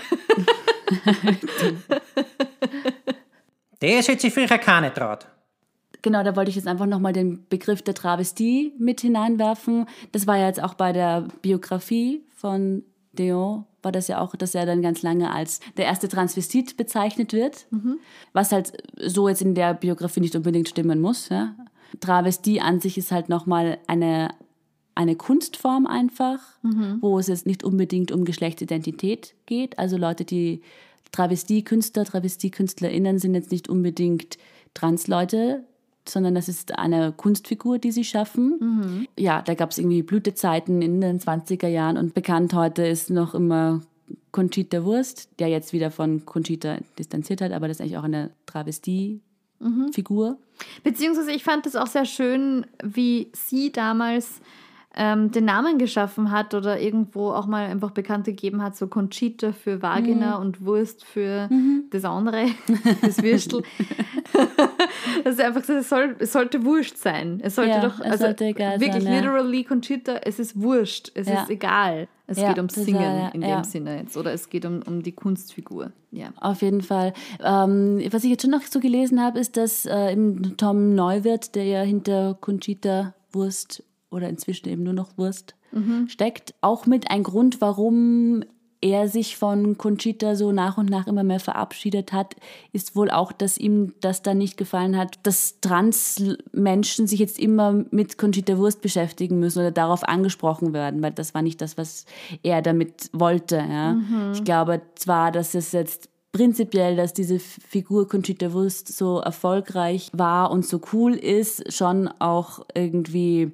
Das 3.81 4.09
hätte 4.09 4.21
sich 4.21 4.35
früher 4.35 4.47
keiner 4.59 4.93
traut. 4.93 5.27
Genau, 6.03 6.23
da 6.23 6.35
wollte 6.37 6.51
ich 6.51 6.57
jetzt 6.57 6.69
einfach 6.69 6.87
nochmal 6.87 7.13
den 7.13 7.47
Begriff 7.49 7.83
der 7.83 7.95
Travestie 7.95 8.73
mit 8.79 9.01
hineinwerfen. 9.03 9.87
Das 10.13 10.27
war 10.27 10.39
ja 10.39 10.47
jetzt 10.47 10.63
auch 10.63 10.75
bei 10.75 10.93
der 10.93 11.29
Biografie 11.43 12.23
von 12.35 12.83
Dion, 13.13 13.65
war 13.83 13.93
das 13.93 14.09
ja 14.09 14.21
auch, 14.21 14.37
dass 14.37 14.55
er 14.55 14.67
dann 14.67 14.83
ganz 14.83 15.03
lange 15.03 15.33
als 15.33 15.61
der 15.77 15.87
erste 15.87 16.09
Transvestit 16.09 16.77
bezeichnet 16.77 17.33
wird. 17.33 17.67
Was 18.33 18.53
halt 18.53 18.73
so 18.97 19.29
jetzt 19.29 19.43
in 19.43 19.55
der 19.55 19.75
Biografie 19.75 20.21
nicht 20.21 20.37
unbedingt 20.37 20.69
stimmen 20.69 21.01
muss. 21.01 21.29
Ja? 21.29 21.55
Travestie 21.99 22.61
an 22.61 22.81
sich 22.81 22.99
ist 22.99 23.11
halt 23.11 23.29
nochmal 23.29 23.79
eine, 23.87 24.31
eine 24.95 25.17
Kunstform 25.17 25.87
einfach, 25.87 26.41
wo 27.01 27.19
es 27.19 27.27
jetzt 27.27 27.47
nicht 27.47 27.65
unbedingt 27.65 28.13
um 28.13 28.25
Geschlechtsidentität 28.25 29.35
geht. 29.47 29.79
Also 29.79 29.97
Leute, 29.97 30.25
die 30.25 30.63
Travestie-Künstler, 31.13 32.05
Travestie-KünstlerInnen 32.05 33.19
sind 33.19 33.35
jetzt 33.35 33.51
nicht 33.51 33.69
unbedingt 33.69 34.39
Transleute, 34.75 35.65
sondern 36.11 36.35
das 36.35 36.49
ist 36.49 36.79
eine 36.79 37.13
Kunstfigur, 37.13 37.79
die 37.79 37.93
sie 37.93 38.05
schaffen. 38.05 39.07
Ja, 39.19 39.43
da 39.43 39.55
gab 39.55 39.71
es 39.71 39.79
irgendwie 39.79 40.03
Blütezeiten 40.03 40.83
in 40.83 41.01
den 41.01 41.21
20er 41.21 41.69
Jahren 41.69 41.97
und 41.97 42.15
bekannt 42.15 42.55
heute 42.55 42.87
ist 42.87 43.11
noch 43.11 43.35
immer 43.35 43.81
Conchita 44.33 44.85
Wurst, 44.85 45.29
der 45.39 45.49
jetzt 45.49 45.73
wieder 45.73 45.91
von 45.91 46.25
Conchita 46.25 46.79
distanziert 46.99 47.41
hat, 47.41 47.53
aber 47.53 47.69
das 47.69 47.79
ist 47.79 47.81
eigentlich 47.81 47.99
auch 47.99 48.05
eine 48.05 48.31
Travestie-Figur. 48.47 50.39
Beziehungsweise 50.85 51.33
ich 51.33 51.43
fand 51.43 51.67
es 51.67 51.77
auch 51.77 51.87
sehr 51.87 52.05
schön, 52.05 52.67
wie 52.83 53.29
sie 53.33 53.73
damals 53.73 54.41
ähm, 54.97 55.31
den 55.31 55.45
Namen 55.45 55.79
geschaffen 55.79 56.31
hat 56.33 56.53
oder 56.53 56.81
irgendwo 56.81 57.31
auch 57.31 57.47
mal 57.47 57.67
einfach 57.67 57.93
bekannt 57.93 58.25
gegeben 58.25 58.61
hat, 58.63 58.77
so 58.77 58.89
Conchita 58.89 59.53
für 59.53 59.83
Vagina 59.83 60.37
und 60.37 60.65
Wurst 60.65 61.05
für 61.05 61.49
das 61.91 62.05
andere, 62.05 62.47
das 63.03 63.23
Würstel. 63.23 63.63
das 65.25 65.35
ist 65.35 65.41
einfach 65.41 65.69
es, 65.69 65.89
soll, 65.89 66.17
es 66.19 66.33
sollte 66.33 66.65
Wurscht 66.65 66.97
sein. 66.97 67.41
Es 67.43 67.55
sollte 67.55 67.71
Ja, 67.71 67.81
doch, 67.89 68.01
also 68.01 68.25
sollte 68.25 68.47
wirklich 68.47 68.67
sein, 68.81 69.03
ja. 69.03 69.21
literally 69.21 69.65
Conchita, 69.65 70.17
es 70.25 70.39
ist 70.39 70.61
Wurscht, 70.61 71.13
es 71.15 71.29
Ja. 71.29 71.43
ist 71.43 71.51
egal. 71.51 72.09
Es 72.27 72.39
Ja, 72.39 72.49
geht 72.49 72.59
ums 72.59 72.75
Singen 72.75 73.01
war, 73.01 73.35
in 73.35 73.41
dem 73.41 73.65
Sinne 73.65 73.99
jetzt 74.01 74.17
oder 74.17 74.33
es 74.33 74.49
geht 74.51 74.65
um, 74.65 74.83
um 74.87 75.03
die 75.03 75.11
Kunstfigur. 75.13 75.91
Ja. 76.13 76.29
Auf 76.41 76.63
jeden 76.63 76.81
Fall. 76.81 77.13
Ähm, 77.43 78.01
was 78.11 78.23
ich 78.23 78.31
jetzt 78.31 78.43
schon 78.43 78.53
noch 78.53 78.63
so 78.63 78.79
gelesen 78.79 79.21
habe, 79.21 79.41
ist, 79.41 79.57
dass 79.57 79.85
äh, 79.87 80.13
im 80.13 80.57
Tom 80.57 80.95
Neuwirth, 80.95 81.55
der 81.57 81.65
ja 81.65 81.81
hinter 81.83 82.37
Conchita 82.41 83.15
Wurst 83.33 83.83
oder 84.11 84.29
inzwischen 84.29 84.69
eben 84.69 84.83
nur 84.83 84.93
noch 84.93 85.17
Wurst 85.17 85.55
steckt, 86.09 86.55
auch 86.63 86.87
mit 86.87 87.13
ein 87.13 87.23
Grund, 87.23 87.61
warum 87.61 88.43
er 88.81 89.09
sich 89.09 89.37
von 89.37 89.77
Conchita 89.77 90.35
so 90.35 90.53
nach 90.53 90.79
und 90.79 90.89
nach 90.89 91.07
immer 91.07 91.23
mehr 91.23 91.41
verabschiedet 91.41 92.13
hat, 92.13 92.35
ist 92.73 92.97
wohl 92.97 93.11
auch, 93.11 93.33
dass 93.33 93.59
ihm 93.59 93.95
das 94.01 94.23
dann 94.23 94.39
nicht 94.39 94.57
gefallen 94.57 94.97
hat, 94.97 95.19
dass 95.25 95.61
Trans-Menschen 95.61 97.07
sich 97.07 97.21
jetzt 97.21 97.39
immer 97.39 97.85
mit 97.91 98.17
Conchita 98.17 98.57
Wurst 98.57 98.81
beschäftigen 98.81 99.39
müssen 99.39 99.59
oder 99.59 99.71
darauf 99.71 100.05
angesprochen 100.05 100.73
werden, 100.73 101.03
weil 101.03 101.13
das 101.13 101.35
war 101.35 101.43
nicht 101.43 101.61
das, 101.61 101.77
was 101.77 102.07
er 102.43 102.63
damit 102.63 103.11
wollte. 103.13 103.57
Ja. 103.57 103.99
Ich 104.33 104.45
glaube 104.45 104.81
zwar, 104.95 105.31
dass 105.31 105.55
es 105.55 105.73
jetzt 105.73 106.09
prinzipiell, 106.33 106.97
dass 106.97 107.13
diese 107.13 107.39
Figur 107.39 108.09
Conchita 108.09 108.53
Wurst 108.53 108.89
so 108.89 109.19
erfolgreich 109.19 110.11
war 110.15 110.51
und 110.51 110.65
so 110.65 110.81
cool 110.93 111.15
ist, 111.15 111.71
schon 111.73 112.09
auch 112.19 112.65
irgendwie 112.75 113.53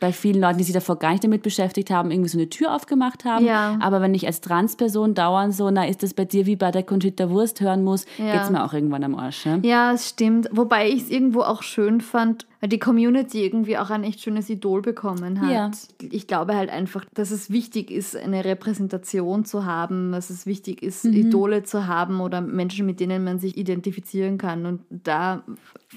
bei 0.00 0.12
vielen 0.12 0.40
Leuten, 0.40 0.58
die 0.58 0.64
sich 0.64 0.74
davor 0.74 0.98
gar 0.98 1.12
nicht 1.12 1.24
damit 1.24 1.42
beschäftigt 1.42 1.90
haben, 1.90 2.10
irgendwie 2.10 2.28
so 2.28 2.38
eine 2.38 2.48
Tür 2.48 2.74
aufgemacht 2.74 3.24
haben. 3.24 3.44
Ja. 3.44 3.78
Aber 3.80 4.00
wenn 4.00 4.14
ich 4.14 4.26
als 4.26 4.40
Transperson 4.40 5.14
dauernd 5.14 5.54
so, 5.54 5.70
na, 5.70 5.86
ist 5.86 6.02
das 6.02 6.14
bei 6.14 6.24
dir 6.24 6.46
wie 6.46 6.56
bei 6.56 6.70
der 6.70 6.82
Conchita 6.82 7.30
Wurst 7.30 7.60
hören 7.60 7.84
muss, 7.84 8.04
Ja. 8.18 8.32
geht's 8.32 8.50
mir 8.50 8.64
auch 8.64 8.72
irgendwann 8.72 9.04
am 9.04 9.14
Arsch. 9.14 9.46
Ne? 9.46 9.60
Ja, 9.62 9.92
es 9.92 10.08
stimmt. 10.10 10.48
Wobei 10.52 10.88
ich 10.88 11.02
es 11.04 11.10
irgendwo 11.10 11.40
auch 11.42 11.62
schön 11.62 12.00
fand, 12.00 12.46
weil 12.60 12.68
die 12.68 12.78
Community 12.78 13.44
irgendwie 13.44 13.76
auch 13.78 13.90
ein 13.90 14.04
echt 14.04 14.20
schönes 14.20 14.48
Idol 14.50 14.82
bekommen 14.82 15.40
hat. 15.40 15.52
Ja. 15.52 15.70
Ich 16.10 16.26
glaube 16.26 16.54
halt 16.56 16.70
einfach, 16.70 17.04
dass 17.14 17.30
es 17.30 17.50
wichtig 17.50 17.90
ist, 17.90 18.16
eine 18.16 18.44
Repräsentation 18.44 19.44
zu 19.44 19.64
haben, 19.64 20.12
dass 20.12 20.30
es 20.30 20.46
wichtig 20.46 20.82
ist, 20.82 21.04
Mhm. 21.04 21.12
Idole 21.14 21.62
zu 21.62 21.86
haben 21.86 22.20
oder 22.20 22.40
Menschen, 22.40 22.86
mit 22.86 23.00
denen 23.00 23.24
man 23.24 23.38
sich 23.38 23.56
identifizieren 23.56 24.38
kann. 24.38 24.66
Und 24.66 24.80
da 24.90 25.42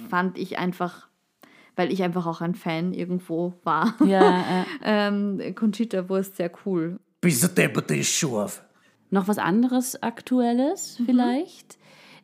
fand 0.09 0.37
ich 0.37 0.57
einfach, 0.59 1.06
weil 1.77 1.93
ich 1.93 2.03
einfach 2.03 2.25
auch 2.25 2.41
ein 2.41 2.55
Fan 2.55 2.93
irgendwo 2.93 3.53
war, 3.63 3.95
Ja, 4.05 4.39
äh, 4.39 4.63
ähm, 4.83 5.55
Conchita 5.55 6.09
Wurst 6.09 6.35
sehr 6.35 6.51
cool. 6.65 6.99
Bis 7.21 7.39
der 7.39 7.49
Depperte 7.49 7.95
ist 7.95 8.09
scharf. 8.09 8.63
Noch 9.09 9.27
was 9.27 9.37
anderes 9.37 10.01
Aktuelles 10.03 11.01
vielleicht. 11.05 11.77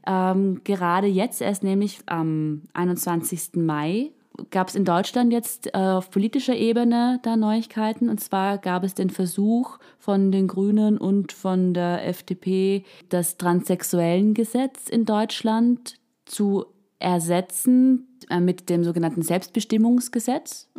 Ähm, 0.06 0.62
gerade 0.66 1.08
jetzt, 1.08 1.42
erst 1.42 1.64
nämlich 1.64 2.00
am 2.08 2.64
21. 2.74 3.52
Mai, 3.56 4.12
gab 4.50 4.68
es 4.68 4.76
in 4.76 4.86
Deutschland 4.86 5.32
jetzt 5.32 5.68
äh, 5.68 5.78
auf 5.78 6.10
politischer 6.10 6.56
Ebene 6.56 7.20
da 7.24 7.38
Neuigkeiten. 7.38 8.10
Und 8.10 8.20
zwar 8.20 8.58
gab 8.58 8.84
es 8.84 8.96
den 8.96 9.10
Versuch 9.10 9.78
von 10.00 10.32
den 10.32 10.48
Grünen 10.48 10.98
und 10.98 11.32
von 11.32 11.74
der 11.74 12.08
FDP, 12.08 12.84
das 13.10 13.38
Transsexuellengesetz 13.38 14.90
in 14.90 15.06
Deutschland 15.06 16.00
zu 16.26 16.66
ersetzen 17.04 18.08
äh, 18.30 18.40
mit 18.40 18.70
dem 18.70 18.84
sogenannten 18.84 19.22
Selbstbestimmungsgesetz. 19.22 20.70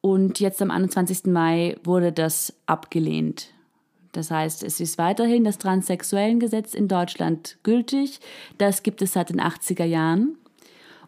Und 0.00 0.40
jetzt 0.40 0.60
am 0.60 0.70
21. 0.70 1.26
Mai 1.26 1.76
wurde 1.84 2.12
das 2.12 2.54
abgelehnt. 2.66 3.48
Das 4.10 4.30
heißt, 4.30 4.62
es 4.62 4.80
ist 4.80 4.98
weiterhin 4.98 5.44
das 5.44 5.58
Transsexuellengesetz 5.58 6.74
in 6.74 6.88
Deutschland 6.88 7.56
gültig. 7.62 8.20
Das 8.58 8.82
gibt 8.82 9.00
es 9.00 9.12
seit 9.14 9.30
den 9.30 9.40
80er 9.40 9.84
Jahren. 9.84 10.36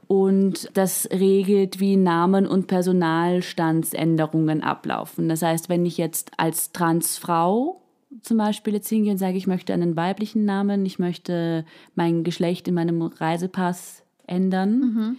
Und 0.07 0.71
das 0.75 1.09
regelt, 1.11 1.81
wie 1.81 1.97
Namen- 1.97 2.47
und 2.47 2.67
Personalstandsänderungen 2.67 4.63
ablaufen. 4.63 5.29
Das 5.29 5.43
heißt, 5.43 5.69
wenn 5.69 5.85
ich 5.87 5.99
jetzt 5.99 6.31
als 6.37 6.73
Transfrau 6.73 7.81
zum 8.23 8.39
Beispiel 8.39 8.75
jetzt 8.75 8.89
hingehe 8.89 9.13
und 9.13 9.19
sage, 9.19 9.37
ich 9.37 9.47
möchte 9.47 9.73
einen 9.73 9.97
weiblichen 9.97 10.45
Namen, 10.45 10.87
ich 10.87 10.99
möchte 10.99 11.65
mein 11.95 12.23
Geschlecht 12.23 12.69
in 12.69 12.75
meinem 12.75 13.03
Reisepass 13.03 14.04
ändern, 14.27 15.17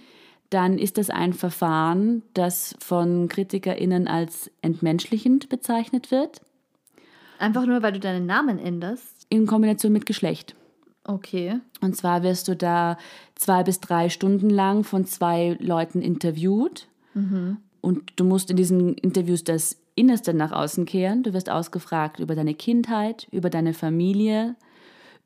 dann 0.49 0.77
ist 0.77 0.97
das 0.97 1.09
ein 1.09 1.33
Verfahren, 1.33 2.23
das 2.33 2.75
von 2.79 3.27
KritikerInnen 3.27 4.07
als 4.07 4.51
entmenschlichend 4.61 5.49
bezeichnet 5.49 6.11
wird, 6.11 6.41
Einfach 7.37 7.65
nur, 7.65 7.81
weil 7.83 7.91
du 7.91 7.99
deinen 7.99 8.25
Namen 8.25 8.59
änderst. 8.59 9.25
in 9.29 9.45
Kombination 9.45 9.91
mit 9.91 10.05
Geschlecht. 10.05 10.55
Okay. 11.03 11.59
Und 11.81 11.95
zwar 11.97 12.23
wirst 12.23 12.47
du 12.47 12.55
da 12.55 12.97
zwei 13.35 13.63
bis 13.63 13.79
drei 13.81 14.07
Stunden 14.09 14.49
lang 14.49 14.83
von 14.85 15.05
zwei 15.05 15.57
Leuten 15.59 16.01
interviewt. 16.01 16.87
Und 17.81 18.13
du 18.15 18.23
musst 18.23 18.49
in 18.49 18.57
diesen 18.57 18.93
Interviews 18.95 19.43
das 19.43 19.77
Innerste 19.95 20.33
nach 20.33 20.51
außen 20.53 20.85
kehren. 20.85 21.23
Du 21.23 21.33
wirst 21.33 21.49
ausgefragt 21.49 22.19
über 22.19 22.35
deine 22.35 22.53
Kindheit, 22.53 23.27
über 23.31 23.49
deine 23.49 23.73
Familie, 23.73 24.55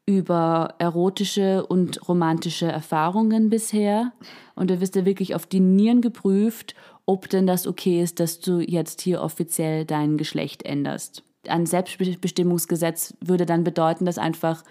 über 0.10 0.74
erotische 0.80 1.68
und 1.68 2.10
romantische 2.10 2.66
Erfahrungen 2.66 3.51
bisher. 3.51 4.12
Und 4.55 4.72
du 4.72 4.82
wirst 4.82 4.95
da 4.95 5.05
wirklich 5.05 5.36
auf 5.36 5.45
die 5.45 5.60
Nieren 5.60 6.01
geprüft, 6.01 6.74
ob 7.05 7.30
denn 7.30 7.45
das 7.45 7.68
okay 7.68 8.01
ist, 8.01 8.20
dass 8.20 8.39
du 8.39 8.60
jetzt 8.60 9.01
hier 9.01 9.22
offiziell 9.22 9.86
dein 9.86 10.18
Geschlecht 10.18 10.64
änderst. 10.64 11.24
Ein 11.47 11.68
Selbstbestimmungsgesetz 11.68 13.14
würde 13.22 13.45
dann 13.45 13.64
bedeuten, 13.64 14.05
dass 14.05 14.18
einfach 14.18 14.64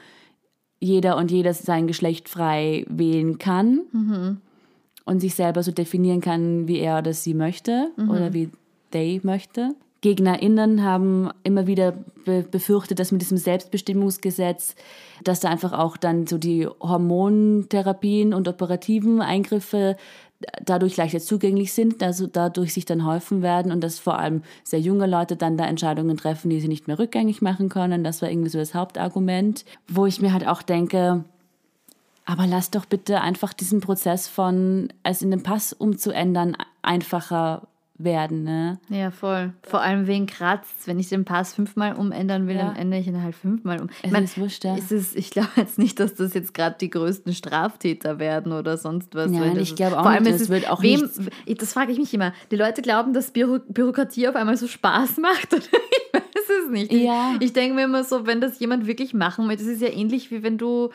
jeder 0.81 1.17
und 1.17 1.31
jeder 1.31 1.55
sein 1.55 1.87
Geschlecht 1.87 2.29
frei 2.29 2.85
wählen 2.89 3.39
kann 3.39 4.41
und 5.05 5.21
sich 5.21 5.37
selber 5.37 5.63
so 5.63 5.71
definieren 5.71 6.21
kann, 6.21 6.67
wie 6.67 6.81
er 6.81 6.99
oder 6.99 7.13
sie 7.13 7.35
möchte 7.35 7.93
oder 7.97 8.33
wie 8.33 8.51
they 8.91 9.21
möchte. 9.23 9.77
GegnerInnen 10.01 10.85
haben 10.85 11.31
immer 11.43 11.67
wieder 11.67 11.93
be 12.25 12.45
befürchtet, 12.49 12.99
dass 12.99 13.13
mit 13.13 13.21
diesem 13.21 13.39
Selbstbestimmungsgesetz, 13.39 14.75
dass 15.25 15.41
da 15.41 15.49
einfach 15.49 15.73
auch 15.73 15.97
dann 15.97 16.27
so 16.27 16.39
die 16.39 16.67
Hormontherapien 16.67 18.33
und 18.33 18.49
operativen 18.49 19.21
Eingriffe 19.21 19.97
dadurch 20.65 20.97
leichter 20.97 21.19
zugänglich 21.19 21.73
sind, 21.73 22.03
also 22.03 22.27
dadurch 22.27 22.73
sich 22.73 22.85
dann 22.85 23.05
häufen 23.05 23.43
werden 23.43 23.73
und 23.73 23.83
dass 23.83 23.99
vor 23.99 24.19
allem 24.19 24.43
sehr 24.63 24.81
junge 24.81 25.07
Leute 25.07 25.37
dann 25.37 25.57
da 25.57 25.67
Entscheidungen 25.67 26.17
treffen, 26.17 26.49
die 26.49 26.61
sie 26.61 26.69
nicht 26.69 26.87
mehr 26.87 26.99
rückgängig 26.99 27.43
machen 27.43 27.69
können. 27.69 28.05
Das 28.05 28.23
war 28.23 28.31
irgendwie 28.31 28.51
so 28.51 28.59
das 28.59 28.75
Hauptargument, 28.75 29.65
wo 29.89 30.07
ich 30.07 30.21
mir 30.21 30.33
halt 30.33 30.47
auch 30.47 30.63
denke, 30.63 31.25
aber 32.25 32.47
lass 32.47 32.71
doch 32.71 32.85
bitte 32.85 33.21
einfach 33.21 33.53
diesen 33.53 33.81
Prozess 33.81 34.29
von 34.29 34.93
es 35.03 35.23
in 35.23 35.31
den 35.31 35.43
Pass 35.43 35.73
umzuändern 35.73 36.57
einfacher 36.83 37.67
werden. 37.99 38.45
Ne? 38.45 38.79
Ja, 38.89 39.11
voll. 39.11 39.53
Vor 39.63 39.81
allem 39.81 40.07
wegen 40.07 40.27
Kratz. 40.27 40.67
Wenn 40.87 40.99
ich 41.01 41.09
den 41.09 41.25
Pass 41.25 41.53
fünfmal 41.55 41.95
umändern 41.97 42.47
will, 42.47 42.57
Ja. 42.57 42.67
dann 42.69 42.77
ändere 42.77 43.01
ich 43.01 43.07
ihn 43.09 43.23
halt 43.23 43.35
fünfmal 43.35 43.81
um. 43.81 43.89
Ich 43.91 44.05
Es 44.05 44.11
mein, 44.13 44.25
ist 44.25 44.39
wurscht, 44.39 44.65
ja. 44.65 44.77
es 44.77 44.93
ist, 44.93 45.17
ich 45.17 45.31
glaube 45.31 45.49
jetzt 45.57 45.79
nicht, 45.79 45.99
dass 45.99 46.15
das 46.15 46.33
jetzt 46.35 46.55
gerade 46.55 46.77
die 46.81 46.91
größten 46.91 47.35
Straftäter 47.35 48.19
werden 48.19 48.53
oder 48.53 48.77
sonst 48.79 49.15
was. 49.15 49.31
Nein, 49.31 49.59
ich 49.59 49.75
glaube 49.77 49.99
auch 49.99 50.03
vor 50.03 50.11
allem 50.13 50.23
nicht. 50.23 50.37
Es 50.37 50.43
es 50.43 50.49
wird 50.49 50.71
auch 50.71 50.83
wem, 50.83 51.01
nichts- 51.01 51.21
Das 51.59 51.73
frage 51.73 51.91
ich 51.93 51.99
mich 51.99 52.15
immer. 52.15 52.33
Die 52.51 52.57
Leute 52.57 52.83
glauben, 52.83 53.13
dass 53.13 53.31
Büro 53.33 53.59
Bürokratie 53.69 54.29
auf 54.29 54.37
einmal 54.37 54.57
so 54.57 54.69
Spaß 54.69 55.17
macht. 55.19 55.53
Oder 55.53 55.63
ich 55.65 56.13
weiß 56.15 56.65
es 56.65 56.71
nicht. 56.71 56.93
Ja. 56.93 57.33
Ich, 57.41 57.47
ich 57.47 57.53
denke 57.53 57.75
mir 57.75 57.85
immer 57.85 58.05
so, 58.05 58.27
wenn 58.27 58.41
das 58.41 58.61
jemand 58.61 58.87
wirklich 58.87 59.13
machen 59.15 59.49
will, 59.49 59.57
das 59.57 59.67
ist 59.67 59.83
ja 59.83 59.89
ähnlich 59.89 60.31
wie 60.31 60.43
wenn 60.43 60.57
du 60.57 60.91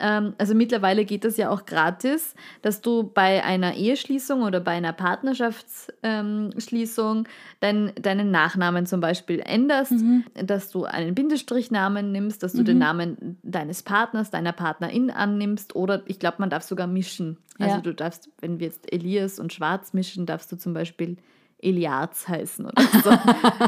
ähm, 0.00 0.34
also 0.38 0.54
mittlerweile 0.54 1.04
geht 1.04 1.24
das 1.24 1.36
ja 1.36 1.50
auch 1.50 1.66
gratis, 1.66 2.34
dass 2.62 2.80
du 2.80 3.02
bei 3.04 3.44
einer 3.44 3.74
Eheschließung 3.74 4.42
oder 4.42 4.60
bei 4.60 4.72
einer 4.72 4.92
Partnerschaftsschließung 4.92 7.28
dein, 7.60 7.92
deinen 8.00 8.30
Nachnamen 8.30 8.86
zum 8.86 9.00
Beispiel 9.00 9.40
änderst, 9.40 9.92
Mhm. 9.92 10.24
dass 10.34 10.70
du 10.70 10.84
einen 10.84 11.14
Bindestrichnamen 11.14 12.12
nimmst, 12.12 12.42
dass 12.42 12.52
du 12.52 12.62
den 12.62 12.78
Namen 12.78 13.38
deines 13.42 13.82
Partners, 13.82 14.30
deiner 14.30 14.52
Partnerin 14.52 15.10
annimmst 15.10 15.74
oder 15.76 16.02
ich 16.06 16.18
glaube, 16.18 16.36
man 16.38 16.50
darf 16.50 16.62
sogar 16.62 16.86
mischen. 16.86 17.38
Also 17.58 17.76
Ja. 17.76 17.80
du 17.82 17.94
darfst, 17.94 18.28
wenn 18.40 18.60
wir 18.60 18.66
jetzt 18.68 18.90
Elias 18.92 19.38
und 19.40 19.52
Schwarz 19.52 19.92
mischen, 19.92 20.24
darfst 20.26 20.50
du 20.52 20.56
zum 20.56 20.72
Beispiel 20.74 21.16
Eliarz 21.60 22.28
heißen 22.28 22.64
oder 22.66 22.76
so. 23.02 23.10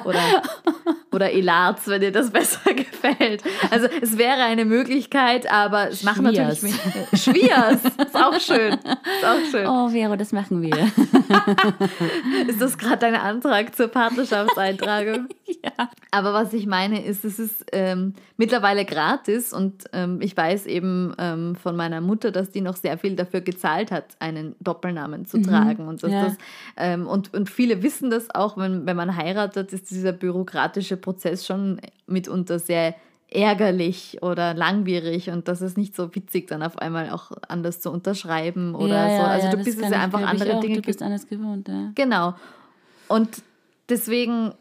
oder, 0.09 0.43
oder 1.13 1.33
Elarz, 1.33 1.87
wenn 1.87 2.01
dir 2.01 2.13
das 2.13 2.31
besser 2.33 2.73
gefällt. 2.75 3.43
Also 3.71 3.89
es 4.01 4.17
wäre 4.19 4.43
eine 4.43 4.65
Möglichkeit, 4.65 5.51
aber 5.51 5.89
es 5.91 6.03
machen 6.03 6.25
natürlich 6.25 6.61
Schwiers. 6.61 6.63
mehr- 6.93 7.19
Schwiers, 7.19 7.81
ist 7.85 8.15
auch 8.17 8.41
schön. 8.41 8.75
Ist 8.75 9.25
auch 9.25 9.51
schön. 9.51 9.67
Oh, 9.67 9.89
Vero, 9.89 10.17
das 10.17 10.33
machen 10.33 10.63
wir. 10.63 10.71
Ist 12.49 12.61
das 12.61 12.79
gerade 12.79 12.99
dein 12.99 13.15
Antrag 13.15 13.75
zur 13.75 13.89
Partnerschaftseintragung? 13.89 15.29
ja. 15.47 15.91
Aber 16.11 16.33
was 16.33 16.53
ich 16.53 16.67
meine 16.67 17.05
ist, 17.05 17.25
es 17.25 17.39
ist 17.39 17.65
ähm, 17.73 18.15
mittlerweile 18.37 18.85
gratis 18.85 19.53
und 19.53 19.85
ähm, 19.93 20.19
ich 20.21 20.37
weiß 20.37 20.67
eben 20.67 21.15
ähm, 21.19 21.57
von 21.57 21.77
meiner 21.77 22.01
Mutter, 22.01 22.31
dass 22.31 22.51
die 22.51 22.61
noch 22.61 22.77
sehr 22.77 22.99
viel 22.99 23.17
dafür 23.17 23.41
gezahlt 23.41 23.91
hat, 23.91 24.17
einen 24.19 24.55
Doppelnamen 24.61 25.27
zu 25.27 25.41
tragen. 25.41 25.87
Und, 25.87 26.03
dass 26.03 26.13
ja. 26.13 26.25
das, 26.25 26.35
ähm, 26.77 27.07
und, 27.07 27.33
und 27.35 27.49
viele 27.51 27.83
wissen 27.83 28.11
das 28.11 28.35
auch, 28.35 28.57
wenn, 28.57 28.87
wenn 28.87 28.97
man 28.97 29.17
heiratet, 29.17 29.73
ist 29.73 29.91
dieser 29.91 30.13
bürokratische 30.13 30.97
Prozess 31.01 31.47
schon 31.47 31.81
mitunter 32.07 32.59
sehr 32.59 32.95
ärgerlich 33.31 34.19
oder 34.23 34.55
langwierig 34.55 35.31
und 35.31 35.47
das 35.47 35.63
ist 35.63 35.79
nicht 35.79 35.95
so 35.95 36.15
witzig, 36.15 36.49
dann 36.49 36.63
auf 36.63 36.79
einmal 36.79 37.11
auch 37.11 37.31
anders 37.49 37.81
zu 37.81 37.91
unterschreiben 37.91 38.75
oder 38.75 39.09
ja, 39.09 39.17
so. 39.17 39.23
Also 39.25 39.47
ja, 39.47 39.51
du 39.53 39.57
bist 39.59 39.81
es 39.81 39.91
ja 39.91 40.01
einfach 40.01 40.23
andere. 40.23 40.61
Dinge 40.61 40.77
Du 40.77 40.83
bist 40.83 41.03
anders 41.03 41.29
gewohnt, 41.29 41.69
ja. 41.69 41.93
Genau. 41.95 42.35
Und 43.09 43.43
deswegen, 43.89 44.53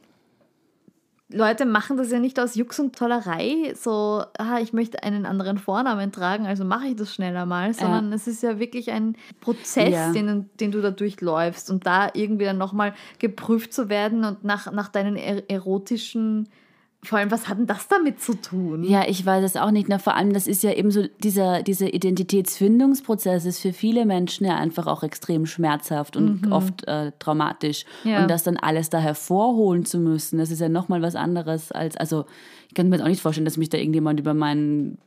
Leute 1.32 1.66
machen 1.66 1.96
das 1.98 2.12
ja 2.12 2.18
nicht 2.20 2.40
aus 2.40 2.56
Jux 2.56 2.80
und 2.80 2.96
Tollerei, 2.96 3.74
so, 3.76 4.24
ah, 4.40 4.58
ich 4.62 4.74
möchte 4.74 5.04
einen 5.04 5.28
anderen 5.28 5.60
Vornamen 5.60 6.12
tragen, 6.12 6.48
also 6.48 6.66
mache 6.66 6.88
ich 6.88 6.96
das 6.96 7.14
schneller 7.14 7.46
mal, 7.46 7.74
sondern 7.76 8.12
es 8.14 8.26
ist 8.26 8.42
ja 8.42 8.58
wirklich 8.58 8.90
ein 8.92 9.16
Prozess, 9.40 9.92
Ja. 9.92 10.12
den, 10.12 10.50
den 10.60 10.72
du 10.72 10.82
da 10.82 10.90
durchläufst 10.90 11.70
und 11.70 11.86
da 11.86 12.10
irgendwie 12.16 12.46
dann 12.46 12.58
nochmal 12.58 12.96
geprüft 13.20 13.74
zu 13.74 13.90
werden 13.90 14.24
und 14.26 14.44
nach, 14.44 14.72
nach 14.72 14.88
deinen 14.88 15.16
er 15.16 15.48
erotischen, 15.50 16.50
vor 17.02 17.18
allem, 17.18 17.32
was 17.32 17.48
hat 17.48 17.58
denn 17.58 17.68
das 17.68 17.88
damit 17.88 18.22
zu 18.22 18.34
tun? 18.34 18.84
Ja, 18.84 19.08
ich 19.08 19.26
weiß 19.26 19.44
es 19.44 19.56
auch 19.56 19.72
nicht. 19.72 19.88
Na, 19.88 20.00
vor 20.00 20.16
allem, 20.16 20.34
das 20.34 20.48
ist 20.48 20.64
ja 20.64 20.74
eben 20.74 20.92
so, 20.92 21.06
dieser, 21.24 21.64
dieser 21.64 21.94
Identitätsfindungsprozess 21.94 23.46
ist 23.46 23.62
für 23.62 23.72
viele 23.72 24.06
Menschen 24.06 24.46
ja 24.46 24.58
einfach 24.58 24.86
auch 24.86 25.02
extrem 25.04 25.46
schmerzhaft 25.46 26.18
und 26.18 26.52
oft 26.52 26.86
äh, 26.88 27.14
traumatisch. 27.18 27.86
Ja. 28.04 28.22
Und 28.22 28.30
das 28.30 28.44
dann 28.44 28.58
alles 28.58 28.90
da 28.90 29.00
hervorholen 29.00 29.86
zu 29.86 29.98
müssen, 29.98 30.40
das 30.40 30.52
ist 30.52 30.60
ja 30.60 30.68
nochmal 30.68 31.02
was 31.02 31.16
anderes 31.16 31.72
als, 31.72 31.96
also 31.96 32.26
ich 32.68 32.74
kann 32.74 32.90
mir 32.90 32.98
jetzt 32.98 33.04
auch 33.04 33.10
nicht 33.10 33.22
vorstellen, 33.22 33.46
dass 33.46 33.58
mich 33.58 33.70
da 33.70 33.78
irgendjemand 33.78 34.20
über 34.20 34.34
meinen 34.34 34.98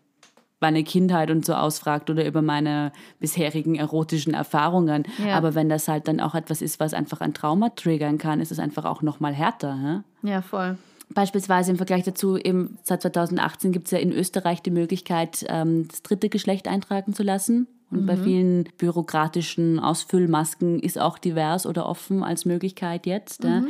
meine 0.61 0.84
Kindheit 0.84 1.30
und 1.30 1.45
so 1.45 1.55
ausfragt 1.55 2.09
oder 2.09 2.24
über 2.24 2.40
meine 2.40 2.93
bisherigen 3.18 3.74
erotischen 3.74 4.32
Erfahrungen. 4.32 5.03
Ja. 5.18 5.36
Aber 5.36 5.55
wenn 5.57 5.68
das 5.68 5.88
halt 5.88 6.07
dann 6.07 6.20
auch 6.20 6.36
etwas 6.36 6.62
ist, 6.62 6.78
was 6.80 6.95
einfach 6.95 7.20
ein 7.20 7.34
Trauma 7.34 7.70
triggern 7.70 8.16
kann, 8.16 8.40
ist 8.40 8.53
es 8.53 8.61
einfach 8.61 8.84
auch 8.84 9.03
nochmal 9.03 9.34
härter. 9.34 10.05
Hä? 10.22 10.28
Ja, 10.28 10.40
voll. 10.40 10.78
Beispielsweise 11.14 11.70
im 11.70 11.76
Vergleich 11.76 12.04
dazu, 12.04 12.36
eben 12.36 12.78
seit 12.82 13.02
2018 13.02 13.72
gibt 13.72 13.86
es 13.86 13.90
ja 13.92 13.98
in 13.98 14.12
Österreich 14.12 14.62
die 14.62 14.70
Möglichkeit, 14.70 15.44
ähm, 15.48 15.88
das 15.88 16.02
dritte 16.02 16.28
Geschlecht 16.28 16.68
eintragen 16.68 17.14
zu 17.14 17.22
lassen. 17.22 17.66
Und 17.93 18.07
bei 18.07 18.16
vielen 18.16 18.64
bürokratischen 18.78 19.78
Ausfüllmasken 19.78 20.80
ist 20.80 20.99
auch 20.99 21.18
divers 21.18 21.66
oder 21.66 21.86
offen 21.86 22.22
als 22.22 22.47
Möglichkeit 22.47 23.07
jetzt. 23.07 23.45
Ja. 23.45 23.64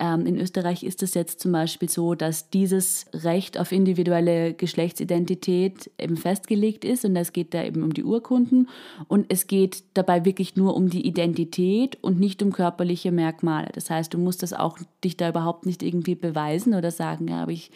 Ähm, 0.00 0.26
in 0.26 0.38
Österreich 0.38 0.82
ist 0.82 1.02
es 1.04 1.14
jetzt 1.14 1.40
zum 1.40 1.52
Beispiel 1.52 1.88
so, 1.88 2.16
dass 2.16 2.50
dieses 2.50 3.06
Recht 3.14 3.58
auf 3.58 3.70
individuelle 3.70 4.54
Geschlechtsidentität 4.54 5.90
eben 5.98 6.16
festgelegt 6.16 6.84
ist 6.84 7.04
und 7.04 7.14
es 7.14 7.32
geht 7.32 7.54
da 7.54 7.62
eben 7.62 7.84
um 7.84 7.94
die 7.94 8.04
Urkunden 8.04 8.68
und 9.06 9.26
es 9.28 9.46
geht 9.46 9.84
dabei 9.94 10.24
wirklich 10.24 10.56
nur 10.56 10.74
um 10.74 10.90
die 10.90 11.06
Identität 11.06 11.96
und 12.02 12.18
nicht 12.18 12.42
um 12.42 12.52
körperliche 12.52 13.12
Merkmale. 13.12 13.68
Das 13.72 13.88
heißt, 13.88 14.12
du 14.12 14.18
musst 14.18 14.42
das 14.42 14.52
auch 14.52 14.78
dich 15.04 15.16
da 15.16 15.28
überhaupt 15.28 15.64
nicht 15.64 15.82
irgendwie 15.82 16.16
beweisen 16.16 16.74
oder 16.74 16.90
sagen, 16.90 17.28
ja, 17.28 17.42
aber 17.42 17.52
ich 17.52 17.70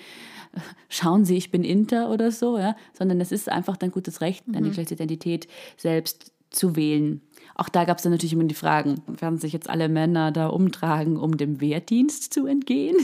schauen 0.89 1.25
Sie, 1.25 1.37
ich 1.37 1.51
bin 1.51 1.65
Inter 1.65 2.11
oder 2.11 2.31
so, 2.31 2.59
ja, 2.59 2.77
sondern 2.93 3.21
es 3.21 3.33
ist 3.33 3.49
einfach 3.49 3.77
dein 3.77 3.91
gutes 3.91 4.21
Recht, 4.21 4.45
deine 4.47 4.69
Geschlechtsidentität 4.69 5.49
selbst 5.77 6.33
zu 6.51 6.77
wählen. 6.77 7.21
Auch 7.57 7.69
da 7.69 7.85
gab 7.85 7.99
es 7.99 8.03
dann 8.03 8.13
natürlich 8.13 8.33
immer 8.33 8.45
die 8.45 8.55
Fragen, 8.55 9.03
werden 9.07 9.39
sich 9.39 9.53
jetzt 9.53 9.69
alle 9.69 9.89
Männer 9.89 10.33
da 10.33 10.49
umtragen, 10.49 11.17
um 11.17 11.37
dem 11.37 11.61
Wehrdienst 11.61 12.33
zu 12.33 12.47
entgehen? 12.47 12.97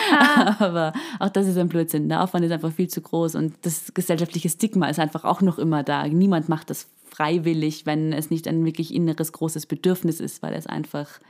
Aber 0.58 0.92
auch 1.20 1.28
das 1.28 1.46
ist 1.46 1.58
ein 1.58 1.68
Blödsinn. 1.68 2.08
Der 2.08 2.22
Aufwand 2.22 2.44
ist 2.44 2.50
einfach 2.50 2.72
viel 2.72 2.88
zu 2.88 3.00
groß 3.00 3.36
und 3.36 3.54
das 3.62 3.94
gesellschaftliche 3.94 4.48
Stigma 4.48 4.88
ist 4.88 4.98
einfach 4.98 5.24
auch 5.24 5.42
noch 5.42 5.58
immer 5.58 5.82
da. 5.82 6.06
Niemand 6.08 6.48
macht 6.48 6.70
das 6.70 6.88
freiwillig, 7.04 7.86
wenn 7.86 8.12
es 8.12 8.30
nicht 8.30 8.48
ein 8.48 8.64
wirklich 8.64 8.92
inneres 8.92 9.32
großes 9.32 9.66
Bedürfnis 9.66 10.18
ist, 10.18 10.42
weil 10.42 10.54
es 10.54 10.66
einfach 10.66 11.20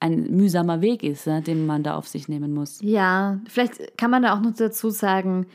ein 0.00 0.30
mühsamer 0.36 0.80
Weg 0.80 1.02
ist, 1.02 1.26
ja, 1.26 1.40
den 1.40 1.66
man 1.66 1.82
da 1.82 1.96
auf 1.96 2.06
sich 2.08 2.28
nehmen 2.28 2.52
muss. 2.52 2.78
Ja, 2.82 3.40
vielleicht 3.48 3.96
kann 3.96 4.10
man 4.10 4.22
da 4.22 4.34
auch 4.36 4.40
noch 4.40 4.54
dazu 4.54 4.90
sagen, 4.90 5.46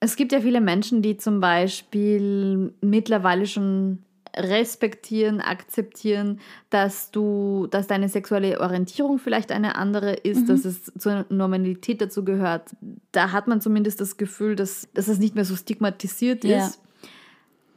es 0.00 0.16
gibt 0.16 0.32
ja 0.32 0.40
viele 0.40 0.60
Menschen, 0.60 1.00
die 1.00 1.16
zum 1.16 1.40
Beispiel 1.40 2.74
mittlerweile 2.82 3.46
schon 3.46 4.02
respektieren, 4.36 5.40
akzeptieren, 5.40 6.40
dass 6.68 7.10
du, 7.10 7.66
dass 7.70 7.86
deine 7.86 8.10
sexuelle 8.10 8.60
Orientierung 8.60 9.18
vielleicht 9.18 9.50
eine 9.50 9.76
andere 9.76 10.12
ist, 10.12 10.50
dass 10.50 10.66
es 10.66 10.92
zur 10.98 11.24
Normalität 11.30 12.02
dazu 12.02 12.22
gehört. 12.24 12.76
Da 13.12 13.32
hat 13.32 13.48
man 13.48 13.62
zumindest 13.62 14.00
das 14.00 14.18
Gefühl, 14.18 14.54
dass, 14.54 14.88
dass 14.92 15.08
es 15.08 15.18
nicht 15.18 15.34
mehr 15.34 15.46
so 15.46 15.56
stigmatisiert 15.56 16.44
Ja. 16.44 16.66
ist. 16.66 16.80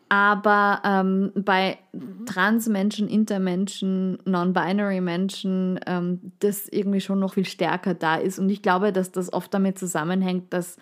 Aber 0.09 0.81
ähm, 0.83 1.31
bei 1.35 1.77
Transmenschen, 2.25 3.07
Intermenschen, 3.07 4.17
Non-Binary 4.25 5.01
Menschen, 5.01 5.79
ähm, 5.85 6.31
das 6.39 6.67
irgendwie 6.67 6.99
schon 7.01 7.19
noch 7.19 7.35
viel 7.35 7.45
stärker 7.45 7.93
da 7.93 8.15
ist. 8.15 8.39
Und 8.39 8.49
ich 8.49 8.63
glaube, 8.63 8.91
dass 8.91 9.11
das 9.11 9.31
oft 9.31 9.53
damit 9.53 9.77
zusammenhängt, 9.77 10.51
dass 10.51 10.77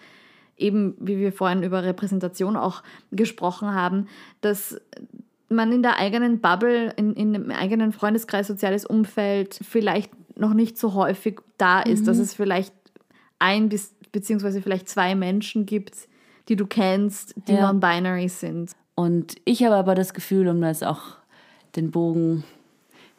eben, 0.56 0.96
wie 1.00 1.18
wir 1.18 1.34
vorhin 1.34 1.62
über 1.62 1.84
Repräsentation 1.84 2.56
auch 2.56 2.84
gesprochen 3.12 3.74
haben, 3.74 4.08
dass 4.42 4.80
man 5.50 5.72
in 5.72 5.84
der 5.84 5.98
eigenen 5.98 6.40
Bubble, 6.40 6.94
in, 6.96 7.14
in 7.14 7.34
dem 7.34 7.52
eigenen 7.52 7.92
Freundeskreis, 7.92 8.48
soziales 8.48 8.86
Umfeld 8.86 9.60
vielleicht 9.62 10.12
noch 10.38 10.54
nicht 10.54 10.78
so 10.78 10.94
häufig 10.94 11.40
da 11.58 11.82
ist, 11.82 12.08
dass 12.08 12.18
es 12.18 12.34
vielleicht 12.34 12.74
ein 13.40 13.70
bis 13.70 13.94
beziehungsweise 14.12 14.62
vielleicht 14.62 14.90
zwei 14.90 15.16
Menschen 15.16 15.66
gibt, 15.66 16.08
die 16.50 16.56
du 16.56 16.66
kennst, 16.66 17.36
die 17.48 17.54
Ja. 17.54 17.72
non-binary 17.72 18.30
sind. 18.30 18.72
Und 19.00 19.36
ich 19.46 19.64
habe 19.64 19.76
aber 19.76 19.94
das 19.94 20.16
Gefühl, 20.16 20.48
um 20.48 20.60
das 20.60 20.82
auch 20.82 21.02
den 21.76 21.92
Bogen 21.92 22.44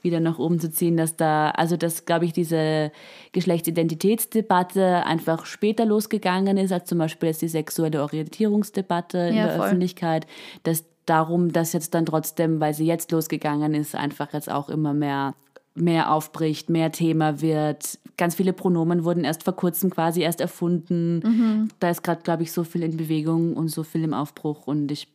wieder 0.02 0.18
nach 0.18 0.40
oben 0.40 0.58
zu 0.58 0.70
ziehen, 0.72 0.96
dass 0.96 1.14
da, 1.14 1.50
also 1.50 1.76
dass, 1.76 2.04
glaube 2.04 2.24
ich, 2.24 2.32
diese 2.32 2.90
Geschlechtsidentitätsdebatte 3.30 5.06
einfach 5.06 5.46
später 5.46 5.86
losgegangen 5.86 6.56
ist, 6.56 6.72
als 6.72 6.88
zum 6.88 6.98
Beispiel 6.98 7.28
jetzt 7.28 7.42
die 7.42 7.48
sexuelle 7.48 8.02
Orientierungsdebatte 8.02 9.18
in 9.18 9.36
Ja, 9.36 9.46
der 9.46 9.56
voll. 9.56 9.66
Öffentlichkeit, 9.66 10.26
dass 10.64 10.84
darum, 11.06 11.52
dass 11.52 11.72
jetzt 11.72 11.94
dann 11.94 12.06
trotzdem, 12.06 12.58
weil 12.60 12.74
sie 12.74 12.84
jetzt 12.84 13.12
losgegangen 13.12 13.74
ist, 13.74 13.94
einfach 13.94 14.32
jetzt 14.32 14.50
auch 14.50 14.68
immer 14.68 14.94
mehr 14.94 15.34
mehr 15.74 16.12
aufbricht, 16.12 16.70
mehr 16.70 16.90
Thema 16.90 17.40
wird. 17.40 18.00
Ganz 18.16 18.34
viele 18.34 18.52
Pronomen 18.52 19.04
wurden 19.04 19.22
erst 19.22 19.44
vor 19.44 19.54
kurzem 19.54 19.90
quasi 19.90 20.22
erst 20.22 20.40
erfunden. 20.40 21.68
Da 21.78 21.90
ist 21.90 22.02
gerade, 22.02 22.22
glaube 22.22 22.42
ich, 22.42 22.50
so 22.50 22.64
viel 22.64 22.82
in 22.82 22.96
Bewegung 22.96 23.56
und 23.56 23.68
so 23.68 23.84
viel 23.84 24.02
im 24.02 24.12
Aufbruch 24.12 24.66
und 24.66 24.90
ich 24.90 25.06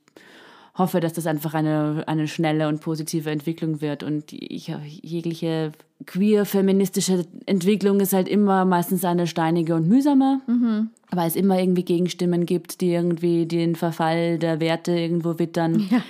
hoffe, 0.76 0.99
dass 0.99 1.13
das 1.13 1.28
einfach 1.28 1.53
eine, 1.53 2.03
eine 2.07 2.28
schnelle 2.28 2.67
und 2.67 2.82
positive 2.82 3.30
Entwicklung 3.30 3.80
wird. 3.82 4.01
Und 4.03 4.34
ich, 4.34 4.74
jegliche 5.03 5.71
queer-feministische 6.05 7.26
Entwicklung 7.45 7.99
ist 7.99 8.13
halt 8.13 8.28
immer 8.28 8.65
meistens 8.65 9.05
eine 9.05 9.28
steinige 9.28 9.76
und 9.76 9.88
mühsame, 9.88 10.41
Mhm. 10.47 10.89
weil 11.11 11.28
es 11.28 11.36
immer 11.36 11.59
irgendwie 11.59 11.84
Gegenstimmen 11.84 12.45
gibt, 12.45 12.82
die 12.82 12.91
irgendwie 12.91 13.45
den 13.45 13.76
Verfall 13.76 14.39
der 14.39 14.59
Werte 14.59 14.91
irgendwo 14.93 15.38
wittern. 15.39 15.88
Ja, 15.91 16.01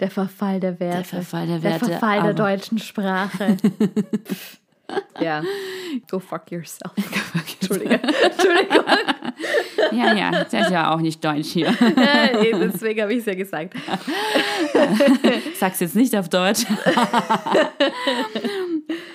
der 0.00 0.10
Verfall 0.10 0.58
der 0.60 0.80
Werte. 0.80 0.96
Der 0.96 1.04
Verfall 1.04 1.46
der 1.46 1.58
Der 1.60 1.70
Werte, 1.70 1.84
Verfall 1.86 2.22
der 2.22 2.34
deutschen 2.34 2.78
Sprache. 2.78 3.56
ja. 5.20 5.42
Go 6.10 6.18
fuck 6.18 6.50
yourself. 6.50 6.92
Entschuldige. 7.60 7.94
Entschuldigung. 7.94 8.84
Ja, 9.92 10.14
ja, 10.14 10.30
das 10.30 10.52
ist 10.52 10.70
ja 10.70 10.92
auch 10.92 11.00
nicht 11.00 11.24
deutsch 11.24 11.48
hier. 11.48 11.68
Ja, 11.96 12.40
eben, 12.42 12.60
Deswegen 12.60 13.02
habe 13.02 13.12
ich 13.12 13.20
es 13.20 13.26
ja 13.26 13.34
gesagt. 13.34 13.74
Sag's 15.58 15.80
jetzt 15.80 15.96
nicht 15.96 16.16
auf 16.16 16.28
Deutsch. 16.28 16.64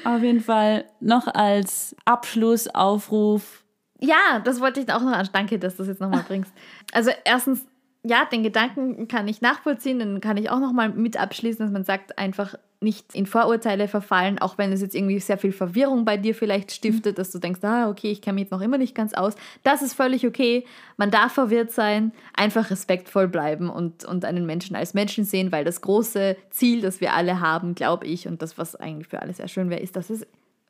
auf 0.03 0.21
jeden 0.21 0.41
Fall 0.41 0.85
noch 0.99 1.27
als 1.27 1.95
Abschlussaufruf. 2.05 3.63
Ja, 3.99 4.39
das 4.43 4.59
wollte 4.59 4.81
ich 4.81 4.91
auch 4.91 5.01
noch 5.01 5.13
an. 5.13 5.29
Danke, 5.31 5.59
dass 5.59 5.75
du 5.75 5.83
das 5.83 5.87
jetzt 5.87 6.01
nochmal 6.01 6.23
bringst. 6.27 6.51
Also 6.91 7.11
erstens, 7.23 7.65
ja, 8.03 8.25
den 8.25 8.43
Gedanken 8.43 9.07
kann 9.07 9.27
ich 9.27 9.41
nachvollziehen, 9.41 9.99
den 9.99 10.21
kann 10.21 10.37
ich 10.37 10.49
auch 10.49 10.59
nochmal 10.59 10.89
mit 10.89 11.17
abschließen, 11.17 11.65
dass 11.65 11.71
man 11.71 11.85
sagt, 11.85 12.17
einfach 12.17 12.55
nicht 12.83 13.15
in 13.15 13.25
Vorurteile 13.25 13.87
verfallen, 13.87 14.39
auch 14.39 14.57
wenn 14.57 14.71
es 14.71 14.81
jetzt 14.81 14.95
irgendwie 14.95 15.19
sehr 15.19 15.37
viel 15.37 15.51
Verwirrung 15.51 16.05
bei 16.05 16.17
dir 16.17 16.35
vielleicht 16.35 16.71
stiftet, 16.71 17.17
dass 17.17 17.31
du 17.31 17.39
denkst, 17.39 17.63
ah, 17.63 17.89
okay, 17.89 18.11
ich 18.11 18.21
kenne 18.21 18.35
mich 18.35 18.43
jetzt 18.43 18.51
noch 18.51 18.61
immer 18.61 18.77
nicht 18.77 18.93
ganz 18.93 19.13
aus. 19.13 19.35
Das 19.63 19.81
ist 19.81 19.93
völlig 19.93 20.27
okay. 20.27 20.65
Man 20.97 21.09
darf 21.09 21.33
verwirrt 21.33 21.71
sein, 21.71 22.11
einfach 22.33 22.69
respektvoll 22.69 23.27
bleiben 23.27 23.69
und, 23.69 24.05
und 24.05 24.25
einen 24.25 24.45
Menschen 24.45 24.75
als 24.75 24.93
Menschen 24.93 25.25
sehen, 25.25 25.51
weil 25.51 25.63
das 25.63 25.81
große 25.81 26.35
Ziel, 26.49 26.81
das 26.81 27.01
wir 27.01 27.13
alle 27.13 27.39
haben, 27.39 27.75
glaube 27.75 28.05
ich, 28.05 28.27
und 28.27 28.41
das, 28.41 28.57
was 28.57 28.75
eigentlich 28.75 29.07
für 29.07 29.21
alle 29.21 29.33
sehr 29.33 29.47
schön 29.47 29.69
wäre, 29.69 29.81
ist, 29.81 29.95
dass 29.95 30.09
es 30.09 30.27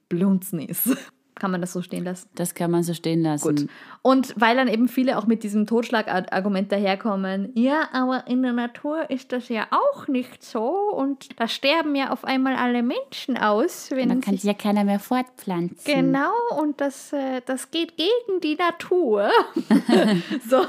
Blunzen 0.10 0.60
ist. 0.60 0.96
Kann 1.36 1.52
man 1.52 1.62
das 1.62 1.74
so 1.74 1.82
stehen 1.82 2.04
lassen? 2.04 2.30
Das 2.36 2.54
kann 2.54 2.70
man 2.70 2.84
so 2.84 2.94
stehen 2.94 3.24
lassen. 3.24 3.56
Gut. 3.56 3.68
Und 4.02 4.34
weil 4.38 4.56
dann 4.56 4.68
eben 4.68 4.88
viele 4.88 5.18
auch 5.18 5.26
mit 5.26 5.44
diesem 5.44 5.66
Totschlagargument 5.66 6.72
daherkommen, 6.72 7.52
ja, 7.56 7.90
aber 7.92 8.28
in 8.28 8.44
der 8.44 8.54
Natur 8.54 9.10
ist 9.10 9.32
das 9.32 9.50
ja 9.50 9.68
auch 9.72 10.08
nicht 10.08 10.44
so 10.44 10.92
und 10.94 11.40
da 11.40 11.48
sterben 11.48 11.96
ja 11.96 12.12
auf 12.12 12.24
einmal 12.24 12.56
alle 12.56 12.84
Menschen 12.84 13.38
aus, 13.38 13.90
wenn 13.92 14.10
Dann 14.10 14.22
kann 14.22 14.36
sich 14.36 14.44
ja 14.44 14.54
keiner 14.54 14.84
mehr 14.84 15.00
fortpflanzen. 15.00 15.86
Genau, 15.86 16.34
und 16.62 16.82
das, 16.82 17.14
äh, 17.14 17.42
das 17.46 17.72
geht 17.72 17.98
gegen 17.98 18.42
die 18.42 18.56
Natur. 18.56 19.30
so, 20.50 20.62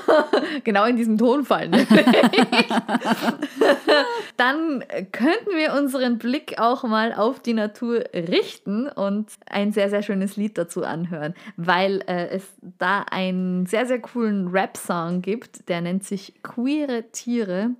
genau 0.63 0.85
in 0.87 0.97
diesem 0.97 1.19
Tonfall. 1.19 1.69
nämlich. 1.69 1.87
Dann 4.37 4.85
könnten 5.13 5.57
wir 5.57 5.75
unseren 5.75 6.19
Blick 6.19 6.59
auch 6.59 6.83
mal 6.85 7.13
auf 7.13 7.41
die 7.41 7.55
Natur 7.55 8.05
richten 8.13 8.89
und 8.89 9.31
ein 9.47 9.73
sehr, 9.73 9.91
sehr 9.91 10.03
schönes 10.03 10.37
Lied 10.37 10.54
dazu 10.55 10.85
anhören, 10.85 11.35
weil 11.57 12.03
äh, 12.07 12.29
es 12.29 12.45
da 12.79 13.03
einen 13.11 13.67
sehr, 13.67 13.87
sehr 13.87 14.01
coolen 14.01 14.49
Rap-Song 14.49 15.23
gibt, 15.23 15.69
der 15.69 15.81
nennt 15.81 16.05
sich 16.05 16.35
Queere 16.43 17.05
Tiere 17.13 17.71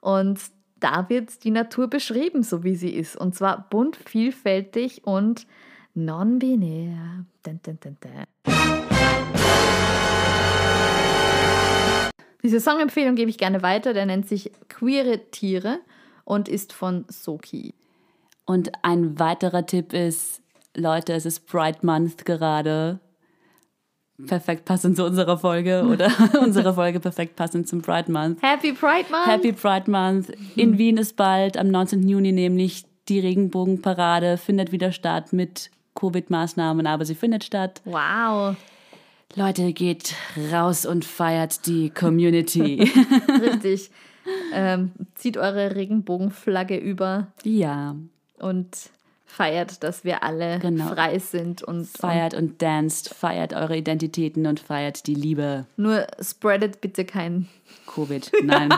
und 0.00 0.40
da 0.78 1.08
wird 1.08 1.44
die 1.44 1.50
Natur 1.50 1.88
beschrieben, 1.88 2.42
so 2.42 2.62
wie 2.62 2.76
sie 2.76 2.90
ist. 2.90 3.16
Und 3.16 3.34
zwar 3.34 3.68
bunt, 3.70 3.96
vielfältig 3.96 5.06
und 5.06 5.46
non-binär. 5.94 7.24
Diese 12.42 12.60
Songempfehlung 12.60 13.16
gebe 13.16 13.30
ich 13.30 13.38
gerne 13.38 13.62
weiter. 13.62 13.94
Der 13.94 14.06
nennt 14.06 14.28
sich 14.28 14.52
Queere 14.68 15.30
Tiere 15.30 15.80
und 16.24 16.48
ist 16.48 16.72
von 16.72 17.04
Soki. 17.08 17.74
Und 18.44 18.72
ein 18.82 19.18
weiterer 19.18 19.66
Tipp 19.66 19.92
ist, 19.92 20.42
Leute, 20.76 21.14
es 21.14 21.26
ist 21.26 21.46
Pride 21.46 21.78
Month 21.82 22.24
gerade. 22.24 23.00
Perfekt 24.26 24.64
passend 24.64 24.96
zu 24.96 25.04
unserer 25.04 25.36
Folge 25.36 25.84
oder 25.84 26.10
unsere 26.42 26.72
Folge 26.72 27.00
perfekt 27.00 27.36
passend 27.36 27.68
zum 27.68 27.82
Pride 27.82 28.10
Month. 28.10 28.42
Happy 28.42 28.72
Pride 28.72 29.10
Month! 29.10 29.26
Happy 29.26 29.52
Pride 29.52 29.90
Month. 29.90 30.32
In 30.56 30.78
Wien 30.78 30.96
ist 30.96 31.16
bald 31.16 31.58
am 31.58 31.68
19. 31.68 32.08
Juni 32.08 32.32
nämlich 32.32 32.86
die 33.08 33.20
Regenbogenparade, 33.20 34.38
findet 34.38 34.72
wieder 34.72 34.90
statt 34.92 35.32
mit 35.32 35.70
Covid-Maßnahmen, 35.94 36.86
aber 36.86 37.04
sie 37.04 37.14
findet 37.14 37.44
statt. 37.44 37.82
Wow, 37.84 38.56
Leute, 39.34 39.72
geht 39.74 40.14
raus 40.50 40.86
und 40.86 41.04
feiert 41.04 41.66
die 41.66 41.90
Community. 41.90 42.90
richtig. 43.42 43.90
ähm, 44.52 44.92
zieht 45.14 45.36
eure 45.36 45.74
Regenbogenflagge 45.76 46.76
über 46.76 47.28
ja, 47.44 47.96
und 48.38 48.90
feiert, 49.26 49.82
dass 49.82 50.04
wir 50.04 50.22
alle 50.22 50.58
Genau. 50.60 50.88
frei 50.94 51.18
sind 51.18 51.62
und, 51.62 51.86
feiert 51.88 52.34
und 52.34 52.62
danced, 52.62 53.08
feiert 53.12 53.52
eure 53.52 53.76
Identitäten 53.76 54.46
und 54.46 54.60
feiert 54.60 55.06
die 55.06 55.14
Liebe. 55.14 55.66
und 55.76 55.84
nur 55.84 56.06
spreadet 56.20 56.80
bitte 56.80 57.04
kein 57.04 57.48
Covid, 57.92 58.30
nein. 58.44 58.68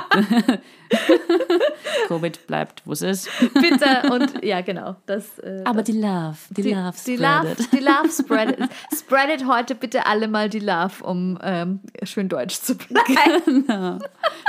Covid 2.08 2.46
bleibt, 2.46 2.82
wo 2.86 2.92
es 2.92 3.02
ist. 3.02 3.28
bitte 3.54 4.10
und 4.10 4.32
ja 4.44 4.60
genau 4.62 4.96
das. 5.06 5.38
Äh, 5.40 5.62
Aber 5.64 5.82
die 5.82 5.92
Love, 5.92 6.36
die, 6.50 6.62
Love 6.72 6.92
die 7.06 7.16
Love, 7.16 7.54
spreadet. 7.56 7.72
die 7.72 7.78
Love 7.80 8.10
spreadet. 8.10 8.70
spreadet 8.96 9.46
heute 9.46 9.74
bitte 9.74 10.06
alle 10.06 10.28
mal 10.28 10.48
die 10.48 10.60
Love, 10.60 11.04
um 11.04 11.38
ähm, 11.42 11.80
schön 12.04 12.28
deutsch 12.28 12.60
zu 12.60 12.76
bleiben. 12.76 13.66
Genau. 13.66 13.98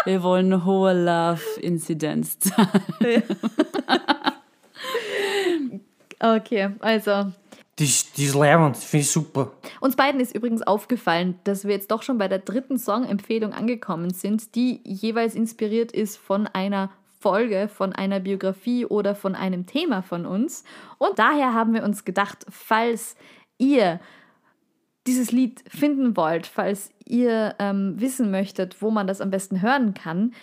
Wir 0.06 0.24
wollen 0.24 0.64
hohe 0.66 0.94
Love-Inzidenz 0.94 2.40
zahlen. 2.40 3.24
Okay, 6.36 6.70
also 6.80 7.32
Die 7.80 7.92
die 8.18 8.26
ist 8.26 8.36
leibend, 8.36 8.78
finde 8.78 9.02
ich 9.04 9.12
super. 9.12 9.52
Uns 9.80 9.96
beiden 9.96 10.20
ist 10.20 10.36
übrigens 10.36 10.62
aufgefallen, 10.62 11.40
dass 11.44 11.66
wir 11.66 11.72
jetzt 11.72 11.92
doch 11.92 12.04
schon 12.04 12.18
bei 12.18 12.28
der 12.28 12.40
dritten 12.40 12.78
Song-Empfehlung 12.78 13.54
angekommen 13.54 14.14
sind, 14.14 14.56
die 14.56 14.82
jeweils 14.84 15.34
inspiriert 15.34 15.92
ist 15.92 16.18
von 16.18 16.46
einer 16.48 16.92
Folge, 17.20 17.68
von 17.68 17.94
einer 17.94 18.20
Biografie 18.20 18.86
oder 18.86 19.16
von 19.16 19.36
einem 19.36 19.66
Thema 19.66 20.02
von 20.02 20.26
uns. 20.26 20.64
Und 20.98 21.20
daher 21.20 21.54
haben 21.54 21.74
wir 21.74 21.84
uns 21.84 22.06
gedacht, 22.06 22.46
falls 22.50 23.16
ihr 23.58 24.00
dieses 25.08 25.32
Lied 25.32 25.64
finden 25.68 26.16
wollt, 26.16 26.48
falls 26.48 26.92
ihr 27.06 27.56
ähm, 27.60 28.00
wissen 28.00 28.30
möchtet, 28.30 28.82
wo 28.82 28.92
man 28.92 29.08
das 29.08 29.22
am 29.22 29.32
besten 29.32 29.62
hören 29.62 29.94
kann, 29.94 30.34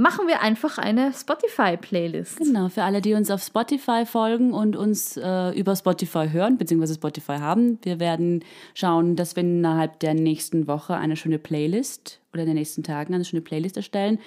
machen 0.00 0.26
wir 0.26 0.40
einfach 0.40 0.78
eine 0.78 1.12
Spotify-Playlist. 1.12 2.38
Genau, 2.38 2.68
für 2.68 2.82
alle, 2.82 3.00
die 3.00 3.14
uns 3.14 3.30
auf 3.30 3.42
Spotify 3.42 4.04
folgen 4.06 4.52
und 4.52 4.74
uns 4.74 5.16
äh, 5.16 5.50
über 5.50 5.76
Spotify 5.76 6.28
hören, 6.30 6.56
beziehungsweise 6.56 6.94
Spotify 6.94 7.36
haben. 7.38 7.78
Wir 7.82 8.00
werden 8.00 8.42
schauen, 8.74 9.14
dass 9.14 9.36
wir 9.36 9.42
innerhalb 9.42 10.00
der 10.00 10.14
nächsten 10.14 10.66
Woche 10.66 10.96
eine 10.96 11.16
schöne 11.16 11.38
Playlist 11.38 12.20
oder 12.32 12.42
in 12.42 12.48
den 12.48 12.56
nächsten 12.56 12.82
Tagen 12.82 13.14
eine 13.14 13.24
schöne 13.24 13.42
Playlist 13.42 13.76
erstellen, 13.76 14.18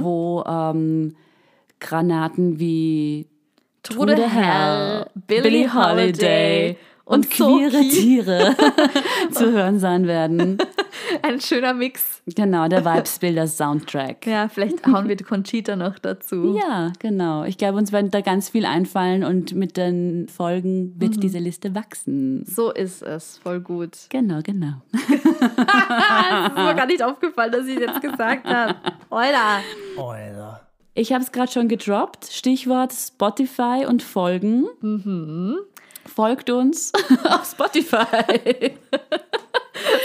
wo 0.00 0.42
ähm, 0.46 1.14
Granaten 1.80 2.58
wie 2.58 3.26
Trude 3.82 4.28
Hell, 4.28 5.06
Billie 5.26 5.72
Holiday 5.72 6.76
und, 7.04 7.26
und 7.26 7.30
queere. 7.30 7.88
Tiere 7.88 8.56
zu 9.30 9.52
hören 9.52 9.78
sein 9.78 10.06
werden. 10.06 10.58
Ein 11.22 11.40
schöner 11.40 11.74
Mix. 11.74 12.22
Genau, 12.26 12.68
der 12.68 12.84
Vibesbilder-Soundtrack. 12.84 14.26
Ja, 14.26 14.48
vielleicht 14.48 14.86
hauen 14.86 15.08
wir 15.08 15.16
die 15.16 15.24
Conchita 15.24 15.76
noch 15.76 15.98
dazu. 15.98 16.56
Ja, 16.58 16.92
genau. 16.98 17.44
Ich 17.44 17.58
glaube, 17.58 17.78
uns 17.78 17.92
wird 17.92 18.12
da 18.14 18.20
ganz 18.20 18.48
viel 18.50 18.64
einfallen 18.66 19.24
und 19.24 19.54
mit 19.54 19.76
den 19.76 20.28
Folgen 20.28 20.94
wird 21.00 21.16
Mhm. 21.16 21.20
diese 21.20 21.38
Liste 21.38 21.74
wachsen. 21.74 22.44
So 22.46 22.70
ist 22.70 23.02
es, 23.02 23.38
voll 23.38 23.60
gut. 23.60 23.96
Genau, 24.10 24.40
genau. 24.42 24.74
Das 25.40 26.48
ist 26.48 26.56
mir 26.56 26.74
gar 26.74 26.86
nicht 26.86 27.02
aufgefallen, 27.02 27.52
dass 27.52 27.66
ich 27.66 27.76
es 27.76 27.80
jetzt 27.82 28.00
gesagt 28.00 28.46
habe. 28.46 28.74
Oida. 29.10 29.60
Alter. 29.96 30.60
Ich 30.94 31.12
habe 31.12 31.22
es 31.22 31.30
gerade 31.32 31.50
schon 31.50 31.68
gedroppt. 31.68 32.26
Stichwort 32.32 32.92
Spotify 32.92 33.84
und 33.86 34.02
Folgen. 34.02 34.66
Mhm. 34.80 35.58
Folgt 36.06 36.50
uns 36.50 36.92
auf 37.24 37.44
Spotify. 37.48 38.72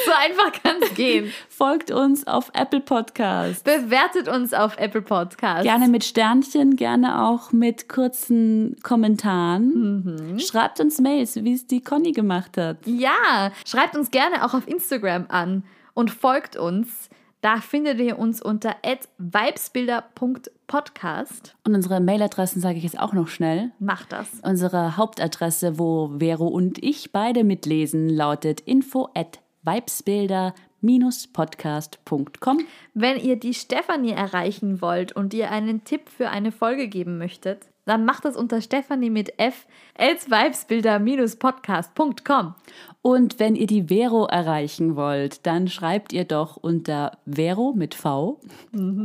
So 0.05 0.11
einfach 0.11 0.51
kann 0.63 0.77
es 0.81 0.93
gehen. 0.95 1.31
Folgt 1.49 1.91
uns 1.91 2.27
auf 2.27 2.51
Apple 2.53 2.81
Podcast. 2.81 3.63
Bewertet 3.63 4.27
uns 4.27 4.53
auf 4.53 4.77
Apple 4.77 5.01
Podcasts. 5.01 5.63
Gerne 5.63 5.87
mit 5.87 6.03
Sternchen, 6.03 6.75
gerne 6.75 7.23
auch 7.23 7.51
mit 7.51 7.89
kurzen 7.89 8.75
Kommentaren. 8.83 10.33
Mhm. 10.33 10.39
Schreibt 10.39 10.79
uns 10.79 10.99
Mails, 10.99 11.43
wie 11.43 11.53
es 11.53 11.67
die 11.67 11.81
Conny 11.81 12.11
gemacht 12.11 12.57
hat. 12.57 12.77
Ja, 12.85 13.51
schreibt 13.65 13.95
uns 13.95 14.11
gerne 14.11 14.45
auch 14.45 14.53
auf 14.53 14.67
Instagram 14.67 15.25
an 15.29 15.63
und 15.93 16.11
folgt 16.11 16.57
uns. 16.57 17.09
Da 17.43 17.57
findet 17.57 17.99
ihr 17.99 18.17
uns 18.19 18.41
unter 18.41 18.77
vibesbilder.podcast. 19.17 21.55
Und 21.67 21.75
unsere 21.75 21.99
Mailadressen 21.99 22.61
sage 22.61 22.77
ich 22.77 22.85
jetzt 22.85 22.97
auch 22.97 23.11
noch 23.11 23.27
schnell. 23.27 23.71
Macht 23.79 24.13
das. 24.13 24.29
Unsere 24.43 24.95
Hauptadresse, 24.95 25.77
wo 25.77 26.19
Vero 26.19 26.47
und 26.47 26.81
ich 26.81 27.11
beide 27.11 27.43
mitlesen, 27.43 28.07
lautet 28.07 28.61
info 28.61 29.09
at 29.13 29.42
vibesbilder-podcast.com. 29.63 32.59
Wenn 32.93 33.19
ihr 33.19 33.37
die 33.37 33.53
Stefanie 33.53 34.11
erreichen 34.11 34.81
wollt 34.81 35.13
und 35.13 35.33
ihr 35.33 35.49
einen 35.51 35.83
Tipp 35.83 36.09
für 36.09 36.29
eine 36.29 36.51
Folge 36.51 36.87
geben 36.87 37.17
möchtet, 37.17 37.67
dann 37.85 38.05
macht 38.05 38.23
das 38.25 38.37
unter 38.37 38.61
Stefanie 38.61 39.09
mit 39.09 39.39
F 39.39 39.65
als 39.97 40.29
vibesbilder-podcast.com. 40.29 42.53
Und 43.01 43.39
wenn 43.39 43.55
ihr 43.55 43.65
die 43.67 43.89
Vero 43.89 44.25
erreichen 44.25 44.95
wollt, 44.95 45.45
dann 45.45 45.67
schreibt 45.67 46.13
ihr 46.13 46.23
doch 46.23 46.55
unter 46.55 47.17
Vero 47.25 47.73
mit 47.75 47.95
V 47.95 48.39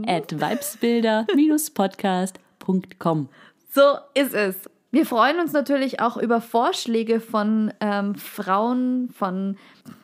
at 0.06 0.40
vibesbilder-podcast.com. 0.40 3.28
So 3.70 3.82
ist 4.14 4.34
es. 4.34 4.54
Wir 4.90 5.04
freuen 5.04 5.38
uns 5.38 5.52
natürlich 5.52 6.00
auch 6.00 6.16
über 6.16 6.40
Vorschläge 6.40 7.20
von 7.20 7.72
ähm, 7.80 8.14
Frauen, 8.14 9.10
von 9.10 9.56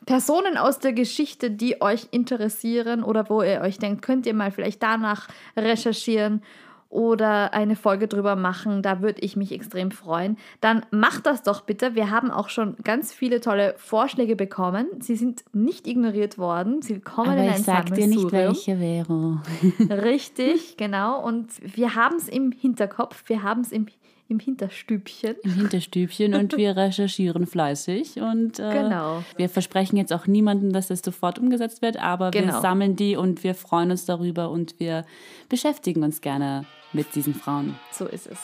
Personen 0.05 0.57
aus 0.57 0.77
der 0.77 0.93
Geschichte, 0.93 1.49
die 1.49 1.81
euch 1.81 2.07
interessieren 2.11 3.03
oder 3.03 3.27
wo 3.29 3.41
ihr 3.41 3.61
euch 3.61 3.79
denkt, 3.79 4.03
könnt 4.03 4.27
ihr 4.27 4.35
mal 4.35 4.51
vielleicht 4.51 4.83
danach 4.83 5.27
recherchieren 5.57 6.43
oder 6.89 7.53
eine 7.53 7.75
Folge 7.75 8.07
drüber 8.07 8.35
machen. 8.35 8.81
Da 8.81 9.01
würde 9.01 9.21
ich 9.21 9.35
mich 9.35 9.51
extrem 9.51 9.91
freuen. 9.91 10.37
Dann 10.61 10.85
macht 10.91 11.25
das 11.25 11.41
doch 11.43 11.61
bitte. 11.61 11.95
Wir 11.95 12.11
haben 12.11 12.29
auch 12.29 12.49
schon 12.49 12.77
ganz 12.83 13.11
viele 13.11 13.41
tolle 13.41 13.73
Vorschläge 13.77 14.35
bekommen. 14.35 14.87
Sie 14.99 15.15
sind 15.15 15.43
nicht 15.51 15.87
ignoriert 15.87 16.37
worden. 16.37 16.81
Sie 16.81 16.99
kommen 16.99 17.31
Aber 17.31 17.39
in 17.39 17.49
ich 17.49 17.55
ein 17.55 17.63
sag 17.63 17.93
dir 17.93 18.07
nicht, 18.07 18.31
welche 18.31 18.77
Vero. 18.77 19.39
Richtig, 19.89 20.77
genau. 20.77 21.21
Und 21.21 21.49
wir 21.75 21.95
haben 21.95 22.15
es 22.15 22.29
im 22.29 22.51
Hinterkopf, 22.51 23.23
wir 23.27 23.43
haben 23.43 23.61
es 23.61 23.71
im, 23.71 23.87
im 24.27 24.39
Hinterstübchen. 24.39 25.35
Im 25.43 25.53
Hinterstübchen 25.53 26.33
und 26.33 26.57
wir 26.57 26.75
recherchieren 26.77 27.45
fleißig 27.45 28.17
und 28.21 28.59
äh, 28.59 28.71
Genau. 28.71 29.23
wir 29.37 29.49
versprechen 29.49 29.97
jetzt 29.97 30.11
auch 30.13 30.25
niemandem, 30.27 30.73
dass 30.73 30.87
das 30.87 31.01
sofort 31.03 31.37
umgesetzt 31.39 31.81
wird, 31.81 31.97
aber 31.97 32.33
wir 32.33 32.41
Genau. 32.41 32.59
sammeln 32.61 32.95
die 32.95 33.15
und 33.17 33.43
wir 33.43 33.53
freuen 33.55 33.91
uns 33.91 34.05
darüber 34.05 34.49
und 34.49 34.79
wir 34.79 35.05
beschäftigen 35.49 36.03
uns 36.03 36.21
gerne 36.21 36.65
mit 36.91 37.13
diesen 37.15 37.35
Frauen. 37.35 37.75
So 37.91 38.05
ist 38.05 38.25
es. 38.27 38.39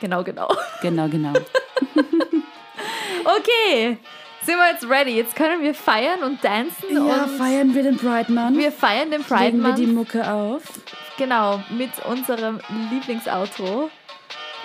Genau, 0.00 0.24
genau. 0.24 0.48
Genau, 0.80 1.08
genau. 1.08 1.32
Okay, 3.24 3.98
sind 4.42 4.56
wir 4.56 4.72
jetzt 4.72 4.88
ready? 4.88 5.10
Jetzt 5.16 5.36
können 5.36 5.62
wir 5.62 5.74
feiern 5.74 6.24
und 6.24 6.42
tanzen 6.42 6.98
und 6.98 7.30
feiern 7.38 7.72
wir 7.74 7.84
den 7.84 7.96
Pride 7.96 8.32
Month. 8.32 8.56
wir 8.58 8.72
feiern 8.72 9.10
den 9.12 9.22
Pride 9.22 9.44
Legen 9.44 9.62
wir 9.62 9.74
die 9.74 9.86
Month. 9.86 10.12
Mucke 10.14 10.28
auf. 10.32 10.62
Genau, 11.18 11.62
mit 11.70 11.90
unserem 12.04 12.58
Lieblingsoutro. 12.90 13.90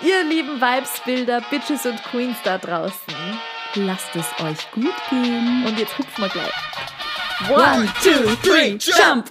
Ihr 0.00 0.22
lieben 0.22 0.60
Vibesbilder, 0.60 1.40
Bitches 1.50 1.84
und 1.84 2.02
Queens 2.04 2.36
da 2.44 2.56
draußen. 2.56 3.14
Lasst 3.74 4.14
es 4.14 4.26
euch 4.44 4.70
gut 4.70 4.94
gehen. 5.10 5.64
Und 5.66 5.78
jetzt 5.78 5.98
hupfen 5.98 6.24
wir 6.24 6.28
gleich. 6.28 6.52
One, 7.50 7.88
two, 8.02 8.36
three, 8.42 8.76
jump! 8.78 9.26